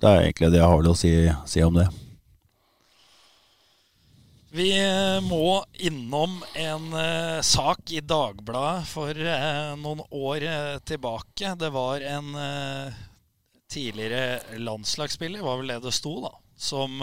det 0.00 0.10
er 0.10 0.26
egentlig 0.26 0.52
det 0.52 0.60
jeg 0.60 0.72
har 0.72 0.90
å 0.90 0.98
si, 0.98 1.12
si 1.48 1.62
om 1.64 1.78
det. 1.78 1.86
Vi 4.56 4.70
eh, 4.72 5.20
må 5.20 5.64
innom 5.84 6.38
en 6.54 6.86
uh, 6.94 7.40
sak 7.44 7.90
i 7.92 8.00
Dagbladet 8.00 8.86
for 8.88 9.12
uh, 9.12 9.74
noen 9.76 10.00
år 10.08 10.46
uh, 10.46 10.78
tilbake. 10.86 11.50
Det 11.60 11.68
var 11.74 12.00
en 12.00 12.30
tidligere 13.68 14.56
landslagsspiller, 14.62 15.42
var 15.44 15.58
vel 15.60 15.74
det 15.74 15.80
det 15.84 15.92
sto, 15.92 16.14
da, 16.22 16.30
som 16.56 17.00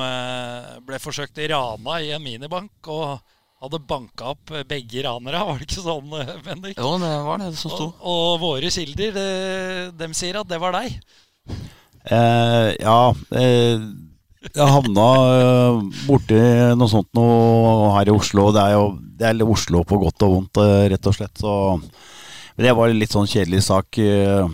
ble 0.88 0.98
forsøkt 1.04 1.42
rana 1.52 1.98
i 2.00 2.14
en 2.16 2.24
minibank 2.24 2.88
og 2.88 3.20
hadde 3.62 3.82
banka 3.84 4.32
opp 4.32 4.54
begge 4.70 5.04
ranere. 5.04 5.44
Var 5.44 5.60
det 5.60 5.68
ikke 5.68 5.84
sånn, 5.84 6.16
Bendik? 6.46 6.80
Jo, 6.80 6.96
det 7.04 7.12
var 7.28 7.44
det 7.44 7.52
som 7.60 7.76
sto. 7.76 7.90
Og, 7.92 8.08
og 8.16 8.40
våre 8.46 8.72
kilder, 8.74 9.12
de, 9.20 9.28
de 10.00 10.10
sier 10.16 10.40
at 10.40 10.50
det 10.50 10.62
var 10.64 10.80
deg. 10.80 10.96
Eh, 12.04 12.70
ja, 12.84 13.00
eh, 13.40 13.80
jeg 14.44 14.68
havna 14.68 15.08
eh, 15.40 15.78
borti 16.04 16.40
noe 16.76 16.92
sånt 16.92 17.08
noe 17.16 17.94
her 17.96 18.12
i 18.12 18.16
Oslo. 18.16 18.50
Det 18.56 18.64
er 18.64 18.76
jo 18.76 18.86
det 19.20 19.30
er 19.30 19.48
Oslo 19.48 19.84
på 19.88 20.00
godt 20.02 20.26
og 20.26 20.34
vondt, 20.36 20.60
eh, 20.60 20.90
rett 20.92 21.08
og 21.08 21.16
slett. 21.16 21.38
Så, 21.40 21.80
det 22.60 22.74
var 22.76 22.90
en 22.90 23.00
litt 23.00 23.14
sånn 23.14 23.30
kjedelig 23.30 23.64
sak. 23.70 23.98
Eh, 23.98 24.48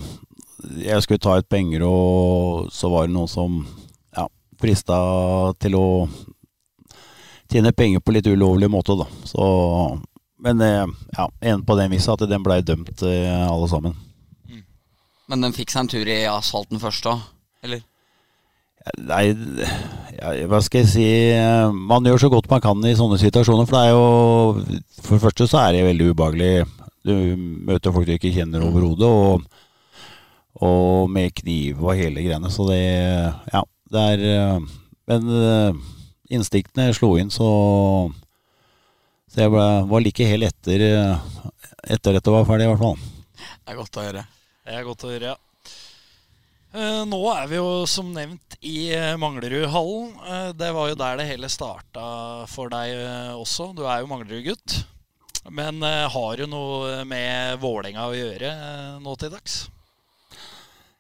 jeg 0.84 1.02
skulle 1.04 1.24
ta 1.24 1.40
ut 1.40 1.50
penger, 1.50 1.86
og 1.88 2.70
så 2.76 2.92
var 2.92 3.08
det 3.08 3.16
noen 3.16 3.32
som 3.32 3.64
ja, 4.16 4.28
frista 4.62 5.00
til 5.60 5.80
å 5.80 5.88
tjene 7.50 7.74
penger 7.74 8.04
på 8.04 8.14
litt 8.14 8.30
ulovlig 8.30 8.70
måte, 8.70 8.94
da. 9.00 9.08
Så, 9.26 9.42
men 10.46 10.62
eh, 10.62 10.86
ja, 11.18 11.26
en 11.50 11.66
på 11.66 11.80
den 11.80 11.90
viset 11.96 12.14
at 12.14 12.30
den 12.30 12.46
blei 12.46 12.62
dømt, 12.62 13.02
alle 13.02 13.72
sammen. 13.72 13.98
Men 15.30 15.46
den 15.46 15.54
fikk 15.54 15.74
seg 15.74 15.86
en 15.86 15.92
tur 15.92 16.10
i 16.10 16.24
asfalten 16.30 16.82
først 16.82 17.10
òg, 17.10 17.26
eller? 17.66 17.82
Nei, 18.98 19.24
ja, 20.16 20.32
hva 20.50 20.62
skal 20.64 20.86
jeg 20.86 20.90
si 20.90 21.08
Man 21.76 22.06
gjør 22.08 22.22
så 22.24 22.30
godt 22.32 22.48
man 22.50 22.62
kan 22.64 22.86
i 22.88 22.96
sånne 22.98 23.20
situasjoner. 23.22 23.68
For 23.68 23.76
det 23.76 23.82
er 23.86 23.92
jo 23.92 24.86
For 25.04 25.18
det 25.18 25.24
første 25.26 25.48
så 25.52 25.60
er 25.66 25.76
det 25.76 25.88
veldig 25.90 26.12
ubehagelig. 26.14 26.54
Du 27.06 27.14
møter 27.68 27.94
folk 27.96 28.08
du 28.08 28.16
ikke 28.16 28.32
kjenner 28.36 28.64
overhodet, 28.66 29.08
og, 29.08 29.44
og 30.64 31.12
med 31.12 31.32
kniv 31.38 31.84
og 31.84 32.00
hele 32.00 32.24
greiene. 32.26 32.52
Så 32.52 32.68
det 32.72 32.80
Ja, 33.54 33.64
det 33.92 34.08
er 34.16 34.64
Men 35.10 35.30
eh, 35.34 35.84
instinktene 36.40 36.94
slo 36.96 37.16
inn, 37.18 37.32
så 37.34 37.50
Så 39.30 39.44
jeg 39.44 39.54
ble, 39.54 39.68
var 39.92 40.02
like 40.02 40.26
hel 40.26 40.48
etter 40.48 40.82
etter 40.88 41.46
Etter 41.90 42.18
dette 42.18 42.32
var 42.34 42.48
ferdig, 42.48 42.66
i 42.68 42.72
hvert 42.74 42.82
fall. 42.82 42.98
Det 43.40 43.72
er 43.72 43.78
godt 43.80 43.98
å 43.98 44.04
høre. 44.04 44.26
Det 44.66 44.76
er 44.76 44.84
godt 44.86 45.06
å 45.06 45.14
høre, 45.14 45.32
ja. 45.32 45.38
Eh, 46.74 47.02
Nå 47.10 47.20
er 47.34 47.48
vi 47.50 47.58
jo 47.58 47.70
som 47.90 48.12
nevnt 48.14 48.58
i 48.62 48.92
eh, 48.94 49.16
Manglerudhallen. 49.18 50.12
Eh, 50.22 50.50
Det 50.60 50.70
var 50.76 50.92
jo 50.92 51.00
der 51.00 51.18
det 51.18 51.28
hele 51.32 51.50
starta 51.50 52.46
for 52.52 52.70
deg 52.74 52.94
også. 53.40 53.72
Du 53.78 53.86
er 53.88 54.04
jo 54.04 54.12
Manglerud-gutt. 54.12 54.84
Men 55.50 55.82
har 55.82 56.38
du 56.38 56.46
noe 56.52 57.00
med 57.08 57.58
Vålerenga 57.62 58.04
å 58.06 58.14
gjøre 58.14 58.50
nå 59.02 59.14
til 59.18 59.32
dags? 59.34 59.56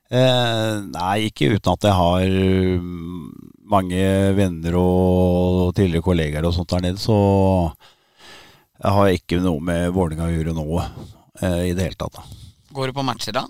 Eh, 0.10 0.80
nei, 0.90 1.28
ikke 1.28 1.52
uten 1.54 1.70
at 1.76 1.86
jeg 1.86 1.94
har 1.94 2.24
mm, 2.82 3.28
mange 3.70 4.00
venner 4.40 4.78
og 4.80 5.76
tidligere 5.78 6.02
kollegaer 6.08 6.48
og 6.50 6.56
sånt 6.56 6.72
der 6.72 6.88
nede, 6.88 6.98
så 7.04 7.18
jeg 8.80 8.96
har 8.96 9.12
ikke 9.14 9.42
noe 9.44 9.62
med 9.62 9.92
Vålerenga 9.94 10.32
å 10.32 10.34
gjøre 10.34 10.56
nå 10.58 10.66
eh, 10.80 11.68
i 11.70 11.76
det 11.78 11.92
hele 11.92 12.00
tatt. 12.00 12.18
Da. 12.18 12.26
Går 12.74 12.90
du 12.90 12.98
på 12.98 13.06
matcher, 13.06 13.36
da? 13.38 13.46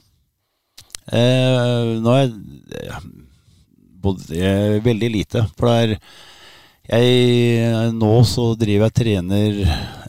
Eh, 1.09 1.93
nå 2.03 2.15
er 2.15 2.27
jeg 2.27 3.05
bodd 3.99 4.25
veldig 4.85 5.09
lite, 5.11 5.43
for 5.57 5.69
det 5.69 5.77
er 5.79 5.95
jeg, 6.89 7.89
nå 7.93 8.13
så 8.25 8.47
driver 8.57 8.87
jeg 8.87 8.97
trener 8.97 9.57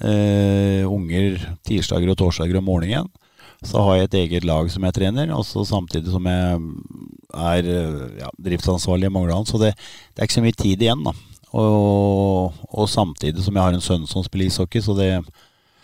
eh, 0.06 0.84
unger 0.88 1.40
tirsdager 1.66 2.12
og 2.12 2.16
torsdager 2.20 2.60
om 2.60 2.70
morgenen. 2.70 3.10
Så 3.60 3.82
har 3.84 3.98
jeg 3.98 4.08
et 4.08 4.14
eget 4.22 4.46
lag 4.48 4.70
som 4.72 4.86
jeg 4.86 4.96
trener, 4.96 5.34
og 5.36 5.44
så 5.44 5.66
samtidig 5.68 6.08
som 6.08 6.24
jeg 6.24 6.62
er 7.36 7.66
ja, 8.22 8.30
driftsansvarlig 8.40 9.10
i 9.10 9.12
Mangland. 9.12 9.50
Så 9.50 9.60
det, 9.60 9.74
det 10.14 10.22
er 10.22 10.30
ikke 10.30 10.38
så 10.38 10.44
mye 10.46 10.56
tid 10.56 10.86
igjen, 10.86 11.04
da. 11.04 11.12
Og, 11.60 12.56
og 12.70 12.88
samtidig 12.88 13.44
som 13.44 13.58
jeg 13.58 13.66
har 13.66 13.76
en 13.76 13.84
sønn 13.84 14.06
som 14.08 14.24
spiller 14.24 14.48
ishockey, 14.48 14.80
så 14.80 14.96
det, 14.96 15.10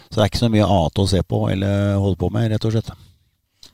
så 0.07 0.14
det 0.14 0.24
er 0.24 0.31
ikke 0.31 0.44
så 0.46 0.52
mye 0.55 0.70
annet 0.79 1.02
å 1.02 1.09
se 1.11 1.20
på 1.26 1.42
eller 1.52 2.01
holde 2.01 2.20
på 2.22 2.32
med, 2.32 2.49
rett 2.55 2.64
og 2.64 2.72
slett. 2.72 2.95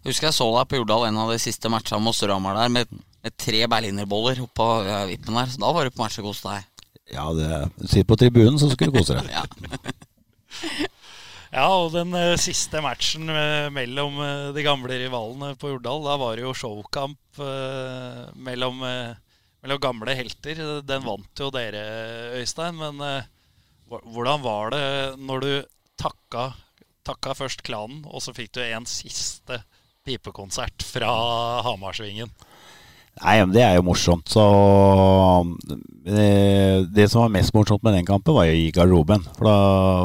Husker 0.03 0.29
jeg 0.29 0.37
så 0.37 0.49
deg 0.57 0.69
på 0.71 0.81
Jordal 0.81 1.07
en 1.09 1.21
av 1.23 1.31
de 1.31 1.39
siste 1.43 1.71
matchene 1.71 2.03
mot 2.03 2.17
Storhamar 2.17 2.59
der, 2.59 2.73
med, 2.75 3.03
med 3.23 3.37
tre 3.39 3.61
berlinerboller 3.71 4.41
oppå 4.43 4.69
uh, 4.83 5.05
vippen 5.11 5.39
der. 5.39 5.51
Så 5.53 5.63
da 5.63 5.71
var 5.75 5.87
du 5.87 5.95
på 5.95 6.03
match 6.03 6.19
og 6.19 6.31
koste 6.33 6.51
deg. 6.51 6.87
Ja, 7.13 7.29
det, 7.37 7.51
sitt 7.91 8.09
på 8.09 8.19
tribunen, 8.19 8.59
så 8.59 8.71
skal 8.73 8.91
du 8.91 8.99
kose 8.99 9.21
deg. 9.21 9.31
Ja. 9.37 9.47
Ja, 11.53 11.67
og 11.69 11.91
den 11.93 12.15
uh, 12.17 12.33
siste 12.41 12.81
matchen 12.81 13.29
uh, 13.29 13.69
mellom 13.73 14.17
uh, 14.17 14.53
de 14.57 14.63
gamle 14.65 14.97
rivalene 15.03 15.51
på 15.61 15.75
Jordal, 15.75 16.01
da 16.07 16.15
var 16.21 16.39
det 16.39 16.47
jo 16.47 16.55
showkamp 16.57 17.19
mellom, 18.45 18.83
mellom 18.85 19.79
gamle 19.81 20.13
helter. 20.17 20.59
Den 20.85 21.05
vant 21.05 21.41
jo 21.41 21.47
dere, 21.53 21.81
Øystein. 22.37 22.77
Men 22.77 23.01
hvordan 23.89 24.43
var 24.45 24.75
det 24.75 24.83
når 25.17 25.41
du 25.41 25.53
takka, 25.97 26.51
takka 27.09 27.33
først 27.39 27.65
klanen, 27.65 28.03
og 28.05 28.21
så 28.21 28.35
fikk 28.37 28.53
du 28.59 28.61
en 28.67 28.85
siste 28.89 29.63
pipekonsert 30.07 30.85
fra 30.87 31.13
Hamarsvingen? 31.67 32.31
Nei, 33.21 33.37
men 33.43 33.53
det 33.53 33.61
er 33.61 33.77
jo 33.77 33.85
morsomt. 33.85 34.31
Så 34.33 34.43
det, 36.07 36.89
det 36.97 37.09
som 37.13 37.27
var 37.27 37.35
mest 37.35 37.53
morsomt 37.55 37.83
med 37.85 37.99
den 37.99 38.09
kampen, 38.09 38.35
var 38.35 38.49
jo 38.49 38.57
i 38.57 38.71
garderoben. 38.75 39.25
For 39.37 39.49
da 39.49 39.57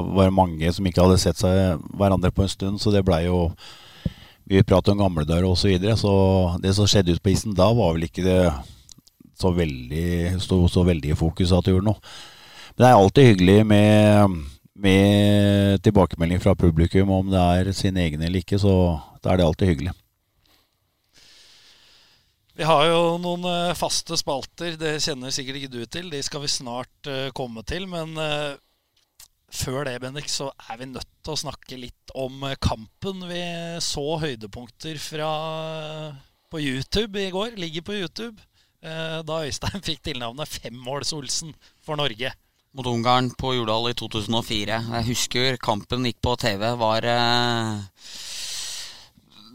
var 0.03 0.27
det 0.27 0.37
mange 0.37 0.71
som 0.75 0.87
ikke 0.87 1.05
hadde 1.05 1.19
sett 1.21 1.39
seg 1.39 1.83
hverandre 1.97 2.33
på 2.35 2.43
en 2.43 2.51
stund, 2.51 2.81
så 2.83 2.93
det 2.93 3.05
blei 3.07 3.25
jo 3.27 3.49
Vi 4.47 4.61
pratet 4.63 4.93
om 4.93 5.01
gamle 5.01 5.25
dager 5.27 5.43
og 5.43 5.57
så 5.59 5.67
videre, 5.67 5.97
så 5.99 6.55
det 6.63 6.71
som 6.71 6.87
skjedde 6.87 7.11
ute 7.11 7.19
på 7.19 7.33
isen 7.33 7.51
da, 7.51 7.65
var 7.75 7.97
vel 7.97 8.05
ikke 8.05 8.23
det 8.23 8.39
så 9.35 9.51
veldig 9.51 10.37
så, 10.39 10.61
så 10.71 10.83
veldig 10.87 11.11
i 11.11 11.17
fokus 11.19 11.51
at 11.51 11.65
det 11.65 11.73
gjorde 11.73 11.89
noe. 11.89 11.99
Men 12.77 12.85
det 12.85 12.87
er 12.87 13.01
alltid 13.01 13.27
hyggelig 13.27 13.57
med, 13.67 14.37
med 14.87 15.83
tilbakemelding 15.83 16.39
fra 16.39 16.55
publikum 16.55 17.11
om 17.11 17.27
det 17.33 17.43
er 17.43 17.73
sine 17.75 18.05
egne 18.05 18.29
eller 18.29 18.39
ikke, 18.39 18.61
så 18.61 18.95
da 19.27 19.33
er 19.33 19.41
det 19.41 19.47
alltid 19.47 19.73
hyggelig. 19.73 19.93
Vi 22.57 22.65
har 22.65 22.87
jo 22.89 23.17
noen 23.21 23.43
eh, 23.45 23.75
faste 23.77 24.17
spalter, 24.17 24.79
det 24.79 24.95
kjenner 25.03 25.33
sikkert 25.35 25.59
ikke 25.59 25.73
du 25.75 25.81
til. 25.85 26.07
De 26.09 26.21
skal 26.25 26.41
vi 26.41 26.49
snart 26.49 27.09
uh, 27.11 27.27
komme 27.37 27.61
til. 27.67 27.85
Men 27.91 28.15
uh, 28.17 28.55
før 29.53 29.83
det, 29.85 29.99
Bendik, 30.01 30.31
så 30.31 30.47
er 30.65 30.79
vi 30.79 30.87
nødt 30.89 31.11
til 31.21 31.35
å 31.35 31.41
snakke 31.43 31.77
litt 31.77 32.15
om 32.17 32.47
kampen. 32.63 33.27
Vi 33.29 33.43
så 33.83 34.05
høydepunkter 34.23 34.97
fra 35.03 35.29
på 36.49 36.63
YouTube 36.63 37.21
i 37.21 37.29
går. 37.35 37.59
Ligger 37.61 37.85
på 37.85 37.99
YouTube. 37.99 38.41
Da 38.81 39.37
Øystein 39.43 39.83
fikk 39.83 40.01
tilnavnet 40.05 40.49
Femmåls-Olsen 40.49 41.53
for 41.83 41.99
Norge. 41.99 42.31
Mot 42.77 42.87
Ungarn 42.89 43.31
på 43.37 43.53
Jordal 43.57 43.89
i 43.91 43.95
2004. 43.97 44.81
Jeg 44.95 45.07
husker 45.11 45.61
kampen 45.61 46.05
gikk 46.07 46.21
på 46.23 46.37
TV. 46.41 46.69
Var 46.79 47.09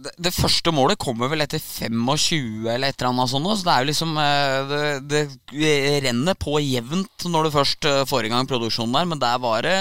det, 0.03 0.33
første 0.35 0.73
målet 0.75 1.01
kommer 1.01 1.31
vel 1.33 1.45
etter 1.45 1.61
25 1.63 2.67
eller 2.71 2.91
et 2.91 2.97
eller 2.99 3.11
annet 3.11 3.31
sånt. 3.33 3.51
Så 3.59 3.67
det 3.67 3.75
er 3.75 3.85
jo 3.85 3.91
liksom 3.91 4.17
eh, 4.23 4.73
det, 5.11 5.23
det, 5.53 5.75
renner 6.07 6.39
på 6.39 6.57
jevnt 6.63 7.27
når 7.31 7.47
du 7.47 7.55
først 7.57 7.89
eh, 7.89 8.03
får 8.09 8.29
i 8.29 8.33
gang 8.33 8.49
produksjonen 8.51 8.97
der. 8.99 9.09
Men 9.13 9.23
der 9.23 9.39
var 9.43 9.67
det 9.67 9.77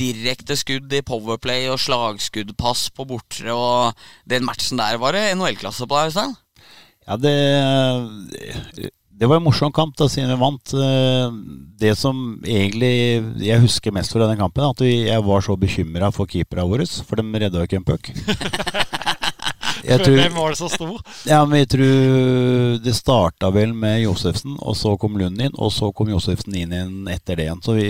direkte 0.00 0.58
skudd 0.58 0.92
i 0.92 1.04
Powerplay 1.06 1.68
og 1.72 1.80
slagskuddpass 1.84 2.88
på 2.96 3.08
bortre. 3.08 3.54
Og 3.54 4.06
den 4.28 4.46
matchen 4.48 4.80
der 4.80 5.00
var 5.00 5.16
det 5.16 5.30
NHL-klasse 5.38 5.88
på 5.88 6.04
Øystein? 6.04 6.36
Ja, 7.08 7.16
det, 7.16 7.36
det 9.18 9.26
var 9.26 9.40
en 9.40 9.46
morsom 9.46 9.72
kamp 9.74 9.96
da 9.98 10.06
siden 10.10 10.30
vi 10.30 10.38
vant. 10.38 10.74
Eh, 10.78 11.38
det 11.80 11.94
som 11.98 12.38
egentlig 12.46 12.92
jeg 13.42 13.64
husker 13.64 13.94
mest 13.94 14.14
fra 14.14 14.28
den 14.28 14.38
kampen, 14.38 14.66
at 14.68 14.84
jeg 14.84 15.24
var 15.26 15.42
så 15.42 15.56
bekymra 15.58 16.12
for 16.14 16.30
keeperne 16.30 16.68
våre, 16.68 16.86
for 16.86 17.18
de 17.18 17.44
redda 17.44 17.64
ikke 17.66 17.80
en 17.80 17.88
puck. 17.88 18.12
Tror, 19.84 20.16
Hvem 20.16 20.34
var 20.34 20.52
det 20.52 20.58
som 20.58 20.70
sto? 20.72 20.88
Ja, 21.28 21.42
men 21.46 21.62
jeg 21.62 21.70
tror 21.74 22.78
Det 22.82 22.94
starta 22.96 23.50
vel 23.54 23.74
med 23.76 24.02
Josefsen, 24.02 24.56
og 24.58 24.76
så 24.78 24.96
kom 25.00 25.18
Lund 25.20 25.40
inn, 25.40 25.54
og 25.54 25.72
så 25.74 25.92
kom 25.94 26.10
Josefsen 26.12 26.56
inn 26.58 26.74
igjen 26.74 27.10
etter 27.12 27.38
det 27.38 27.48
igjen. 27.48 27.62
Så, 27.64 27.76
vi, 27.78 27.88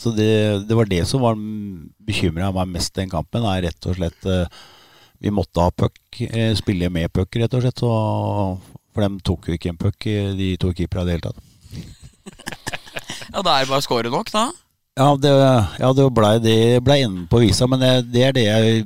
så 0.00 0.12
det, 0.16 0.30
det, 0.68 0.78
var 0.78 0.90
det 0.90 1.02
som 1.10 1.24
var 1.24 1.38
bekymra 2.04 2.52
meg 2.54 2.72
mest 2.74 2.94
den 2.98 3.12
kampen. 3.12 3.46
er 3.48 3.68
rett 3.68 3.90
og 3.90 3.98
slett 3.98 4.30
eh, 4.30 4.62
Vi 5.22 5.32
måtte 5.32 5.62
ha 5.62 5.70
puck, 5.70 5.98
eh, 6.20 6.52
spille 6.58 6.90
med 6.92 7.12
puck, 7.12 7.36
rett 7.40 7.54
og 7.54 7.64
slett. 7.64 7.84
Så, 7.84 7.92
for 8.94 9.06
de 9.06 9.24
tok 9.24 9.48
jo 9.48 9.58
ikke 9.58 9.72
en 9.74 9.80
puck, 9.80 10.10
eh, 10.10 10.34
de 10.38 10.54
to 10.60 10.74
keeperne 10.74 11.06
i 11.06 11.12
det 11.12 11.18
hele 11.18 11.30
tatt. 11.30 11.50
ja, 13.34 13.40
da 13.42 13.56
er 13.56 13.64
det 13.64 13.72
bare 13.72 13.80
å 13.80 13.86
score 13.86 14.12
nok, 14.12 14.32
da? 14.34 14.48
Ja, 14.94 15.08
det, 15.18 15.30
ja, 15.80 15.88
det 15.90 16.04
blei 16.14 16.38
ble 16.78 16.96
enden 17.02 17.26
på 17.26 17.40
visa, 17.42 17.66
men 17.66 17.82
det, 17.82 17.94
det 18.14 18.28
er 18.28 18.36
det 18.36 18.44
jeg 18.46 18.84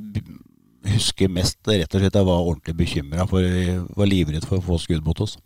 husker 0.87 1.31
mest 1.31 1.59
rett 1.67 1.93
og 1.93 2.01
slett 2.01 2.17
jeg 2.19 2.27
var 2.27 2.45
ordentlig 2.45 2.75
bekymra 2.79 3.27
for 3.29 3.43
jeg 3.43 3.79
var 3.97 4.09
livredd 4.09 4.47
for 4.47 4.59
å 4.59 4.65
få 4.65 4.79
skudd 4.81 5.05
mot 5.05 5.21
oss. 5.25 5.37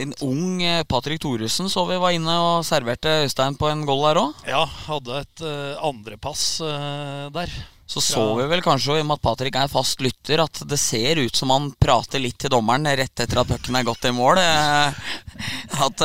En 0.00 0.14
ung 0.26 0.62
eh, 0.64 0.82
Patrick 0.88 1.20
Thoresen 1.22 1.68
så 1.70 1.84
vi 1.86 1.98
var 2.02 2.14
inne 2.16 2.34
og 2.42 2.64
serverte 2.66 3.20
Øystein 3.24 3.54
på 3.58 3.68
en 3.70 3.84
goal 3.86 4.02
der 4.08 4.20
òg. 4.24 4.42
Ja, 4.48 4.64
hadde 4.88 5.20
et 5.20 5.44
uh, 5.44 5.86
andrepass 5.86 6.58
uh, 6.64 7.30
der. 7.34 7.52
Så 7.86 8.00
så 8.00 8.22
vi 8.38 8.46
vel 8.48 8.62
kanskje, 8.64 8.96
i 8.96 9.02
og 9.04 9.10
med 9.10 9.20
at 9.20 9.22
Patrick 9.26 9.58
er 9.60 9.70
fast 9.70 10.00
lytter, 10.02 10.40
at 10.46 10.62
det 10.66 10.78
ser 10.80 11.20
ut 11.20 11.36
som 11.36 11.52
han 11.52 11.68
prater 11.76 12.22
litt 12.22 12.38
til 12.40 12.50
dommeren 12.54 12.88
rett 12.88 13.22
etter 13.22 13.42
at 13.42 13.50
pucken 13.50 13.76
er 13.76 13.84
gått 13.84 14.08
i 14.08 14.14
mål. 14.16 14.40
At 14.40 16.00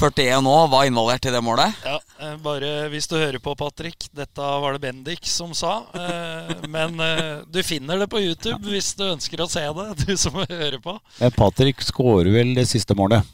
41 0.00 0.42
nå 0.42 0.54
var 0.72 0.88
involvert 0.88 1.28
i 1.28 1.32
det 1.34 1.42
målet. 1.44 1.76
Ja, 1.84 1.98
eh, 2.13 2.13
bare 2.42 2.88
hvis 2.92 3.08
du 3.10 3.16
hører 3.16 3.40
på, 3.42 3.54
Patrick. 3.58 4.08
Dette 4.14 4.40
var 4.62 4.76
det 4.76 4.82
Bendik 4.82 5.26
som 5.28 5.54
sa. 5.56 5.82
Eh, 5.94 6.52
men 6.70 6.98
eh, 7.00 7.44
du 7.50 7.60
finner 7.66 8.00
det 8.00 8.08
på 8.12 8.22
YouTube 8.22 8.70
hvis 8.70 8.92
du 8.98 9.06
ønsker 9.08 9.44
å 9.44 9.48
se 9.50 9.64
det, 9.64 9.86
du 10.04 10.12
som 10.20 10.36
hører 10.40 10.78
på. 10.82 10.96
Patrick 11.36 11.84
skårer 11.84 12.32
vel 12.34 12.54
det 12.58 12.66
siste 12.70 12.96
målet 12.98 13.24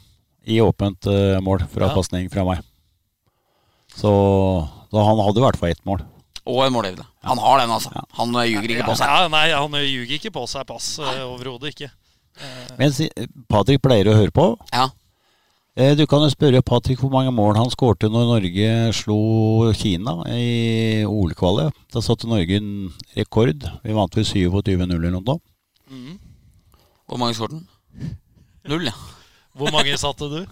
i 0.43 0.57
åpent 0.63 1.05
mål 1.45 1.67
fra 1.69 1.91
ja. 1.91 1.93
pasning 1.93 2.29
fra 2.33 2.45
meg. 2.47 2.63
Så 3.93 4.09
han 4.89 5.19
hadde 5.21 5.37
i 5.37 5.43
hvert 5.43 5.59
fall 5.61 5.73
ett 5.75 5.83
mål. 5.85 6.01
Og 6.49 6.63
en 6.65 6.73
målgivende. 6.73 7.05
Han 7.27 7.37
har 7.37 7.61
den, 7.61 7.73
altså. 7.75 7.91
Han 8.17 8.33
ljuger 8.49 8.73
ikke 8.73 8.87
på 8.87 8.95
seg. 8.97 9.11
Ja, 9.11 9.27
nei, 9.29 9.43
han 9.53 9.75
ljuger 9.77 10.15
ikke 10.17 10.33
på 10.33 10.47
seg 10.49 10.65
pass. 10.71 10.95
Overhodet 11.01 11.75
ikke. 11.75 11.91
Men 12.79 12.95
Patrick 13.51 13.83
pleier 13.85 14.09
å 14.09 14.17
høre 14.17 14.33
på. 14.33 14.47
Ja. 14.73 14.87
Eh, 15.79 15.93
du 15.95 16.03
kan 16.09 16.19
jo 16.19 16.27
spørre 16.27 16.59
Patrick 16.67 16.99
hvor 16.99 17.13
mange 17.13 17.31
mål 17.31 17.55
han 17.55 17.69
skårte 17.71 18.09
når 18.11 18.25
Norge 18.27 18.71
slo 18.97 19.71
Kina 19.77 20.17
i 20.35 21.05
OL-kvalet. 21.07 21.71
Da 21.93 22.03
satte 22.03 22.27
Norge 22.27 22.59
en 22.59 22.91
rekord. 23.15 23.63
Vi 23.85 23.95
vant 23.95 24.17
vel 24.17 24.27
27-0 24.27 24.83
eller 24.83 25.15
noe. 25.15 25.37
Mm. 25.87 26.19
Hvor 27.07 27.21
mange 27.21 27.37
skåret 27.39 27.55
han? 27.55 28.11
Null, 28.67 28.89
ja. 28.89 28.95
Hvor 29.57 29.71
mange 29.71 29.95
satte 29.99 30.27
du? 30.31 30.43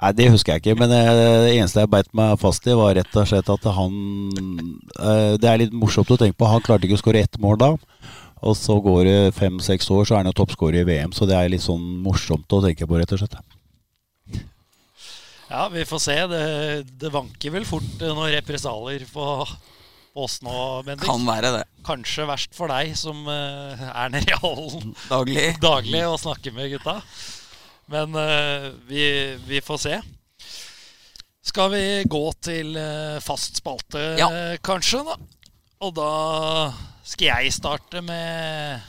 Nei, 0.00 0.12
Det 0.16 0.30
husker 0.30 0.54
jeg 0.54 0.62
ikke, 0.62 0.78
men 0.78 0.94
eh, 0.94 1.10
det 1.44 1.52
eneste 1.58 1.82
jeg 1.82 1.90
beit 1.90 2.14
meg 2.16 2.38
fast 2.40 2.64
i, 2.66 2.74
var 2.78 2.94
rett 2.96 3.18
og 3.18 3.26
slett 3.28 3.50
at 3.52 3.66
han 3.76 3.92
eh, 4.32 5.34
Det 5.34 5.50
er 5.50 5.60
litt 5.64 5.74
morsomt 5.74 6.14
å 6.14 6.18
tenke 6.20 6.38
på. 6.38 6.46
Han 6.46 6.62
klarte 6.62 6.86
ikke 6.86 7.00
å 7.00 7.02
skåre 7.02 7.26
ett 7.26 7.42
mål 7.42 7.58
da. 7.58 7.74
Og 8.40 8.54
så 8.56 8.78
går 8.80 9.02
det 9.04 9.20
fem-seks 9.36 9.90
år, 9.90 10.06
så 10.06 10.14
er 10.14 10.22
han 10.22 10.30
jo 10.30 10.38
toppskårer 10.38 10.84
i 10.84 10.86
VM. 10.86 11.10
Så 11.12 11.26
det 11.26 11.34
er 11.36 11.50
litt 11.50 11.66
sånn 11.66 11.82
morsomt 12.06 12.46
å 12.54 12.62
tenke 12.62 12.86
på, 12.86 13.02
rett 13.02 13.18
og 13.18 13.20
slett. 13.20 13.34
Ja, 15.50 15.68
vi 15.68 15.82
får 15.84 15.98
se. 15.98 16.14
Det, 16.30 16.44
det 17.02 17.10
vanker 17.10 17.50
vel 17.50 17.66
fort 17.66 18.02
noen 18.04 18.30
represalier 18.36 19.02
på, 19.10 19.24
oss 20.14 20.38
nå, 20.46 20.54
Bendik. 20.86 21.06
Kan 21.08 21.26
være 21.26 21.50
det. 21.56 21.64
Kanskje 21.86 22.26
verst 22.28 22.54
for 22.54 22.70
deg 22.70 22.94
som 22.98 23.24
uh, 23.26 23.82
er 23.90 24.12
nede 24.14 24.30
i 24.30 24.38
hallen 24.42 24.94
daglig. 25.10 25.44
daglig 25.62 26.04
og 26.06 26.20
snakker 26.22 26.54
med 26.54 26.70
gutta. 26.74 27.00
Men 27.90 28.14
uh, 28.14 28.70
vi, 28.86 29.02
vi, 29.46 29.62
får 29.64 29.82
se. 29.82 29.98
Skal 31.50 31.74
vi 31.74 31.84
gå 32.06 32.24
til 32.44 32.76
fast 33.24 33.58
spalte, 33.58 34.02
ja. 34.20 34.28
kanskje? 34.62 35.00
da? 35.08 35.16
Og 35.82 35.94
da 35.96 36.10
skal 37.02 37.30
jeg 37.30 37.54
starte 37.56 38.02
med 38.04 38.84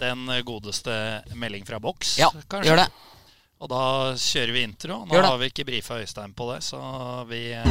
den 0.00 0.30
godeste 0.46 0.94
melding 1.36 1.66
fra 1.68 1.82
boks. 1.82 2.14
Ja, 2.22 2.30
kanskje? 2.46 2.70
gjør 2.70 2.84
det. 2.84 3.11
Og 3.62 3.68
da 3.70 4.14
kjører 4.18 4.50
vi 4.56 4.62
intro. 4.66 5.04
Nå 5.06 5.20
har 5.22 5.36
vi 5.38 5.46
ikke 5.52 5.64
brifa 5.64 6.00
Øystein 6.02 6.32
på 6.34 6.48
det, 6.50 6.64
så 6.66 6.78
vi 7.28 7.52
eh, 7.54 7.62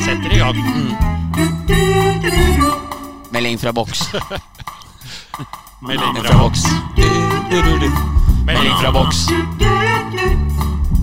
setter 0.00 0.32
i 0.32 0.38
gang. 0.40 0.56
Mm. 0.56 0.96
Melding 3.32 3.60
fra 3.60 3.72
boks. 3.76 4.00
Melding 5.88 6.16
fra 6.24 6.38
boks. 6.40 6.64
Melding 8.48 8.76
fra 8.80 8.90
boks. 8.96 9.28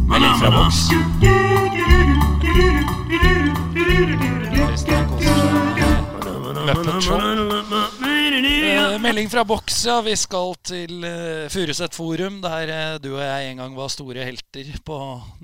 Melding 0.09 0.35
fra 0.41 0.49
boks. 0.57 0.79
Øystein 4.71 5.06
Uh, 6.67 6.75
melding 8.99 9.29
fra 9.31 9.43
boksa. 9.47 10.01
Vi 10.03 10.15
skal 10.19 10.55
til 10.67 10.99
uh, 10.99 11.47
Furuset 11.51 11.95
Forum, 11.95 12.41
der 12.43 12.67
uh, 12.67 12.97
du 12.99 13.13
og 13.13 13.23
jeg 13.23 13.53
en 13.53 13.61
gang 13.61 13.77
var 13.77 13.87
store 13.93 14.25
helter 14.27 14.73
på 14.83 14.97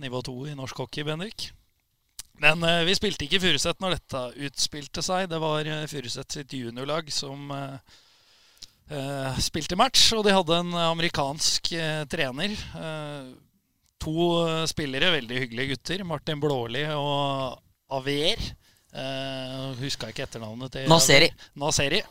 nivå 0.04 0.20
2 0.28 0.34
i 0.52 0.56
norsk 0.58 0.82
hockey, 0.84 1.06
Bendik. 1.08 1.54
Men 2.44 2.60
vi 2.84 2.96
spilte 2.98 3.24
ikke 3.24 3.40
Furuset 3.40 3.80
når 3.80 3.96
dette 3.96 4.22
utspilte 4.50 5.02
seg. 5.06 5.30
Det 5.32 5.40
var 5.40 5.64
Furuset 5.88 6.28
sitt 6.36 6.52
juniorlag 6.58 7.08
som 7.14 7.54
spilte 9.40 9.78
match, 9.80 10.12
og 10.18 10.26
de 10.28 10.34
hadde 10.36 10.58
en 10.60 10.74
amerikansk 10.90 11.72
trener. 12.12 12.52
to 14.04 14.18
spillere, 14.68 15.14
veldig 15.14 15.40
hyggelige 15.46 15.70
gutter. 15.72 16.04
Martin 16.04 16.42
Blåli 16.44 16.84
og 16.98 17.56
Avier. 17.96 18.44
Uh, 18.94 19.74
Huska 19.80 20.12
ikke 20.12 20.28
etternavnet 20.28 20.76
til 20.76 20.90
Naseri. 20.92 21.32
Naseri. 21.58 22.04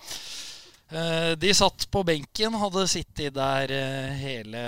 Uh, 0.93 1.33
de 1.41 1.55
satt 1.57 1.87
på 1.91 2.03
benken, 2.05 2.53
hadde 2.61 2.83
sittet 2.91 3.33
der 3.33 3.71
uh, 3.73 4.17
hele 4.21 4.65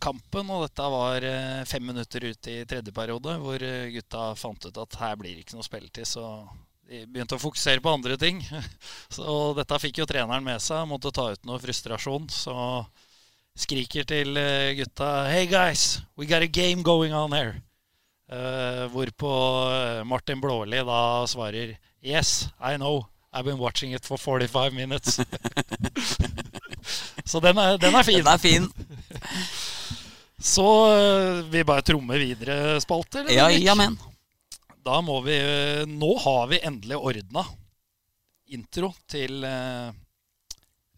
kampen. 0.00 0.48
Og 0.48 0.64
dette 0.64 0.86
var 0.94 1.26
uh, 1.26 1.64
fem 1.68 1.84
minutter 1.90 2.30
ut 2.30 2.48
i 2.48 2.62
tredje 2.68 2.94
periode, 2.96 3.34
hvor 3.42 3.66
gutta 3.92 4.30
fant 4.40 4.68
ut 4.68 4.80
at 4.86 5.00
her 5.02 5.18
blir 5.20 5.34
det 5.34 5.44
ikke 5.44 5.58
noe 5.58 5.66
spilletid. 5.66 6.08
Så 6.08 6.24
de 6.88 7.02
begynte 7.10 7.36
å 7.36 7.42
fokusere 7.42 7.84
på 7.84 7.92
andre 7.92 8.16
ting. 8.20 8.40
Så 9.18 9.52
dette 9.58 9.82
fikk 9.82 10.00
jo 10.00 10.08
treneren 10.08 10.46
med 10.46 10.64
seg, 10.64 10.86
måtte 10.88 11.12
ta 11.12 11.28
ut 11.34 11.44
noe 11.48 11.60
frustrasjon. 11.60 12.30
Så 12.32 12.56
skriker 13.56 14.08
til 14.08 14.38
gutta 14.78 15.12
Hey 15.28 15.48
guys, 15.50 15.98
we 16.16 16.30
got 16.30 16.46
a 16.46 16.48
game 16.48 16.86
going 16.86 17.12
on 17.12 17.36
here. 17.36 17.65
Uh, 18.26 18.90
hvorpå 18.90 19.30
Martin 20.04 20.40
Blåli 20.42 20.80
da 20.82 21.22
svarer 21.30 21.76
Yes, 22.02 22.48
I 22.58 22.74
know. 22.76 23.06
I've 23.32 23.44
been 23.44 23.58
watching 23.58 23.92
it 23.92 24.04
for 24.04 24.18
45 24.18 24.74
minutes. 24.74 25.16
Så 27.24 27.40
den 27.40 27.58
er, 27.58 27.78
den 27.78 27.94
er, 27.94 28.02
fin. 28.02 28.24
Den 28.24 28.32
er 28.32 28.38
fin. 28.38 28.72
Så 30.38 30.64
uh, 30.64 31.50
vi 31.50 31.64
bare 31.64 31.82
trommer 31.82 32.18
videre, 32.18 32.80
spalter? 32.80 33.30
Ja, 33.30 33.50
ja, 33.50 33.74
men. 33.74 33.98
da 34.86 35.00
må 35.02 35.20
vi 35.26 35.34
Nå 35.90 36.12
har 36.22 36.46
vi 36.50 36.60
endelig 36.62 36.96
ordna 36.96 37.42
intro 38.54 38.92
til 39.10 39.44
uh, 39.44 39.90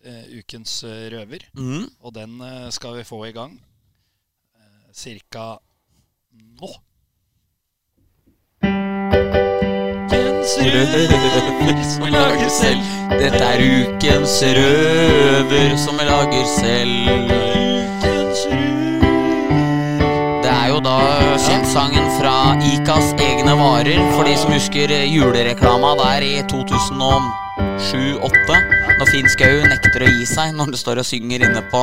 eh, 0.04 0.24
ukens 0.38 0.82
eh, 0.84 1.08
røver. 1.12 1.46
Mm. 1.56 1.86
Og 2.00 2.14
den 2.14 2.40
eh, 2.44 2.68
skal 2.74 2.98
vi 2.98 3.06
få 3.08 3.22
i 3.28 3.32
gang 3.36 3.56
uh, 3.56 4.84
cirka 4.92 5.56
nå. 6.60 6.72
Ukens 10.48 10.64
røver 10.64 11.84
som 11.84 12.00
jeg 12.06 12.12
lager 12.14 12.48
selv. 12.48 12.80
Dette 13.18 13.44
er 13.44 13.60
ukens 13.62 14.42
røver 14.58 15.76
som 15.80 15.98
jeg 16.00 16.06
lager 16.08 16.46
selv. 16.54 17.08
Ukens 17.36 18.40
røver. 18.48 19.02
Det 20.42 20.50
er 20.54 20.66
jo 20.72 20.78
da 20.84 20.98
kjentsangen 21.44 22.06
fra 22.16 22.36
Ikas 22.64 23.08
egne 23.20 23.54
varer, 23.58 24.00
for 24.14 24.22
de 24.24 24.36
som 24.40 24.52
husker 24.54 24.88
julereklama 25.04 25.90
der 26.00 26.20
i 26.24 26.42
2007-2008. 26.50 28.56
Når 28.98 29.06
Finn 29.12 29.28
Skau 29.30 29.56
nekter 29.68 30.02
å 30.06 30.08
gi 30.14 30.26
seg 30.30 30.48
når 30.56 30.66
det 30.74 30.80
står 30.80 30.96
og 31.02 31.06
synger 31.06 31.40
inne 31.48 31.62
på, 31.70 31.82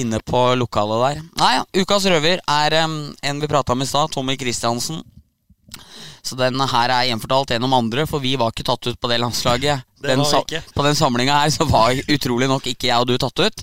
inne 0.00 0.18
på 0.24 0.40
lokalet 0.60 0.98
der. 1.04 1.16
Nei, 1.42 1.52
ja, 1.58 1.62
Ukas 1.82 2.04
røver 2.08 2.38
er 2.38 2.70
um, 2.84 2.94
en 3.18 3.40
vi 3.42 3.46
prata 3.50 3.70
om 3.74 3.82
i 3.82 3.86
stad, 3.88 4.06
Tommy 4.14 4.34
Christiansen. 4.40 4.98
Så 6.24 6.38
den 6.40 6.56
her 6.56 6.88
er 6.94 7.06
gjenfortalt 7.10 7.50
gjennom 7.52 7.74
andre, 7.76 8.06
for 8.08 8.22
vi 8.24 8.34
var 8.40 8.50
ikke 8.54 8.64
tatt 8.64 8.86
ut 8.88 8.96
på 9.00 9.10
det 9.10 9.18
landslaget. 9.20 9.82
Den 10.04 10.20
sa- 10.24 10.40
På 10.74 10.82
den 10.84 10.96
samlinga 10.96 11.36
her 11.42 11.50
så 11.52 11.64
var 11.68 11.92
utrolig 12.08 12.48
nok 12.48 12.66
ikke 12.68 12.88
jeg 12.90 13.00
og 13.00 13.06
du 13.08 13.14
tatt 13.20 13.40
ut. 13.44 13.62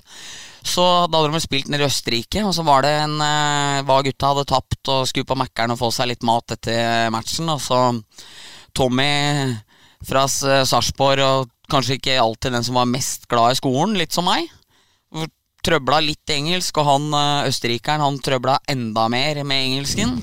Så 0.62 0.82
da 1.10 1.18
hadde 1.18 1.34
de 1.34 1.40
spilt 1.42 1.66
nede 1.70 1.82
i 1.82 1.86
Østerrike, 1.90 2.42
og 2.46 2.54
så 2.54 2.62
var 2.66 2.82
det 2.86 2.90
en 3.02 3.16
eh, 3.22 3.80
Var 3.86 4.04
gutta 4.06 4.28
hadde 4.30 4.44
tapt 4.50 4.90
og 4.94 5.08
skulle 5.10 5.26
på 5.26 5.34
Mækkern 5.38 5.74
og 5.74 5.78
få 5.80 5.90
seg 5.94 6.10
litt 6.12 6.22
mat 6.26 6.54
etter 6.54 7.10
matchen. 7.14 7.50
Og 7.50 7.58
så 7.62 7.80
Tommy 8.74 9.10
fra 10.06 10.24
Sarpsborg, 10.30 11.22
og 11.22 11.50
kanskje 11.70 11.98
ikke 11.98 12.18
alltid 12.22 12.54
den 12.56 12.64
som 12.66 12.78
var 12.78 12.86
mest 12.90 13.26
glad 13.30 13.54
i 13.54 13.58
skolen, 13.58 13.94
litt 13.98 14.14
som 14.14 14.26
meg. 14.26 14.46
Trøbla 15.62 16.00
litt 16.02 16.30
engelsk, 16.34 16.78
og 16.82 16.88
han 16.90 17.04
eh, 17.14 17.50
østerrikeren 17.52 18.02
han 18.02 18.18
trøbla 18.22 18.56
enda 18.70 19.04
mer 19.12 19.42
med 19.46 19.66
engelsken. 19.68 20.16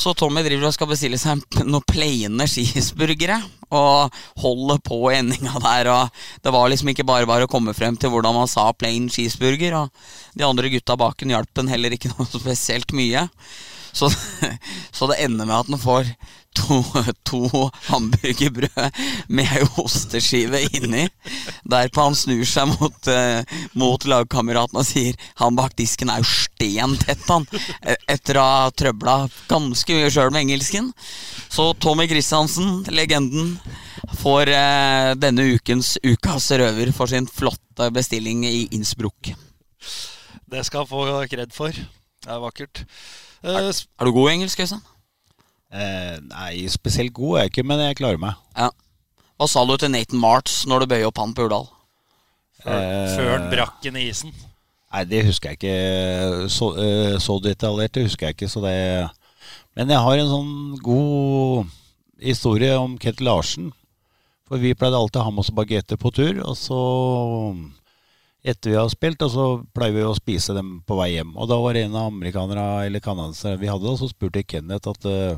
Så 0.00 0.14
Tommy 0.16 0.40
driver 0.40 0.70
og 0.70 0.72
skal 0.72 0.88
bestille 0.88 1.18
seg 1.20 1.42
noen 1.60 1.84
plaine 1.84 2.46
cheeseburgere. 2.48 3.36
Og 3.70 4.14
holder 4.40 4.80
på 4.82 5.00
i 5.10 5.18
endinga 5.18 5.60
der. 5.62 5.90
Og 5.92 6.22
det 6.44 6.54
var 6.54 6.70
liksom 6.72 6.92
ikke 6.94 7.06
bare 7.08 7.28
bare 7.28 7.46
å 7.46 7.52
komme 7.52 7.74
frem 7.76 7.98
til 8.00 8.12
hvordan 8.14 8.38
man 8.38 8.48
sa 8.50 8.70
plain 8.72 9.10
cheeseburger. 9.12 9.76
Og 9.82 10.38
de 10.38 10.46
andre 10.46 10.72
gutta 10.72 10.96
baken 11.00 11.34
hjalp 11.34 11.52
den 11.60 11.68
heller 11.72 11.96
ikke 11.96 12.14
noe 12.14 12.28
spesielt 12.40 12.96
mye. 12.96 13.28
Så, 13.92 14.10
så 14.96 15.10
det 15.10 15.20
ender 15.24 15.48
med 15.48 15.56
at 15.56 15.72
han 15.72 15.82
får 15.82 16.12
to, 16.56 16.82
to 17.28 17.70
hamburgerbrød 17.88 18.90
med 19.28 19.68
osteskive 19.78 20.62
inni. 20.76 21.06
Derpå 21.70 22.06
han 22.08 22.16
snur 22.18 22.44
seg 22.48 22.70
mot, 22.74 23.10
eh, 23.10 23.42
mot 23.78 24.06
lagkameraten 24.08 24.80
og 24.80 24.86
sier 24.86 25.18
Han 25.40 25.56
bak 25.58 25.76
disken 25.78 26.10
er 26.10 26.22
jo 26.22 26.28
stentett, 26.28 27.26
han. 27.28 27.46
Etter 28.08 28.40
å 28.40 28.46
ha 28.46 28.70
trøbla 28.74 29.16
ganske 29.50 29.96
mye 29.96 30.10
sjøl 30.12 30.32
med 30.34 30.46
engelsken. 30.46 30.92
Så 31.48 31.72
Tommy 31.82 32.08
Christiansen, 32.10 32.84
legenden, 32.90 33.56
får 34.20 34.52
eh, 34.54 35.12
denne 35.20 35.46
ukens 35.54 35.96
Ukas 36.02 36.50
røver 36.50 36.92
for 36.96 37.10
sin 37.10 37.28
flotte 37.30 37.90
bestilling 37.94 38.44
i 38.48 38.68
Innsbruck. 38.76 39.32
Det 40.50 40.64
skal 40.66 40.82
han 40.82 40.90
få 40.90 41.26
kred 41.30 41.52
for. 41.54 41.74
Det 42.20 42.28
er 42.28 42.42
vakkert. 42.42 42.84
Eh, 43.44 43.68
s- 43.72 43.86
Er 44.00 44.04
du 44.04 44.12
god 44.12 44.30
i 44.30 44.34
engelsk, 44.34 44.60
Øystein? 44.60 44.82
Eh, 45.72 46.18
nei, 46.28 46.66
spesielt 46.68 47.12
god 47.14 47.36
er 47.38 47.42
jeg 47.44 47.50
ikke, 47.52 47.64
men 47.66 47.78
jeg 47.80 47.96
klarer 47.96 48.18
meg. 48.18 48.34
Ja. 48.56 48.68
Hva 49.38 49.48
sa 49.48 49.64
du 49.64 49.76
til 49.80 49.90
Nathan 49.90 50.18
March 50.20 50.66
når 50.66 50.80
du 50.80 50.86
bøyer 50.86 51.06
opp 51.08 51.18
han 51.22 51.32
på 51.34 51.46
Urdal? 51.46 51.68
Eh, 52.66 53.16
Før 53.16 53.38
han 53.38 53.50
brakk 53.50 53.78
den 53.82 53.96
i 53.96 54.08
isen. 54.10 54.34
Nei, 54.92 55.04
det 55.04 55.24
husker 55.24 55.50
jeg 55.54 55.58
ikke. 55.60 56.48
Så, 56.50 56.72
eh, 56.76 57.16
så 57.22 57.38
detaljert 57.40 57.92
det 57.94 58.02
husker 58.08 58.26
jeg 58.28 58.36
ikke. 58.36 58.48
Så 58.50 58.60
det 58.60 59.10
Men 59.76 59.88
jeg 59.88 59.98
har 60.02 60.18
en 60.18 60.26
sånn 60.28 60.78
god 60.82 61.66
historie 62.20 62.74
om 62.76 62.98
Kent 62.98 63.20
Larsen. 63.20 63.72
For 64.48 64.58
vi 64.58 64.74
pleide 64.74 64.98
alltid 64.98 65.20
å 65.20 65.24
ha 65.24 65.30
med 65.30 65.38
oss 65.44 65.50
bagetter 65.54 65.96
på 65.96 66.10
tur. 66.12 66.40
Og 66.44 66.56
så, 66.58 66.76
etter 68.42 68.72
vi 68.72 68.78
har 68.78 68.88
spilt, 68.92 69.22
og 69.26 69.32
så 69.32 69.46
pleier 69.76 69.96
vi 69.98 70.06
å 70.06 70.14
spise 70.16 70.54
dem 70.56 70.78
på 70.88 70.96
vei 70.98 71.10
hjem. 71.14 71.34
Og 71.36 71.48
da 71.50 71.58
var 71.60 71.76
det 71.76 71.84
en 71.86 71.98
av 71.98 72.10
amerikanere 72.10 72.66
eller 72.86 73.04
canadierne 73.04 73.60
vi 73.60 73.70
hadde, 73.70 73.90
og 73.90 74.00
så 74.00 74.08
spurte 74.10 74.46
Kenneth 74.46 74.92
at 74.92 75.10
eh, 75.10 75.36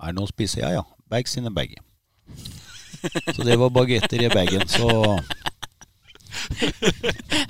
er 0.00 0.10
det 0.10 0.18
noe 0.18 0.26
å 0.26 0.32
spise? 0.32 0.62
Ja 0.62 0.72
ja, 0.80 0.84
bags 1.10 1.36
in 1.38 1.50
a 1.50 1.54
bag. 1.54 1.76
Så 3.34 3.46
det 3.46 3.56
var 3.56 3.70
bagetter 3.72 4.20
i 4.20 4.28
bagen. 4.32 4.66
Så 4.68 4.90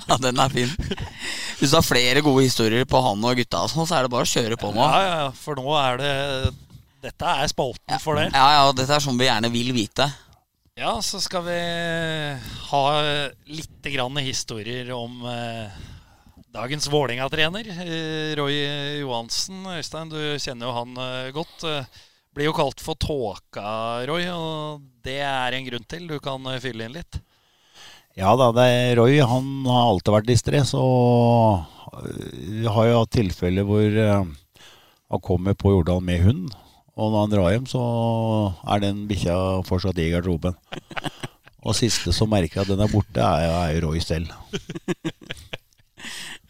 Ja, 0.07 0.17
den 0.21 0.39
er 0.39 0.49
fin. 0.49 0.71
Hvis 1.59 1.71
du 1.71 1.77
har 1.77 1.85
flere 1.85 2.23
gode 2.25 2.45
historier 2.45 2.85
på 2.89 3.01
han 3.03 3.23
og 3.27 3.39
gutta, 3.39 3.65
sånn, 3.69 3.87
så 3.87 3.97
er 3.97 4.07
det 4.07 4.13
bare 4.13 4.27
å 4.27 4.31
kjøre 4.31 4.57
på 4.59 4.71
nå. 4.73 4.81
Ja, 4.81 5.01
ja, 5.03 5.15
ja, 5.25 5.29
for 5.37 5.59
nå 5.59 5.75
er 5.77 6.01
det 6.01 6.13
Dette 7.01 7.35
er 7.43 7.49
spalten 7.49 8.01
for 8.01 8.19
det. 8.19 8.27
Ja, 8.29 8.47
ja, 8.59 8.65
dette 8.77 8.93
er 8.93 9.03
sånn 9.03 9.19
vi 9.19 9.25
gjerne 9.25 9.49
vil 9.53 9.71
vite. 9.73 10.05
Ja, 10.81 10.95
så 11.01 11.19
skal 11.21 11.43
vi 11.45 11.55
ha 12.71 12.85
litt 13.45 13.83
grann 13.93 14.15
historier 14.17 14.87
om 14.95 15.19
eh, 15.29 15.75
dagens 16.49 16.87
Vålerenga-trener, 16.89 17.67
eh, 17.83 18.31
Roy 18.39 18.55
Johansen. 18.97 19.59
Øystein, 19.75 20.09
du 20.09 20.17
kjenner 20.41 20.65
jo 20.65 20.73
han 20.73 20.97
eh, 21.03 21.27
godt. 21.35 21.67
Eh, 21.69 21.99
blir 22.33 22.49
jo 22.49 22.55
kalt 22.57 22.81
for 22.81 22.97
Tåka, 22.97 23.67
Roy, 24.09 24.25
og 24.33 24.81
det 25.05 25.19
er 25.21 25.53
en 25.53 25.67
grunn 25.69 25.85
til. 25.85 26.09
Du 26.09 26.17
kan 26.17 26.49
eh, 26.49 26.57
fylle 26.63 26.89
inn 26.89 26.97
litt. 26.97 27.19
Ja 28.17 28.33
da, 28.33 28.49
det 28.57 28.65
er 28.65 28.97
Roy 28.97 29.21
han 29.21 29.53
har 29.69 29.91
alltid 29.91 30.15
vært 30.17 30.31
distré, 30.33 30.63
så 30.65 30.81
øh, 30.81 32.25
vi 32.57 32.65
har 32.65 32.89
jo 32.89 33.03
hatt 33.03 33.13
tilfeller 33.19 33.69
hvor 33.69 34.01
han 34.01 35.27
kommer 35.29 35.53
på 35.53 35.77
Jordal 35.77 36.01
med 36.09 36.25
hund. 36.25 36.60
Og 36.99 37.11
når 37.11 37.21
han 37.23 37.33
drar 37.33 37.51
hjem, 37.53 37.67
så 37.71 37.81
er 38.67 38.83
den 38.83 39.05
bikkja 39.09 39.35
fortsatt 39.67 39.99
i 40.01 40.09
garderoben. 40.11 40.57
Og 41.67 41.77
siste 41.77 42.09
som 42.15 42.31
merker 42.31 42.63
at 42.63 42.71
den 42.71 42.81
er 42.81 42.89
borte, 42.91 43.21
er, 43.21 43.51
er 43.53 43.75
jo 43.75 43.87
Roy 43.87 44.01
selv. 44.03 44.33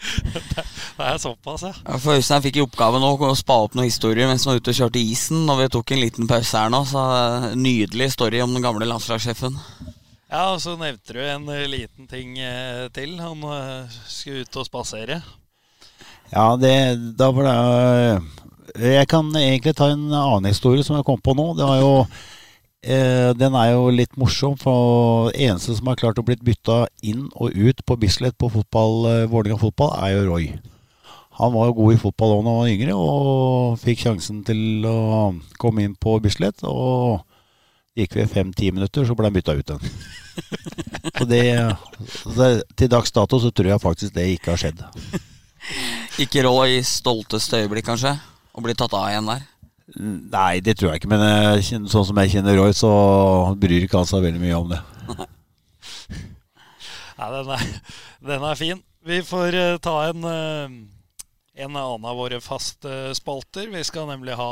Det 0.01 1.05
er 1.05 1.17
såpass, 1.21 1.63
ja. 1.65 1.73
Ja, 1.85 1.97
For 2.01 2.17
Øystein 2.17 2.41
fikk 2.41 2.57
i 2.57 2.63
oppgave 2.63 2.99
nå 3.01 3.09
å 3.25 3.35
spa 3.37 3.59
opp 3.65 3.75
noen 3.77 3.89
historier 3.89 4.29
mens 4.29 4.45
han 4.45 4.55
var 4.55 4.61
ute 4.61 4.73
og 4.73 4.79
kjørte 4.79 5.01
isen. 5.01 5.43
Og 5.45 5.61
vi 5.61 5.67
tok 5.73 5.93
en 5.93 6.01
liten 6.01 6.29
pause 6.29 6.57
her 6.57 6.71
nå, 6.73 6.81
så 6.89 7.03
eh, 7.17 7.47
nydelig 7.57 8.11
story 8.15 8.41
om 8.43 8.53
den 8.55 8.65
gamle 8.65 8.87
landslagssjefen. 8.89 9.57
Ja, 10.31 10.53
og 10.53 10.61
så 10.63 10.77
nevnte 10.79 11.17
du 11.17 11.21
en 11.21 11.47
eh, 11.53 11.67
liten 11.69 12.09
ting 12.09 12.37
eh, 12.39 12.87
til. 12.95 13.17
Han 13.21 13.45
skulle 14.07 14.45
ut 14.45 14.61
og 14.61 14.67
spasere. 14.69 15.21
Ja, 16.31 16.47
det, 16.57 16.75
da 17.19 17.31
var 17.35 17.49
det 17.49 18.50
Jeg 18.79 19.07
kan 19.11 19.31
egentlig 19.35 19.73
ta 19.75 19.89
en 19.91 20.07
annen 20.11 20.51
historie 20.51 20.83
som 20.85 20.95
jeg 20.97 21.07
kom 21.07 21.21
på 21.21 21.35
nå. 21.35 21.51
Det 21.57 21.67
var 21.67 21.79
jo 21.81 21.93
eh, 22.83 23.31
Den 23.37 23.55
er 23.57 23.73
jo 23.73 23.89
litt 23.93 24.13
morsom, 24.19 24.57
for 24.59 25.31
eneste 25.35 25.75
som 25.77 25.89
har 25.91 25.99
klart 25.99 26.21
å 26.21 26.25
blitt 26.25 26.43
bytta 26.45 26.85
inn 27.03 27.27
og 27.35 27.55
ut 27.55 27.83
på 27.85 27.97
Bislett 27.99 28.37
på 28.39 28.51
fotball, 28.53 28.95
eh, 29.11 29.25
Vålerenga 29.31 29.59
fotball, 29.61 29.95
er 29.99 30.15
jo 30.15 30.29
Roy. 30.29 30.51
Han 31.41 31.53
var 31.55 31.71
jo 31.71 31.77
god 31.79 31.95
i 31.95 31.99
fotball 32.01 32.31
da 32.31 32.39
han 32.39 32.59
var 32.61 32.71
yngre, 32.71 32.95
og 32.95 33.79
fikk 33.81 34.05
sjansen 34.05 34.43
til 34.45 34.85
å 34.85 35.31
komme 35.61 35.85
inn 35.87 35.95
på 35.95 36.19
Bislett. 36.23 36.63
Og 36.67 37.21
gikk 37.97 38.15
ved 38.19 38.31
fem-ti 38.31 38.71
minutter, 38.71 39.05
så 39.07 39.15
ble 39.17 39.27
han 39.29 39.35
bytta 39.35 39.57
ut 39.57 39.75
igjen. 39.75 39.87
Så 41.17 41.25
det, 41.27 41.43
det, 42.37 42.49
til 42.79 42.89
dags 42.89 43.11
dato 43.11 43.39
så 43.41 43.49
tror 43.51 43.67
jeg 43.71 43.83
faktisk 43.83 44.13
det 44.15 44.29
ikke 44.31 44.53
har 44.53 44.61
skjedd. 44.61 44.83
Ikke 46.23 46.43
Roy 46.45 46.79
stolteste 46.87 47.59
øyeblikk, 47.59 47.89
kanskje? 47.89 48.13
Å 48.61 48.65
bli 48.67 48.75
tatt 48.77 48.93
av 48.93 49.09
igjen 49.09 49.25
der. 49.31 49.47
Nei, 50.31 50.61
det 50.63 50.77
tror 50.79 50.91
jeg 50.93 51.01
ikke. 51.01 51.09
Men 51.11 51.23
jeg 51.25 51.81
sånn 51.89 52.05
som 52.07 52.19
jeg 52.21 52.31
kjenner 52.37 52.55
Roy, 52.61 52.71
så 52.77 52.91
bryr 53.59 53.87
ikke 53.87 53.97
han 53.99 54.07
seg 54.07 54.21
veldig 54.23 54.39
mye 54.43 54.59
om 54.61 54.69
det. 54.71 54.79
Nei, 57.17 57.27
den 57.35 57.51
er, 57.57 57.65
den 58.31 58.45
er 58.51 58.59
fin. 58.59 58.79
Vi 59.05 59.19
får 59.25 59.57
uh, 59.57 59.75
ta 59.83 59.95
en, 60.11 60.23
uh, 60.25 60.69
en 61.57 61.75
annen 61.75 62.05
av 62.07 62.17
våre 62.17 62.39
faste 62.41 63.11
spalter. 63.17 63.67
Vi 63.73 63.81
skal 63.85 64.07
nemlig 64.09 64.37
ha 64.39 64.51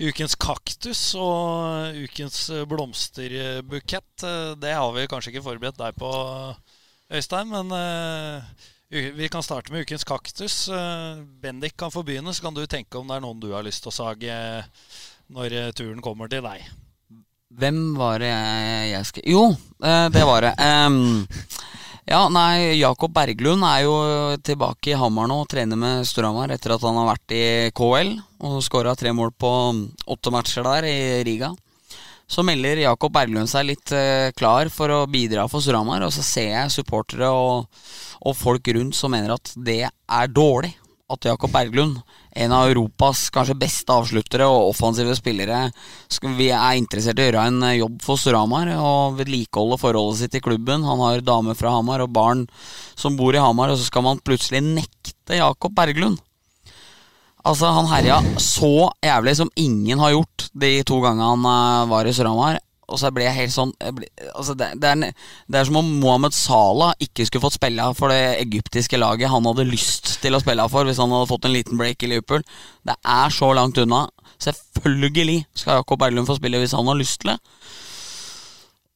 ukens 0.00 0.34
kaktus 0.40 1.02
og 1.20 1.94
ukens 2.06 2.46
eh, 2.52 2.64
blomsterbukett. 2.68 4.24
Eh, 4.26 4.54
Det 4.60 4.72
har 4.76 4.90
vi 4.96 5.06
kanskje 5.08 5.32
ikke 5.34 5.44
forberedt 5.46 5.78
deg 5.80 5.96
på, 6.00 6.10
Øystein, 7.16 7.48
men 7.52 7.70
eh, 7.76 8.42
u- 8.42 8.75
vi 8.88 9.28
kan 9.28 9.42
starte 9.42 9.72
med 9.72 9.86
ukens 9.86 10.04
kaktus. 10.04 10.68
Eh, 10.68 11.22
Bendik 11.42 11.76
kan 11.76 11.90
få 11.90 12.02
begynne, 12.06 12.34
så 12.34 12.42
kan 12.42 12.54
du 12.54 12.66
tenke 12.66 12.98
om 12.98 13.08
det 13.08 13.18
er 13.18 13.24
noen 13.24 13.40
du 13.42 13.50
har 13.52 13.66
lyst 13.66 13.82
til 13.82 13.90
å 13.90 13.96
sage 13.96 14.40
når 15.32 15.52
eh, 15.52 15.72
turen 15.74 16.02
kommer 16.04 16.30
til 16.30 16.44
deg. 16.46 16.66
Hvem 17.56 17.80
var 17.96 18.20
det 18.20 18.30
jeg, 18.30 19.06
skal 19.06 19.26
Jo, 19.26 19.46
eh, 19.82 20.06
det 20.14 20.26
var 20.26 20.46
det. 20.46 20.54
Um, 20.60 21.26
Ja, 22.06 22.28
nei, 22.30 22.78
Jakob 22.78 23.10
Berglund 23.10 23.64
er 23.66 23.80
jo 23.82 23.94
tilbake 24.46 24.92
i 24.92 24.98
Hamar 24.98 25.26
nå 25.26 25.40
og 25.42 25.48
trener 25.50 25.74
med 25.74 26.04
Storhamar 26.06 26.52
etter 26.54 26.76
at 26.76 26.84
han 26.86 26.94
har 27.00 27.08
vært 27.08 27.34
i 27.34 27.46
KL 27.74 28.12
og 28.46 28.60
skåra 28.62 28.92
tre 28.94 29.10
mål 29.10 29.32
på 29.34 29.50
åtte 30.14 30.30
matcher 30.30 30.62
der 30.68 30.86
i 30.86 30.98
Riga. 31.26 31.50
Så 32.26 32.42
melder 32.42 32.82
Jakob 32.82 33.12
Berglund 33.14 33.50
seg 33.50 33.68
litt 33.68 33.92
eh, 33.94 34.32
klar 34.34 34.70
for 34.72 34.90
å 34.90 35.04
bidra 35.10 35.46
for 35.50 35.62
Storhamar, 35.62 36.02
og 36.02 36.14
så 36.14 36.24
ser 36.26 36.50
jeg 36.50 36.74
supportere 36.74 37.28
og, 37.30 37.68
og 38.26 38.34
folk 38.34 38.66
rundt 38.74 38.98
som 38.98 39.14
mener 39.14 39.36
at 39.36 39.54
det 39.54 39.84
er 39.86 40.34
dårlig 40.34 40.74
at 41.06 41.22
Jakob 41.28 41.52
Berglund, 41.54 42.00
en 42.34 42.52
av 42.52 42.66
Europas 42.66 43.28
kanskje 43.30 43.54
beste 43.60 43.94
avsluttere 43.94 44.48
og 44.50 44.72
offensive 44.72 45.14
spillere, 45.14 45.68
vi 46.34 46.48
er 46.50 46.80
interessert 46.80 47.20
i 47.20 47.22
å 47.22 47.28
gjøre 47.28 47.44
en 47.46 47.66
jobb 47.76 48.00
for 48.02 48.18
Storhamar 48.18 48.72
og 48.74 49.20
vedlikeholde 49.20 49.78
forholdet 49.80 50.24
sitt 50.24 50.38
i 50.40 50.42
klubben. 50.42 50.82
Han 50.82 51.02
har 51.04 51.22
dame 51.22 51.54
fra 51.54 51.76
Hamar 51.76 52.02
og 52.02 52.10
barn 52.16 52.42
som 52.98 53.14
bor 53.18 53.38
i 53.38 53.42
Hamar, 53.42 53.70
og 53.70 53.78
så 53.78 53.86
skal 53.86 54.06
man 54.08 54.22
plutselig 54.26 54.64
nekte 54.66 55.38
Jakob 55.38 55.78
Berglund. 55.78 56.18
Altså, 57.46 57.70
han 57.70 57.86
herja 57.86 58.18
så 58.42 58.90
jævlig 59.04 59.36
som 59.38 59.50
ingen 59.54 60.00
har 60.02 60.16
gjort 60.16 60.48
de 60.58 60.70
to 60.86 60.98
gangene 61.04 61.28
han 61.30 61.44
eh, 61.50 61.90
var 61.92 62.08
i 62.08 62.14
Storhamar. 62.16 62.58
Og 62.86 63.00
så 63.00 63.10
ble 63.10 63.24
jeg 63.26 63.34
helt 63.34 63.54
sånn 63.54 63.72
jeg 63.82 63.96
ble, 63.96 64.08
altså 64.30 64.54
det, 64.58 64.68
det, 64.78 64.90
er, 64.92 65.22
det, 65.50 65.58
er, 65.58 65.64
som 65.66 65.78
om 65.80 65.88
Mohammed 66.02 66.34
Salah 66.34 66.92
ikke 67.02 67.26
skulle 67.26 67.42
fått 67.42 67.56
spille 67.58 67.86
for 67.98 68.14
det 68.14 68.36
egyptiske 68.44 69.00
laget 69.00 69.32
han 69.32 69.46
hadde 69.48 69.66
lyst 69.66 70.16
til 70.22 70.38
å 70.38 70.42
spille 70.42 70.68
for 70.70 70.86
hvis 70.86 71.00
han 71.02 71.10
hadde 71.10 71.30
fått 71.32 71.48
en 71.48 71.54
liten 71.56 71.80
break 71.80 72.06
i 72.06 72.12
Liverpool. 72.12 72.46
Det 72.86 72.94
er 72.94 73.34
så 73.34 73.50
langt 73.58 73.80
unna. 73.82 74.04
Selvfølgelig 74.42 75.40
skal 75.56 75.80
Jakob 75.80 76.02
Berglund 76.02 76.30
få 76.30 76.38
spille 76.38 76.62
hvis 76.62 76.76
han 76.78 76.86
har 76.86 76.98
lyst 76.98 77.22
til 77.22 77.34
det. 77.34 77.38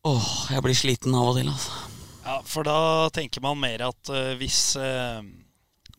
Åh, 0.07 0.28
jeg 0.55 0.64
blir 0.64 0.78
sliten 0.78 1.16
av 1.18 1.32
og 1.32 1.36
til, 1.36 1.51
altså. 1.51 1.86
Ja, 2.24 2.38
for 2.46 2.64
da 2.64 2.80
tenker 3.12 3.42
man 3.42 3.59
mer 3.59 3.82
at 3.90 4.11
uh, 4.14 4.36
hvis 4.38 4.78
uh, 4.78 5.18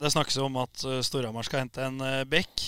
Det 0.01 0.11
snakkes 0.13 0.39
jo 0.39 0.47
om 0.49 0.57
at 0.63 0.85
uh, 0.87 0.99
Storhamar 1.05 1.45
skal 1.45 1.65
hente 1.65 1.85
en 1.85 2.01
bekk. 2.29 2.65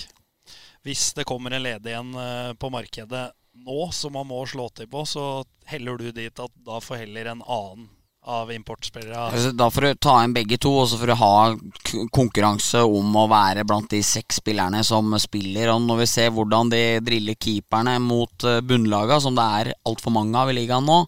Hvis 0.85 1.13
det 1.17 1.25
kommer 1.25 1.55
en 1.55 1.63
ledig 1.63 1.93
en 1.95 2.11
på 2.59 2.69
markedet 2.69 3.29
nå 3.63 3.85
som 3.95 4.13
man 4.17 4.27
må 4.27 4.41
slå 4.49 4.65
til 4.75 4.89
på, 4.91 5.05
så 5.07 5.45
heller 5.69 5.97
du 5.97 6.09
dit 6.11 6.39
at 6.43 6.55
da 6.67 6.81
får 6.83 7.05
heller 7.05 7.29
en 7.31 7.43
annen 7.45 7.87
av 8.23 8.51
importspillere 8.51 9.17
altså, 9.17 9.51
Da 9.51 9.69
får 9.71 9.81
du 9.81 9.95
ta 9.99 10.15
inn 10.23 10.33
begge 10.35 10.57
to, 10.61 10.71
og 10.79 10.87
så 10.89 10.99
får 10.99 11.11
du 11.11 11.15
ha 11.19 12.07
konkurranse 12.15 12.83
om 12.87 13.15
å 13.19 13.27
være 13.31 13.65
blant 13.67 13.91
de 13.91 13.99
seks 14.05 14.39
spillerne 14.39 14.83
som 14.87 15.11
spiller. 15.19 15.73
Og 15.73 15.83
når 15.83 16.03
vi 16.03 16.09
ser 16.09 16.33
hvordan 16.35 16.71
de 16.71 16.83
driller 17.03 17.37
keeperne 17.39 17.97
mot 18.03 18.47
eh, 18.47 18.61
bunnlaga, 18.63 19.19
som 19.23 19.35
det 19.37 19.47
er 19.59 19.73
altfor 19.89 20.15
mange 20.15 20.39
av 20.39 20.51
i 20.51 20.57
ligaen 20.61 20.87
nå, 20.87 21.01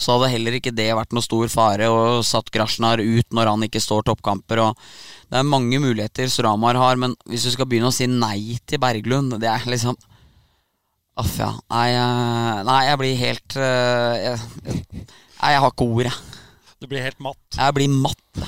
så 0.00 0.16
hadde 0.16 0.32
heller 0.32 0.56
ikke 0.58 0.74
det 0.74 0.88
vært 0.96 1.14
noe 1.14 1.24
stor 1.24 1.50
fare 1.52 1.86
og 1.92 2.24
satt 2.26 2.50
Grasjnar 2.54 3.02
ut 3.02 3.34
når 3.34 3.50
han 3.52 3.66
ikke 3.66 3.82
står 3.82 4.06
toppkamper. 4.08 4.62
Og 4.64 4.80
det 5.30 5.38
er 5.40 5.46
mange 5.46 5.78
muligheter 5.82 6.30
Sramar 6.32 6.78
har, 6.80 6.98
men 7.00 7.14
hvis 7.30 7.46
du 7.46 7.52
skal 7.54 7.68
begynne 7.70 7.92
å 7.92 7.94
si 7.94 8.08
nei 8.10 8.58
til 8.68 8.82
Berglund 8.82 9.38
Det 9.42 9.48
er 9.50 9.64
liksom 9.70 9.96
Aff, 11.14 11.36
ja. 11.38 11.52
Nei, 11.70 11.92
nei, 12.66 12.80
jeg 12.88 12.98
blir 12.98 13.18
helt 13.20 13.54
uh, 13.54 14.14
jeg, 14.18 14.38
Nei, 14.74 15.52
jeg 15.52 15.60
har 15.62 15.70
ikke 15.70 15.86
ord, 15.86 16.08
jeg. 16.08 16.40
Du 16.82 16.88
blir 16.90 17.04
helt 17.04 17.20
matt? 17.22 17.38
Jeg 17.54 17.74
blir 17.76 17.92
matt. 17.92 18.40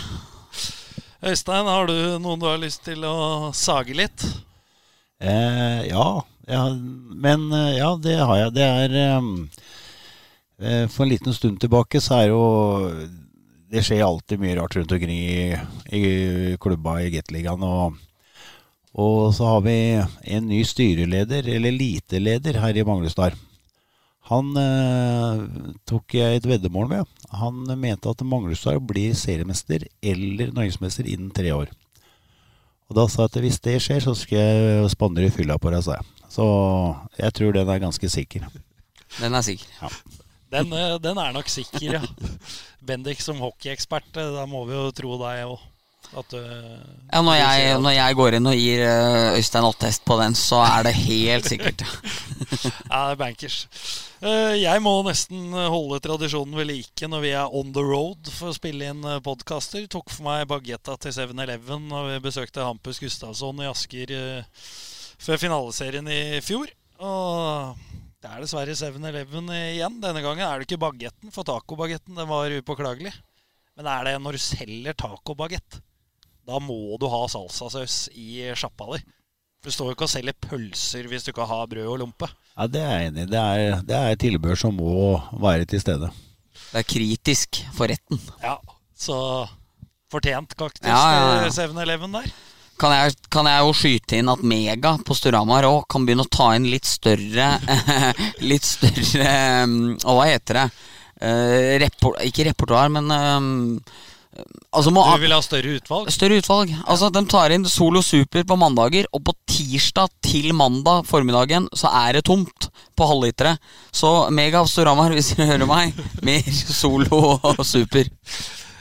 Øystein, 1.27 1.69
har 1.71 1.87
du 1.89 1.95
noen 2.23 2.43
du 2.43 2.47
har 2.49 2.59
lyst 2.61 2.83
til 2.87 3.07
å 3.07 3.53
sage 3.57 3.95
litt? 3.97 4.25
Eh, 5.23 5.87
ja, 5.89 6.09
ja, 6.47 6.65
men 6.77 7.47
eh, 7.53 7.79
ja, 7.79 7.95
det 8.03 8.19
har 8.21 8.41
jeg. 8.41 8.55
Det 8.59 8.67
er 8.67 8.97
um, 9.17 9.31
For 10.57 11.05
en 11.05 11.11
liten 11.11 11.35
stund 11.37 11.59
tilbake 11.61 12.01
så 12.01 12.15
er 12.17 12.31
jo 12.31 12.43
Det 13.69 13.83
skjer 13.85 14.01
alltid 14.07 14.41
mye 14.41 14.55
rart 14.57 14.73
rundt 14.79 14.95
omkring 14.97 15.19
i, 15.21 15.53
i 15.93 16.03
klubba 16.63 16.95
i 17.05 17.11
Gateligaen. 17.13 17.61
Og 17.67 17.99
og 18.97 19.35
så 19.37 19.45
har 19.45 19.61
vi 19.67 19.77
en 20.33 20.47
ny 20.49 20.63
styreleder, 20.65 21.45
eller 21.45 21.69
eliteleder, 21.69 22.57
her 22.63 22.79
i 22.81 22.85
Manglestad. 22.89 23.37
Han 24.31 24.57
eh, 24.59 25.43
tok 25.87 26.17
jeg 26.17 26.39
et 26.39 26.49
veddemål 26.49 26.89
med. 26.91 27.11
Han 27.37 27.61
mente 27.77 28.11
at 28.11 28.25
Manglestad 28.25 28.81
blir 28.89 29.13
seriemester 29.15 29.85
eller 30.01 30.55
norgesmester 30.57 31.07
innen 31.07 31.29
tre 31.31 31.53
år. 31.55 31.69
Og 32.89 32.97
da 32.97 33.05
sa 33.11 33.27
jeg 33.27 33.35
at 33.35 33.41
hvis 33.45 33.61
det 33.67 33.77
skjer, 33.85 34.01
så 34.03 34.15
skal 34.17 34.41
jeg 34.41 34.91
spandere 34.95 35.35
fylla 35.35 35.59
på 35.61 35.71
deg, 35.75 35.85
sa 35.85 35.99
jeg. 35.99 36.09
Så 36.33 36.47
jeg 37.21 37.37
tror 37.37 37.53
den 37.55 37.69
er 37.69 37.85
ganske 37.85 38.11
sikker. 38.11 38.49
Den 39.21 39.37
er 39.37 39.45
sikker. 39.45 39.69
Ja. 39.83 39.93
Den, 40.53 40.73
eh, 40.73 40.99
den, 41.03 41.19
er 41.19 41.33
nok 41.35 41.49
sikker, 41.51 41.99
ja. 41.99 42.03
Bendik 42.87 43.23
som 43.23 43.41
hockeyekspert, 43.43 44.13
eh, 44.15 44.35
da 44.37 44.47
må 44.47 44.63
vi 44.69 44.77
jo 44.77 44.93
tro 44.95 45.17
deg 45.23 45.47
òg. 45.49 45.73
At, 46.15 46.37
uh, 46.39 46.77
ja, 47.11 47.19
når 47.19 47.35
jeg, 47.35 47.79
når 47.83 47.95
jeg, 47.97 48.15
går 48.15 48.37
inn 48.37 48.47
og 48.47 48.55
gir 48.55 48.83
uh, 48.87 49.35
Øystein 49.35 49.65
Ottest 49.67 50.05
på 50.07 50.15
den, 50.21 50.37
så 50.39 50.61
er 50.63 50.87
det 50.87 50.93
helt 51.01 51.49
sikkert. 51.51 51.83
ja, 52.63 53.01
det 53.09 53.17
er 53.17 53.19
bankers. 53.19 53.57
Uh, 54.23 54.55
jeg 54.55 54.85
må 54.85 54.93
nesten 55.03 55.51
holde 55.51 55.99
tradisjonen 56.05 56.55
ved 56.55 56.71
like 56.71 57.11
når 57.11 57.25
vi 57.25 57.35
er 57.35 57.59
on 57.59 57.75
the 57.75 57.83
road 57.83 58.31
for 58.31 58.53
å 58.53 58.57
spille 58.57 58.93
inn 58.93 59.03
podkaster. 59.27 59.89
Tok 59.91 60.15
for 60.15 60.29
meg 60.29 60.47
bagetta 60.53 60.95
til 61.03 61.17
7-Eleven 61.19 61.91
når 61.91 62.13
vi 62.13 62.23
besøkte 62.31 62.65
Hampus 62.65 63.03
Gustavsson 63.03 63.67
i 63.67 63.71
Asker 63.73 64.15
før 65.19 65.43
finaleserien 65.43 66.07
i 66.07 66.39
fjor. 66.45 66.71
Og 67.03 67.96
det 68.23 68.31
er 68.33 68.43
dessverre 68.43 68.75
7-Eleven 68.77 69.51
igjen. 69.55 69.99
Denne 70.03 70.23
gangen 70.25 70.45
er 70.47 70.59
det 70.59 70.67
ikke 70.69 70.81
bagetten, 70.83 71.33
for 71.35 71.47
tacobagetten 71.47 72.17
var 72.29 72.55
upåklagelig. 72.59 73.13
Men 73.77 73.91
er 73.93 74.09
det 74.09 74.15
når 74.25 74.39
du 74.39 74.43
selger 74.43 74.97
tacobagett, 74.97 75.81
da 76.47 76.61
må 76.63 76.97
du 77.01 77.09
ha 77.13 77.27
salsasaus 77.29 78.07
i 78.17 78.47
sjappa 78.57 78.89
di. 78.95 79.03
Du 79.67 79.73
står 79.75 79.91
jo 79.91 79.97
ikke 79.97 80.07
og 80.07 80.13
selger 80.13 80.37
pølser 80.47 81.09
hvis 81.11 81.27
du 81.27 81.33
ikke 81.33 81.47
har 81.51 81.67
brød 81.69 81.91
og 81.91 82.01
lompe. 82.05 82.29
Ja, 82.55 82.67
Det 82.71 82.83
er 82.83 82.93
jeg 82.95 83.11
enig 83.11 83.25
i. 83.27 83.31
Det 83.33 83.43
er, 83.43 83.81
det 83.85 83.99
er 83.99 84.21
tilbehør 84.23 84.61
som 84.61 84.77
må 84.79 85.17
være 85.43 85.67
til 85.69 85.83
stede. 85.83 86.11
Det 86.71 86.81
er 86.81 86.87
kritisk 86.89 87.61
for 87.77 87.91
retten. 87.91 88.21
Ja, 88.43 88.57
så 88.97 89.17
fortjent 90.13 90.55
kaktus 90.57 90.87
ja, 90.87 90.97
ja, 90.97 91.25
ja. 91.43 91.49
til 91.51 91.67
7-Eleven 91.67 92.15
der. 92.15 92.31
Kan 92.81 92.93
jeg, 92.93 93.15
kan 93.33 93.49
jeg, 93.49 93.65
jo 93.65 93.77
skyte 93.77 94.19
inn 94.19 94.29
at 94.33 94.43
Mega 94.45 94.97
på 95.07 95.17
Storhamar 95.17 95.65
òg 95.69 95.87
kan 95.93 96.05
begynne 96.05 96.27
å 96.27 96.33
ta 96.33 96.51
inn 96.57 96.69
litt 96.69 96.89
større 96.89 97.55
Litt 98.51 98.69
større 98.69 99.31
mm, 99.65 99.79
Hva 100.05 100.27
heter 100.29 100.61
det? 100.61 100.67
Uh, 101.17 101.79
report, 101.81 102.21
ikke 102.29 102.45
repertoar, 102.51 102.91
men 102.93 103.09
um, 103.09 103.55
Altså 104.77 104.91
du 104.93 104.99
vil 105.23 105.33
ha 105.33 105.39
større 105.41 105.77
utvalg? 105.79 106.11
Større 106.13 106.37
utvalg. 106.43 106.73
Altså 106.85 107.09
De 107.15 107.23
tar 107.31 107.55
inn 107.55 107.65
Solo 107.71 108.03
Super 108.05 108.45
på 108.45 108.59
mandager, 108.61 109.09
og 109.17 109.23
på 109.25 109.33
tirsdag 109.49 110.13
til 110.25 110.53
mandag 110.57 111.07
formiddagen 111.09 111.71
så 111.73 111.89
er 112.05 112.19
det 112.19 112.27
tomt 112.29 112.69
på 112.97 113.09
halvlitere. 113.09 113.57
Så 113.89 114.29
Mega 114.35 114.65
Storhamar, 114.69 115.15
hvis 115.17 115.33
dere 115.35 115.55
hører 115.55 115.71
meg, 115.71 115.97
mer 116.27 116.53
Solo 116.53 117.23
og 117.39 117.65
Super. 117.65 118.11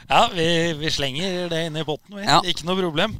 Ja, 0.10 0.28
vi, 0.34 0.48
vi 0.78 0.91
slenger 0.93 1.48
det 1.50 1.66
inn 1.70 1.80
i 1.80 1.86
potten, 1.88 2.20
vi. 2.20 2.28
Ja. 2.28 2.41
Ikke 2.46 2.68
noe 2.68 2.78
problem. 2.84 3.16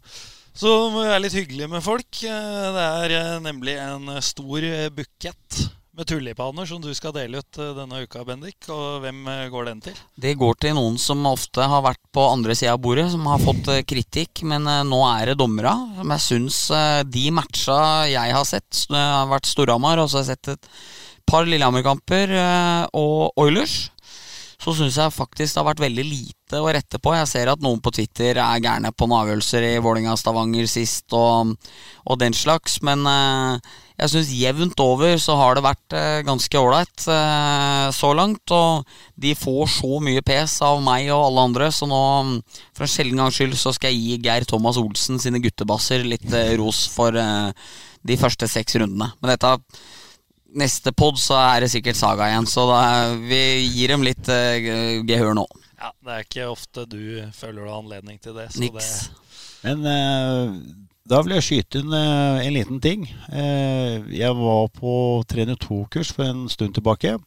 Så 0.56 0.72
må 0.88 1.02
vi 1.04 1.10
være 1.12 1.24
litt 1.26 1.36
hyggelige 1.36 1.68
med 1.68 1.84
folk. 1.84 2.22
Eh, 2.24 2.68
det 2.76 2.84
er 2.84 3.14
eh, 3.18 3.32
nemlig 3.44 3.74
en 3.76 4.08
stor 4.24 4.64
bukett 4.96 5.58
med 5.96 6.08
tulipaner 6.08 6.68
som 6.68 6.80
du 6.84 6.88
skal 6.96 7.12
dele 7.16 7.42
ut 7.44 7.60
eh, 7.60 7.74
denne 7.76 8.00
uka, 8.06 8.24
Bendik. 8.24 8.70
Og 8.72 9.04
hvem 9.04 9.20
går 9.52 9.68
den 9.68 9.82
til? 9.84 9.98
Det 10.16 10.32
går 10.40 10.56
til 10.64 10.78
noen 10.78 10.96
som 11.02 11.28
ofte 11.28 11.68
har 11.68 11.84
vært 11.84 12.00
på 12.16 12.24
andre 12.30 12.56
sida 12.56 12.78
av 12.78 12.80
bordet, 12.86 13.10
som 13.12 13.28
har 13.28 13.44
fått 13.44 13.68
kritikk. 13.90 14.46
Men 14.48 14.64
nå 14.88 15.02
er 15.10 15.34
det 15.34 15.40
dommera. 15.44 15.76
Som 16.00 16.16
jeg 16.16 16.26
syns 16.30 16.62
de 17.12 17.26
matcha 17.36 17.80
jeg 18.14 18.38
har 18.38 18.48
sett, 18.48 18.86
det 18.88 19.04
har 19.04 19.28
vært 19.34 19.52
Storhamar, 19.52 20.00
og 20.00 20.08
så 20.08 20.22
har 20.22 20.30
jeg 20.30 20.38
sett 20.38 20.54
et 20.56 20.72
par 21.28 21.50
Lillehammer-kamper 21.50 22.32
og 22.96 23.44
Oilers 23.44 23.90
så 24.66 24.74
syns 24.74 24.96
jeg 24.98 25.14
faktisk 25.14 25.54
det 25.54 25.60
har 25.60 25.68
vært 25.68 25.84
veldig 25.84 26.04
lite 26.10 26.58
å 26.58 26.70
rette 26.74 26.98
på. 26.98 27.12
Jeg 27.14 27.30
ser 27.30 27.52
at 27.52 27.62
noen 27.62 27.78
på 27.86 27.92
Twitter 27.94 28.40
er 28.42 28.62
gærne 28.64 28.90
på 28.98 29.06
noen 29.06 29.22
avgjørelser 29.22 29.66
i 29.68 29.74
Vålinga-Stavanger 29.86 30.66
sist 30.70 31.14
og, 31.14 31.52
og, 32.02 32.16
den 32.18 32.34
slags, 32.34 32.80
men 32.86 33.06
eh, 33.06 33.76
jeg 34.02 34.12
syns 34.16 34.32
jevnt 34.34 34.82
over 34.82 35.20
så 35.22 35.36
har 35.38 35.54
det 35.54 35.66
vært 35.68 35.98
eh, 36.00 36.24
ganske 36.26 36.58
ålreit 36.58 37.06
eh, 37.14 37.86
så 37.94 38.10
langt. 38.18 38.56
Og 38.58 38.98
de 39.22 39.36
får 39.38 39.70
så 39.76 40.00
mye 40.08 40.24
pes 40.26 40.56
av 40.66 40.82
meg 40.86 41.12
og 41.14 41.28
alle 41.28 41.44
andre, 41.52 41.70
så 41.70 41.86
nå, 41.90 42.02
for 42.74 42.88
en 42.88 42.94
sjelden 42.96 43.22
gangs 43.22 43.38
skyld, 43.38 43.54
så 43.62 43.76
skal 43.76 43.94
jeg 43.94 44.02
gi 44.02 44.24
Geir 44.26 44.48
Thomas 44.50 44.82
Olsen 44.82 45.22
sine 45.22 45.44
guttebasser 45.46 46.08
litt 46.10 46.26
ros 46.58 46.88
for 46.90 47.14
de 47.14 48.18
første 48.18 48.50
seks 48.50 48.82
rundene. 48.82 49.12
Men 49.22 49.36
dette 49.36 49.54
neste 50.58 50.94
pod 50.96 51.20
så 51.22 51.38
er 51.42 51.66
det 51.66 51.72
sikkert 51.74 52.00
Saga 52.00 52.30
igjen, 52.32 52.48
så 52.50 52.66
da, 52.70 52.82
vi 53.20 53.42
gir 53.68 53.94
dem 53.94 54.06
litt 54.06 54.32
uh, 54.32 55.04
gehør 55.08 55.36
nå. 55.38 55.46
Ja, 55.76 55.92
Det 56.00 56.16
er 56.16 56.26
ikke 56.26 56.50
ofte 56.50 56.88
du 56.90 57.04
føler 57.36 57.62
du 57.62 57.70
har 57.70 57.80
anledning 57.82 58.20
til 58.24 58.38
det. 58.38 58.50
Niks. 58.62 58.92
Det... 59.12 59.62
Men 59.68 59.86
uh, 59.86 60.58
da 61.06 61.22
vil 61.22 61.36
jeg 61.38 61.48
skyte 61.50 61.84
inn 61.84 61.94
uh, 61.94 62.42
en 62.42 62.56
liten 62.56 62.82
ting. 62.82 63.06
jeg 63.36 64.36
var 64.40 64.68
på 64.74 64.96
trener 65.30 65.60
2-kurs 65.60 66.16
for 66.16 66.26
en 66.32 66.48
stund 66.50 66.78
tilbake. 66.78 67.18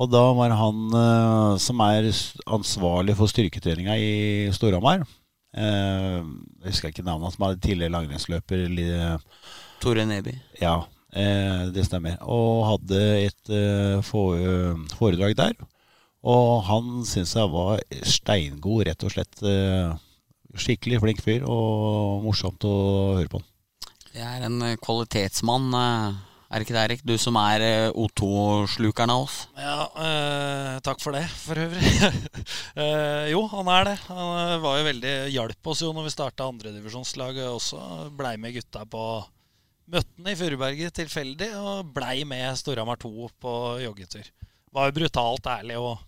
Og 0.00 0.08
da 0.08 0.22
var 0.36 0.54
han 0.56 0.94
eh, 0.96 1.54
som 1.60 1.80
er 1.84 2.08
ansvarlig 2.48 3.16
for 3.18 3.30
styrketreninga 3.30 3.96
i 4.00 4.12
Storhamar 4.56 5.02
eh, 5.02 6.20
Jeg 6.20 6.70
husker 6.70 6.92
ikke 6.92 7.04
navnet 7.04 7.28
hans, 7.28 7.36
som 7.36 7.48
er 7.48 7.58
tidligere 7.60 7.94
langrennsløper. 7.96 8.64
Tore 9.82 10.06
Neby. 10.08 10.36
Ja, 10.60 10.78
eh, 11.12 11.66
det 11.74 11.86
stemmer. 11.88 12.16
Og 12.22 12.64
hadde 12.68 13.02
et 13.26 13.52
eh, 13.54 14.00
foredrag 14.06 15.36
der. 15.38 15.54
Og 16.20 16.62
han 16.68 17.02
syns 17.08 17.32
jeg 17.38 17.48
var 17.52 17.80
steingod, 18.04 18.84
rett 18.88 19.04
og 19.08 19.14
slett. 19.14 19.40
Eh, 19.42 19.94
skikkelig 20.60 20.98
flink 21.00 21.20
fyr, 21.22 21.44
og 21.46 22.24
morsomt 22.26 22.64
å 22.66 22.74
høre 23.20 23.30
på 23.30 23.38
han. 23.40 23.46
Det 24.10 24.26
er 24.26 24.42
en 24.48 24.58
eh, 24.66 24.76
kvalitetsmann. 24.82 25.70
eh, 25.78 26.26
Er 26.50 26.58
det 26.58 26.66
ikke 26.66 26.74
det, 26.74 26.82
Erik? 26.82 27.02
Du 27.06 27.14
som 27.22 27.36
er 27.38 27.62
eh, 27.62 27.92
O2-slukeren 27.94 29.12
av 29.14 29.22
oss. 29.28 29.36
Ja, 29.54 29.84
eh, 30.02 30.80
takk 30.82 30.98
for 30.98 31.14
det, 31.14 31.22
for 31.38 31.60
øvrig. 31.62 31.92
eh, 32.82 33.30
jo, 33.30 33.44
han 33.52 33.70
er 33.70 33.86
det. 33.92 33.96
Han 34.08 34.32
eh, 34.40 34.56
var 34.64 34.80
jo 34.80 34.88
veldig 34.90 35.14
hjalp 35.30 35.70
oss 35.70 35.84
jo 35.86 35.92
når 35.94 36.08
vi 36.08 36.14
starta 36.16 36.48
andredivisjonslaget 36.50 37.46
også. 37.46 37.78
Blei 38.18 38.34
med 38.42 38.58
gutta 38.58 38.82
på 38.90 39.04
Møtte 39.90 40.20
han 40.20 40.30
i 40.30 40.36
Furuberget 40.38 40.94
tilfeldig, 41.00 41.50
og 41.58 41.90
blei 41.94 42.22
med 42.28 42.54
Storhamar 42.58 43.00
2 43.02 43.30
på 43.42 43.54
joggetur. 43.82 44.26
Var 44.70 44.90
jo 44.90 44.96
brutalt 45.00 45.48
ærlig 45.50 45.78
og 45.80 45.98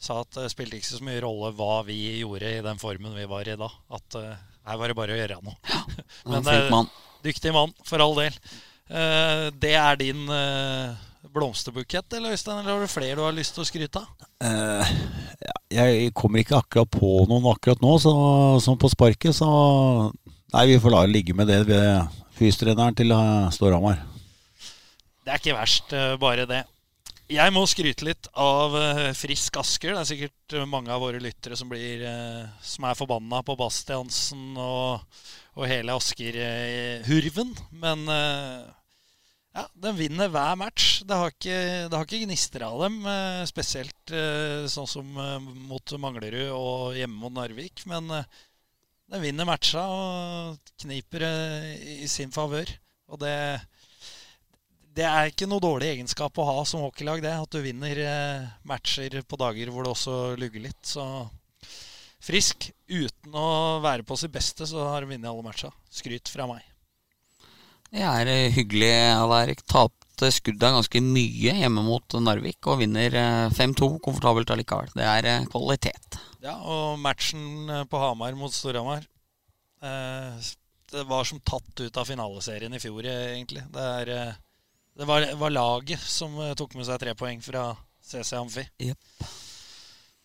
sa 0.00 0.20
at 0.20 0.32
det 0.36 0.50
spilte 0.52 0.76
ikke 0.76 0.90
så 0.90 1.04
mye 1.04 1.20
rolle 1.24 1.52
hva 1.56 1.80
vi 1.86 1.98
gjorde 2.20 2.50
i 2.52 2.64
den 2.64 2.80
formen 2.80 3.16
vi 3.16 3.28
var 3.28 3.48
i 3.48 3.56
da. 3.60 3.68
At 3.96 4.16
eh, 4.20 4.42
her 4.68 4.80
var 4.80 4.92
det 4.92 4.96
bare 4.98 5.16
å 5.16 5.20
gjøre 5.20 5.38
noe. 5.44 5.56
En 6.26 6.34
Men, 6.34 6.44
flink 6.44 6.56
er 6.56 6.74
mann. 6.74 6.90
Dyktig 7.24 7.54
mann, 7.56 7.72
for 7.84 8.04
all 8.04 8.16
del. 8.18 8.36
Eh, 8.90 9.46
det 9.62 9.72
er 9.78 10.00
din 10.00 10.24
eh, 10.36 11.00
blomsterbukett, 11.32 12.12
eller 12.16 12.36
Øystein? 12.36 12.60
Eller 12.60 12.74
har 12.74 12.84
du 12.84 12.92
flere 12.92 13.16
du 13.16 13.24
har 13.24 13.36
lyst 13.36 13.56
til 13.56 13.64
å 13.64 13.68
skryte 13.68 14.02
av? 14.02 14.28
Uh, 14.40 14.92
jeg 15.72 16.12
kommer 16.16 16.40
ikke 16.40 16.60
akkurat 16.60 16.92
på 16.92 17.10
noen 17.28 17.50
akkurat 17.52 17.80
nå, 17.84 17.96
så, 18.02 18.12
sånn 18.64 18.80
på 18.80 18.88
sparket, 18.92 19.36
så 19.36 19.48
Nei, 20.50 20.66
vi 20.66 20.80
får 20.82 20.90
la 20.90 21.04
det 21.06 21.14
ligge 21.14 21.34
med 21.36 21.46
det 21.46 21.60
ved 21.68 22.16
fystreneren 22.34 22.96
til 22.98 23.14
eh, 23.14 23.50
Storhamar. 23.54 24.00
Det 25.22 25.30
er 25.30 25.38
ikke 25.38 25.54
verst, 25.54 25.92
eh, 25.94 26.16
bare 26.18 26.46
det. 26.50 26.64
Jeg 27.30 27.54
må 27.54 27.62
skryte 27.70 28.08
litt 28.08 28.26
av 28.34 28.74
eh, 28.74 29.12
Frisk 29.14 29.60
Asker. 29.60 29.94
Det 29.94 30.00
er 30.00 30.08
sikkert 30.08 30.56
mange 30.66 30.90
av 30.90 31.04
våre 31.04 31.22
lyttere 31.22 31.54
som, 31.58 31.70
blir, 31.70 32.02
som 32.66 32.88
er 32.88 32.98
forbanna 32.98 33.44
på 33.46 33.54
Bastiansen 33.60 34.58
og, 34.58 35.22
og 35.54 35.70
hele 35.70 35.94
Asker-hurven. 35.94 37.54
Men 37.70 38.02
ja, 38.10 39.68
de 39.70 39.94
vinner 40.02 40.34
hver 40.34 40.58
match. 40.58 41.04
Det 41.06 41.14
har 41.14 41.30
ikke, 41.30 41.62
det 41.92 42.04
ikke 42.08 42.24
gnister 42.26 42.66
av 42.66 42.82
dem. 42.88 42.98
Spesielt 43.46 44.18
sånn 44.74 44.90
som 44.90 45.14
mot 45.70 45.94
Manglerud 46.02 46.50
og 46.58 46.98
hjemme 46.98 47.22
mot 47.22 47.38
Narvik. 47.38 47.86
Men 47.90 48.10
den 49.10 49.24
vinner 49.24 49.48
matcha 49.48 49.82
og 49.90 50.72
kniper 50.82 51.24
eh, 51.26 51.70
i 52.04 52.08
sin 52.10 52.30
favør. 52.34 52.70
Og 53.10 53.20
det 53.22 53.36
det 54.90 55.06
er 55.06 55.28
ikke 55.30 55.46
noe 55.46 55.62
dårlig 55.62 55.92
egenskap 55.92 56.38
å 56.40 56.44
ha 56.48 56.62
som 56.66 56.82
hockeylag, 56.82 57.22
det. 57.22 57.32
At 57.38 57.54
du 57.54 57.62
vinner 57.62 58.00
eh, 58.02 58.48
matcher 58.66 59.20
på 59.22 59.38
dager 59.38 59.70
hvor 59.70 59.86
det 59.86 59.92
også 59.94 60.16
lugger 60.40 60.64
litt. 60.66 60.80
Så 60.86 61.04
frisk. 62.20 62.70
Uten 62.90 63.36
å 63.38 63.78
være 63.84 64.04
på 64.06 64.18
sitt 64.18 64.34
beste, 64.34 64.66
så 64.66 64.88
har 64.90 65.04
du 65.06 65.12
vunnet 65.12 65.30
alle 65.30 65.46
matcha. 65.46 65.70
Skryt 65.94 66.30
fra 66.32 66.48
meg. 66.50 66.66
Det 67.90 68.02
er 68.02 68.32
hyggelig 68.54 68.90
deg, 68.90 69.36
Erik. 69.38 69.64
Tapte 70.20 70.36
skudda 70.36 70.68
ganske 70.74 71.00
mye 71.00 71.52
hjemme 71.62 71.80
mot 71.80 72.14
Narvik 72.20 72.66
og 72.68 72.82
vinner 72.82 73.14
eh, 73.16 73.52
5-2 73.56 73.86
komfortabelt 74.04 74.50
allikevel. 74.52 74.90
Det 74.92 75.06
er 75.08 75.28
eh, 75.30 75.46
kvalitet. 75.48 76.18
Ja, 76.44 76.58
og 76.60 76.98
matchen 77.00 77.70
eh, 77.72 77.86
på 77.88 77.96
Hamar 78.02 78.36
mot 78.36 78.52
Storhamar 78.52 79.00
eh, 79.00 80.50
Det 80.92 81.06
var 81.08 81.24
som 81.24 81.40
tatt 81.40 81.80
ut 81.80 81.96
av 81.96 82.04
finaleserien 82.04 82.76
i 82.76 82.82
fjor, 82.82 83.00
eh, 83.08 83.30
egentlig. 83.30 83.64
Det, 83.72 83.86
er, 84.02 84.12
eh, 84.12 84.36
det 85.00 85.08
var, 85.08 85.24
var 85.40 85.56
laget 85.56 86.04
som 86.04 86.36
eh, 86.36 86.52
tok 86.52 86.76
med 86.76 86.90
seg 86.90 87.00
tre 87.00 87.16
poeng 87.16 87.40
fra 87.40 87.70
CC 88.04 88.36
Amfi. 88.36 88.66
Yep. 88.90 89.24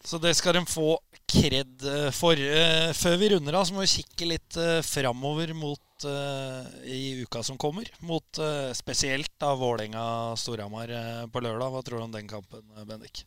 Så 0.04 0.20
det 0.20 0.36
skal 0.36 0.60
de 0.60 0.66
få 0.68 0.98
kred 1.32 1.86
eh, 1.90 2.12
for. 2.16 2.40
Eh, 2.40 2.92
Før 2.98 3.18
vi 3.22 3.32
runder 3.34 3.58
av, 3.58 3.66
så 3.68 3.76
må 3.76 3.84
vi 3.86 3.92
kikke 3.98 4.30
litt 4.30 4.58
eh, 4.62 4.80
framover 4.86 5.56
mot 5.58 5.82
i 6.06 7.24
uka 7.24 7.40
som 7.40 7.56
kommer. 7.56 7.88
Mot 8.04 8.40
spesielt 8.76 9.32
da 9.40 9.54
Vålerenga-Storhamar 9.56 10.92
på 11.32 11.40
lørdag. 11.40 11.72
Hva 11.72 11.82
tror 11.88 12.02
du 12.02 12.04
om 12.10 12.12
den 12.12 12.28
kampen, 12.28 12.66
Bendik? 12.84 13.22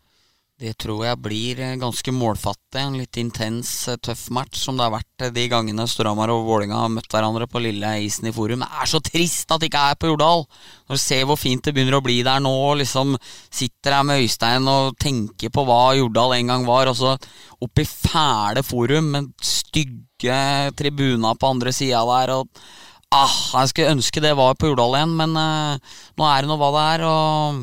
Det 0.58 0.72
tror 0.74 1.04
jeg 1.06 1.18
blir 1.22 1.60
eh, 1.62 1.76
ganske 1.78 2.10
målfattig. 2.10 2.80
En 2.80 2.96
litt 2.98 3.14
intens, 3.20 3.70
eh, 3.86 3.98
tøff 4.02 4.24
match, 4.34 4.58
som 4.64 4.74
det 4.74 4.88
har 4.88 4.94
vært 4.96 5.22
eh, 5.22 5.30
de 5.30 5.44
gangene 5.52 5.84
Storhamar 5.86 6.32
og 6.34 6.48
Vålinga 6.48 6.80
har 6.80 6.90
møtt 6.90 7.14
hverandre 7.14 7.46
på 7.46 7.62
lille 7.62 7.92
isen 8.02 8.26
i 8.26 8.32
Forum. 8.34 8.64
Det 8.64 8.82
er 8.82 8.90
så 8.90 8.98
trist 9.06 9.54
at 9.54 9.62
det 9.62 9.68
ikke 9.70 9.84
er 9.92 10.00
på 10.02 10.10
Jordal! 10.10 10.42
Når 10.88 10.98
du 10.98 11.02
ser 11.04 11.22
hvor 11.30 11.38
fint 11.38 11.62
det 11.62 11.76
begynner 11.76 12.00
å 12.00 12.02
bli 12.02 12.16
der 12.26 12.42
nå, 12.42 12.50
og 12.72 12.80
liksom 12.80 13.14
sitter 13.22 14.00
her 14.00 14.08
med 14.08 14.24
Øystein 14.24 14.66
og 14.72 14.98
tenker 14.98 15.54
på 15.54 15.62
hva 15.68 15.94
Jordal 16.00 16.34
en 16.40 16.50
gang 16.50 16.66
var, 16.66 16.90
og 16.90 16.98
så 16.98 17.14
opp 17.14 17.78
i 17.78 17.86
fæle 17.86 18.66
Forum 18.66 19.14
med 19.14 19.30
stygge 19.38 20.42
tribuner 20.74 21.38
på 21.38 21.54
andre 21.54 21.76
sida 21.76 22.02
der, 22.10 22.34
og 22.40 22.66
Ah, 23.08 23.32
jeg 23.62 23.70
skulle 23.70 23.94
ønske 23.94 24.20
det 24.20 24.34
var 24.36 24.58
på 24.60 24.68
Jordal 24.68 24.98
igjen, 24.98 25.14
men 25.16 25.38
eh, 25.40 25.94
nå 26.20 26.26
er 26.28 26.44
det 26.44 26.50
nå 26.50 26.58
hva 26.60 26.68
det 26.74 26.82
er. 26.90 27.04
og 27.08 27.62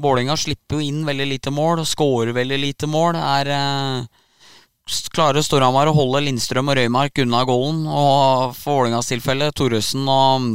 Vålerenga 0.00 0.36
slipper 0.40 0.78
jo 0.78 0.88
inn 0.88 1.04
veldig 1.08 1.28
lite 1.28 1.52
mål 1.52 1.82
og 1.82 1.88
skårer 1.88 2.34
veldig 2.36 2.58
lite 2.62 2.88
mål. 2.90 3.18
Er 3.20 3.52
eh, 3.54 4.20
Klarer 5.14 5.44
Storhamar 5.44 5.86
å 5.86 5.94
holde 5.94 6.22
Lindstrøm 6.24 6.70
og 6.72 6.76
Røymark 6.78 7.20
unna 7.22 7.44
goalen, 7.46 7.84
og 7.86 8.56
for 8.58 8.80
Vålerengas 8.80 9.10
tilfelle 9.10 9.50
Thoresen 9.54 10.08
og 10.10 10.42
mm, 10.42 10.50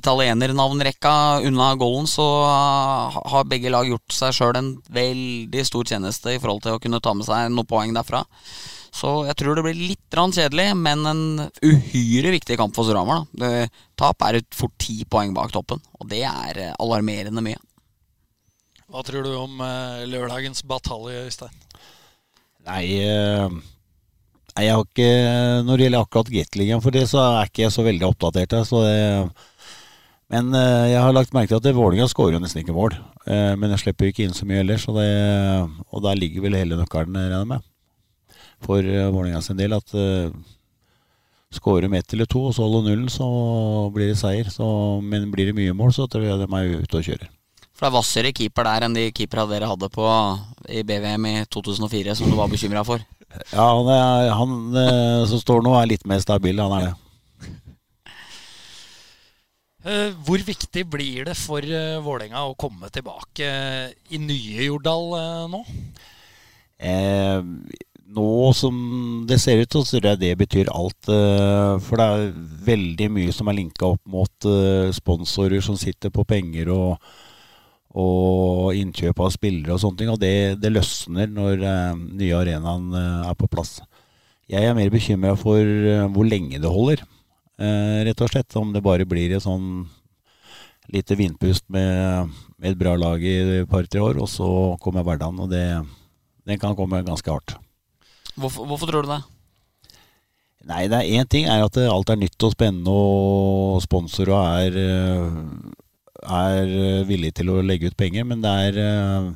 italienernavnrekka 0.00 1.14
unna 1.48 1.70
goalen, 1.80 2.08
så 2.10 2.26
uh, 2.44 3.18
har 3.32 3.48
begge 3.48 3.72
lag 3.72 3.88
gjort 3.88 4.16
seg 4.16 4.36
sjøl 4.36 4.58
en 4.60 4.70
veldig 4.92 5.64
stor 5.64 5.88
tjeneste 5.94 6.34
i 6.34 6.40
forhold 6.42 6.64
til 6.66 6.76
å 6.76 6.82
kunne 6.82 7.00
ta 7.00 7.14
med 7.16 7.28
seg 7.28 7.52
noen 7.54 7.70
poeng 7.70 7.96
derfra. 7.96 8.24
Så 8.94 9.14
jeg 9.26 9.38
tror 9.40 9.56
det 9.56 9.64
blir 9.66 9.80
litt 9.80 10.14
kjedelig, 10.14 10.68
men 10.78 11.08
en 11.08 11.22
uhyre 11.64 12.34
viktig 12.36 12.58
kamp 12.60 12.76
for 12.76 12.86
Storhamar. 12.86 13.24
Tap 13.98 14.28
er 14.28 14.42
fort 14.54 14.76
ti 14.78 15.02
poeng 15.08 15.32
bak 15.34 15.54
toppen, 15.54 15.80
og 15.98 16.10
det 16.12 16.22
er 16.28 16.60
eh, 16.68 16.76
alarmerende 16.78 17.42
mye. 17.42 17.58
Hva 18.92 19.00
tror 19.04 19.24
du 19.24 19.32
om 19.38 19.60
eh, 19.64 20.04
lørdagens 20.10 20.64
batalje, 20.68 21.24
Øystein? 21.24 21.54
Eh, 22.64 22.68
nei, 22.68 22.84
jeg 24.54 24.70
har 24.72 24.84
ikke 24.84 25.08
Når 25.66 25.76
det 25.76 25.86
gjelder 25.86 26.04
akkurat 26.04 26.30
Gateligaen 26.32 26.84
for 26.84 26.94
det, 26.94 27.06
så 27.10 27.22
er 27.24 27.48
ikke 27.48 27.64
jeg 27.64 27.74
så 27.74 27.84
veldig 27.86 28.06
oppdatert. 28.10 28.56
Så 28.68 28.82
det, 28.84 28.96
men 30.32 30.52
eh, 30.56 30.90
jeg 30.92 31.00
har 31.00 31.16
lagt 31.16 31.32
merke 31.36 31.54
til 31.54 31.60
at 31.60 31.76
Vålerenga 31.78 32.08
skårer 32.12 32.42
nesten 32.42 32.62
ikke 32.62 32.76
mål. 32.76 32.96
Men 33.24 33.70
jeg 33.72 33.80
slipper 33.80 34.10
ikke 34.10 34.26
inn 34.26 34.34
så 34.36 34.44
mye 34.44 34.60
ellers, 34.60 34.82
og, 34.90 34.98
det, 35.00 35.08
og 35.88 36.02
der 36.04 36.18
ligger 36.18 36.42
vel 36.44 36.58
hele 36.58 36.76
nøkkelen, 36.76 37.16
regner 37.16 37.38
jeg 37.38 37.48
med. 37.54 37.70
For 38.60 38.84
Vålerenga 38.84 39.40
sin 39.40 39.56
del 39.56 39.72
at 39.72 39.94
uh, 39.96 40.28
skårer 41.56 41.88
de 41.88 41.96
ett 41.96 42.12
eller 42.12 42.28
to, 42.28 42.42
og 42.50 42.52
så 42.52 42.66
holder 42.66 42.90
nullen, 42.90 43.08
så 43.08 43.28
blir 43.94 44.10
det 44.12 44.18
seier. 44.20 44.50
Så, 44.52 44.66
men 45.00 45.30
blir 45.32 45.48
det 45.48 45.56
mye 45.56 45.72
mål, 45.72 45.94
så 45.96 46.04
tror 46.04 46.26
jeg 46.26 46.42
de 46.42 46.50
er 46.50 46.84
ute 46.84 47.00
og 47.00 47.08
kjører. 47.08 47.32
For 47.74 47.84
det 47.84 47.90
er 47.90 47.96
hvassere 47.96 48.34
keeper 48.36 48.68
der 48.68 48.86
enn 48.86 48.94
de 48.94 49.08
keepera 49.14 49.48
dere 49.50 49.66
hadde 49.66 49.90
på 49.90 50.06
i 50.70 50.84
BVM 50.86 51.26
i 51.26 51.36
2004, 51.50 52.14
som 52.14 52.30
du 52.30 52.36
var 52.38 52.52
bekymra 52.52 52.84
for. 52.86 53.02
Ja, 53.50 53.64
han, 53.66 53.88
er, 53.90 54.28
han 54.38 54.76
eh, 54.78 55.24
som 55.26 55.40
står 55.42 55.64
nå, 55.66 55.72
er 55.74 55.90
litt 55.90 56.06
mer 56.06 56.22
stabil, 56.22 56.60
han 56.62 56.76
er 56.78 56.86
det. 56.86 56.94
Eh, 59.84 60.14
hvor 60.24 60.40
viktig 60.40 60.86
blir 60.88 61.26
det 61.28 61.34
for 61.36 61.60
uh, 61.60 62.00
Vålerenga 62.00 62.46
å 62.46 62.54
komme 62.56 62.88
tilbake 62.94 63.44
eh, 63.44 63.90
i 64.16 64.20
nye 64.22 64.70
Jordal 64.70 65.10
eh, 65.18 65.42
nå? 65.52 65.60
Eh, 66.78 67.42
nå 68.14 68.52
som 68.56 68.78
det 69.28 69.38
ser 69.42 69.60
ut, 69.60 69.76
så 69.76 69.98
tror 69.98 70.10
jeg 70.12 70.22
det 70.22 70.32
betyr 70.40 70.70
alt. 70.72 71.10
Eh, 71.10 71.74
for 71.84 72.00
det 72.00 72.06
er 72.06 72.32
veldig 72.70 73.10
mye 73.18 73.34
som 73.34 73.50
er 73.50 73.58
linka 73.58 73.90
opp 73.90 74.02
mot 74.08 74.48
eh, 74.48 74.88
sponsorer 74.94 75.64
som 75.64 75.76
sitter 75.80 76.12
på 76.14 76.24
penger 76.28 76.72
og, 76.72 76.96
og 77.94 78.74
innkjøp 78.74 79.20
av 79.22 79.32
spillere 79.34 79.74
og 79.74 79.82
sånne 79.82 80.00
ting. 80.00 80.12
Og 80.12 80.20
det, 80.20 80.34
det 80.62 80.72
løsner 80.72 81.30
når 81.30 81.62
eh, 81.62 81.98
nye 82.20 82.38
arenaen 82.38 82.88
eh, 82.98 83.26
er 83.30 83.36
på 83.38 83.48
plass. 83.50 83.76
Jeg 84.50 84.66
er 84.66 84.76
mer 84.76 84.90
bekymra 84.92 85.34
for 85.40 85.60
eh, 85.62 86.06
hvor 86.12 86.26
lenge 86.28 86.58
det 86.60 86.70
holder, 86.70 87.04
eh, 87.62 88.00
rett 88.08 88.24
og 88.24 88.32
slett. 88.32 88.56
Om 88.58 88.74
det 88.74 88.82
bare 88.84 89.06
blir 89.08 89.36
et 89.36 89.44
sånn 89.44 89.86
lite 90.92 91.16
vindpust 91.16 91.64
med, 91.72 92.32
med 92.58 92.74
et 92.74 92.80
bra 92.80 92.96
lag 92.98 93.22
i 93.24 93.36
et 93.62 93.70
par-tre 93.70 94.02
år, 94.04 94.18
og 94.20 94.28
så 94.28 94.48
kommer 94.82 95.06
hverdagen. 95.06 95.38
Og 95.46 95.54
det, 95.54 95.64
den 96.44 96.60
kan 96.60 96.76
komme 96.76 97.04
ganske 97.06 97.30
hardt. 97.30 97.56
Hvorfor, 98.34 98.66
hvorfor 98.66 98.90
tror 98.90 99.06
du 99.06 99.14
det? 99.14 99.22
Nei, 100.64 100.86
det 100.88 100.98
er 100.98 101.20
én 101.20 101.28
ting 101.28 101.46
er 101.46 101.62
at 101.62 101.76
alt 101.76 102.10
er 102.10 102.18
nytt 102.18 102.44
og 102.46 102.54
spennende, 102.56 102.90
og 102.90 103.82
sponsorer 103.84 104.66
er, 104.66 104.78
er 106.24 107.04
villige 107.08 107.40
til 107.40 107.52
å 107.52 107.60
legge 107.64 107.90
ut 107.90 107.96
penger, 107.98 108.26
men 108.28 108.42
det 108.44 108.54
er 108.68 108.80
eh, 108.82 109.28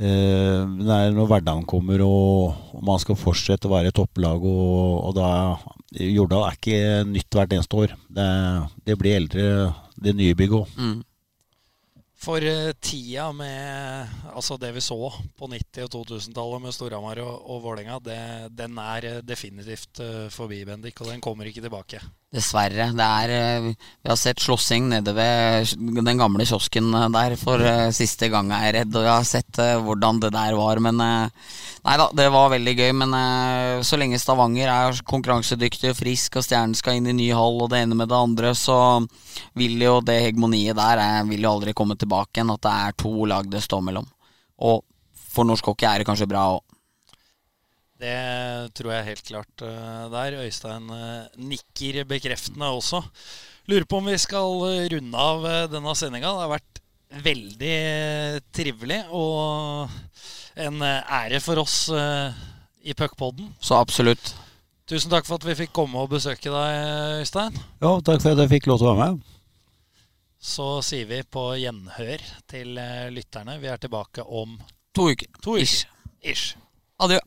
Eh, 0.00 0.62
det 0.80 0.94
er 0.94 1.12
når 1.12 1.28
hverdagen 1.28 1.66
kommer 1.68 2.00
og 2.06 2.80
man 2.82 3.00
skal 3.02 3.18
fortsette 3.18 3.68
å 3.68 3.74
være 3.74 3.92
topplag, 3.94 4.40
og, 4.40 5.10
og 5.10 5.16
da 5.18 5.28
Jordal 5.92 6.46
er 6.46 6.56
ikke 6.56 6.78
nytt 7.10 7.36
hvert 7.36 7.52
eneste 7.52 7.80
år. 7.84 7.96
Det, 8.08 8.28
det 8.88 8.96
blir 8.98 9.18
eldre, 9.20 9.46
det 10.00 10.16
nye 10.16 10.36
bygget 10.38 10.62
òg. 10.62 10.78
Mm. 10.80 10.96
For 12.22 12.44
eh, 12.46 12.70
tida 12.78 13.32
med 13.34 14.06
altså 14.30 14.54
det 14.60 14.70
vi 14.76 14.80
så 14.84 14.96
på 15.38 15.48
90- 15.50 15.88
og 15.88 15.94
2000-tallet 16.06 16.62
med 16.62 16.74
Storhamar 16.74 17.18
og, 17.24 17.48
og 17.50 17.62
Vålerenga, 17.64 17.98
den 18.54 18.78
er 18.78 19.06
eh, 19.08 19.22
definitivt 19.26 19.98
eh, 20.04 20.28
forbi, 20.30 20.60
Bendik, 20.68 21.00
og 21.02 21.10
den 21.10 21.22
kommer 21.24 21.50
ikke 21.50 21.64
tilbake. 21.64 21.98
Dessverre. 22.32 22.86
Det 22.96 23.04
er 23.04 23.64
Vi 23.66 24.08
har 24.08 24.16
sett 24.16 24.40
slåssing 24.40 24.86
nede 24.88 25.12
ved 25.12 25.74
den 25.76 26.20
gamle 26.20 26.46
kiosken 26.48 26.86
der 27.12 27.34
for 27.36 27.60
siste 27.92 28.30
gang, 28.32 28.48
jeg 28.54 28.70
er 28.70 28.78
redd. 28.78 28.94
Og 28.96 29.04
jeg 29.04 29.12
har 29.12 29.26
sett 29.28 29.60
hvordan 29.84 30.22
det 30.22 30.30
der 30.32 30.56
var. 30.56 30.80
Men 30.80 30.96
nei 30.96 31.96
da, 32.00 32.06
det 32.16 32.30
var 32.32 32.54
veldig 32.54 32.74
gøy. 32.78 32.94
Men 33.02 33.12
så 33.84 34.00
lenge 34.00 34.16
Stavanger 34.22 34.72
er 34.72 35.02
konkurransedyktig 35.12 35.92
og 35.92 35.98
frisk, 35.98 36.40
og 36.40 36.46
Stjernen 36.46 36.72
skal 36.78 37.02
inn 37.02 37.10
i 37.12 37.18
ny 37.18 37.28
hall 37.36 37.60
og 37.66 37.68
det 37.74 37.82
ene 37.84 38.00
med 38.00 38.08
det 38.08 38.16
andre, 38.16 38.54
så 38.56 38.78
vil 39.60 39.76
jo 39.84 39.98
det 40.00 40.22
hegemoniet 40.30 40.80
der 40.80 41.04
jeg 41.04 41.28
vil 41.34 41.44
jo 41.44 41.52
aldri 41.52 41.76
komme 41.76 42.00
tilbake 42.00 42.11
igjen. 42.12 42.52
At 42.52 42.64
det 42.66 42.74
er 42.86 42.98
to 43.04 43.12
lag 43.30 43.48
det 43.50 43.62
står 43.64 43.82
mellom. 43.88 44.06
Og 44.62 44.82
for 45.32 45.48
norsk 45.48 45.72
hockey 45.72 45.88
er 45.88 46.02
det 46.02 46.08
kanskje 46.08 46.28
bra 46.30 46.44
òg. 46.56 46.62
Det 48.02 48.72
tror 48.74 48.90
jeg 48.96 49.08
helt 49.12 49.26
klart 49.28 49.62
eh, 49.62 50.04
der. 50.10 50.38
Øystein 50.42 50.90
eh, 50.90 51.34
nikker 51.38 52.02
bekreftende 52.10 52.70
også. 52.74 53.02
Lurer 53.70 53.86
på 53.86 54.00
om 54.00 54.10
vi 54.10 54.18
skal 54.18 54.64
runde 54.90 55.26
av 55.30 55.46
eh, 55.46 55.66
denne 55.70 55.94
sendinga. 55.98 56.32
Det 56.34 56.46
har 56.46 56.54
vært 56.56 56.80
veldig 57.22 57.76
trivelig 58.56 59.02
og 59.12 59.92
en 60.62 60.80
ære 60.82 61.42
for 61.44 61.60
oss 61.60 61.74
i 61.92 62.94
Puckpodden. 62.96 63.50
Så 63.60 63.76
absolutt. 63.76 64.32
Tusen 64.88 65.12
takk 65.12 65.28
for 65.28 65.36
at 65.36 65.44
vi 65.44 65.58
fikk 65.60 65.74
komme 65.76 66.00
og 66.00 66.08
besøke 66.14 66.48
deg, 66.48 67.20
Øystein. 67.20 67.60
Ja, 67.84 67.92
takk 68.00 68.24
for 68.24 68.32
at 68.32 68.40
jeg 68.40 68.52
fikk 68.54 68.70
lov 68.72 68.80
til 68.80 68.88
å 68.88 68.94
være 68.96 69.12
med. 69.12 69.31
Så 70.42 70.66
sier 70.82 71.06
vi 71.06 71.20
på 71.22 71.44
gjenhør 71.60 72.22
til 72.50 72.78
eh, 72.82 73.06
lytterne. 73.14 73.60
Vi 73.62 73.68
er 73.70 73.78
tilbake 73.78 74.24
om 74.26 74.56
To 74.96 75.06
uker. 75.12 75.28
to 75.42 75.54
uker. 75.54 75.62
Ish. 75.62 75.86
Ish. 76.20 76.56
Adjø. 77.02 77.20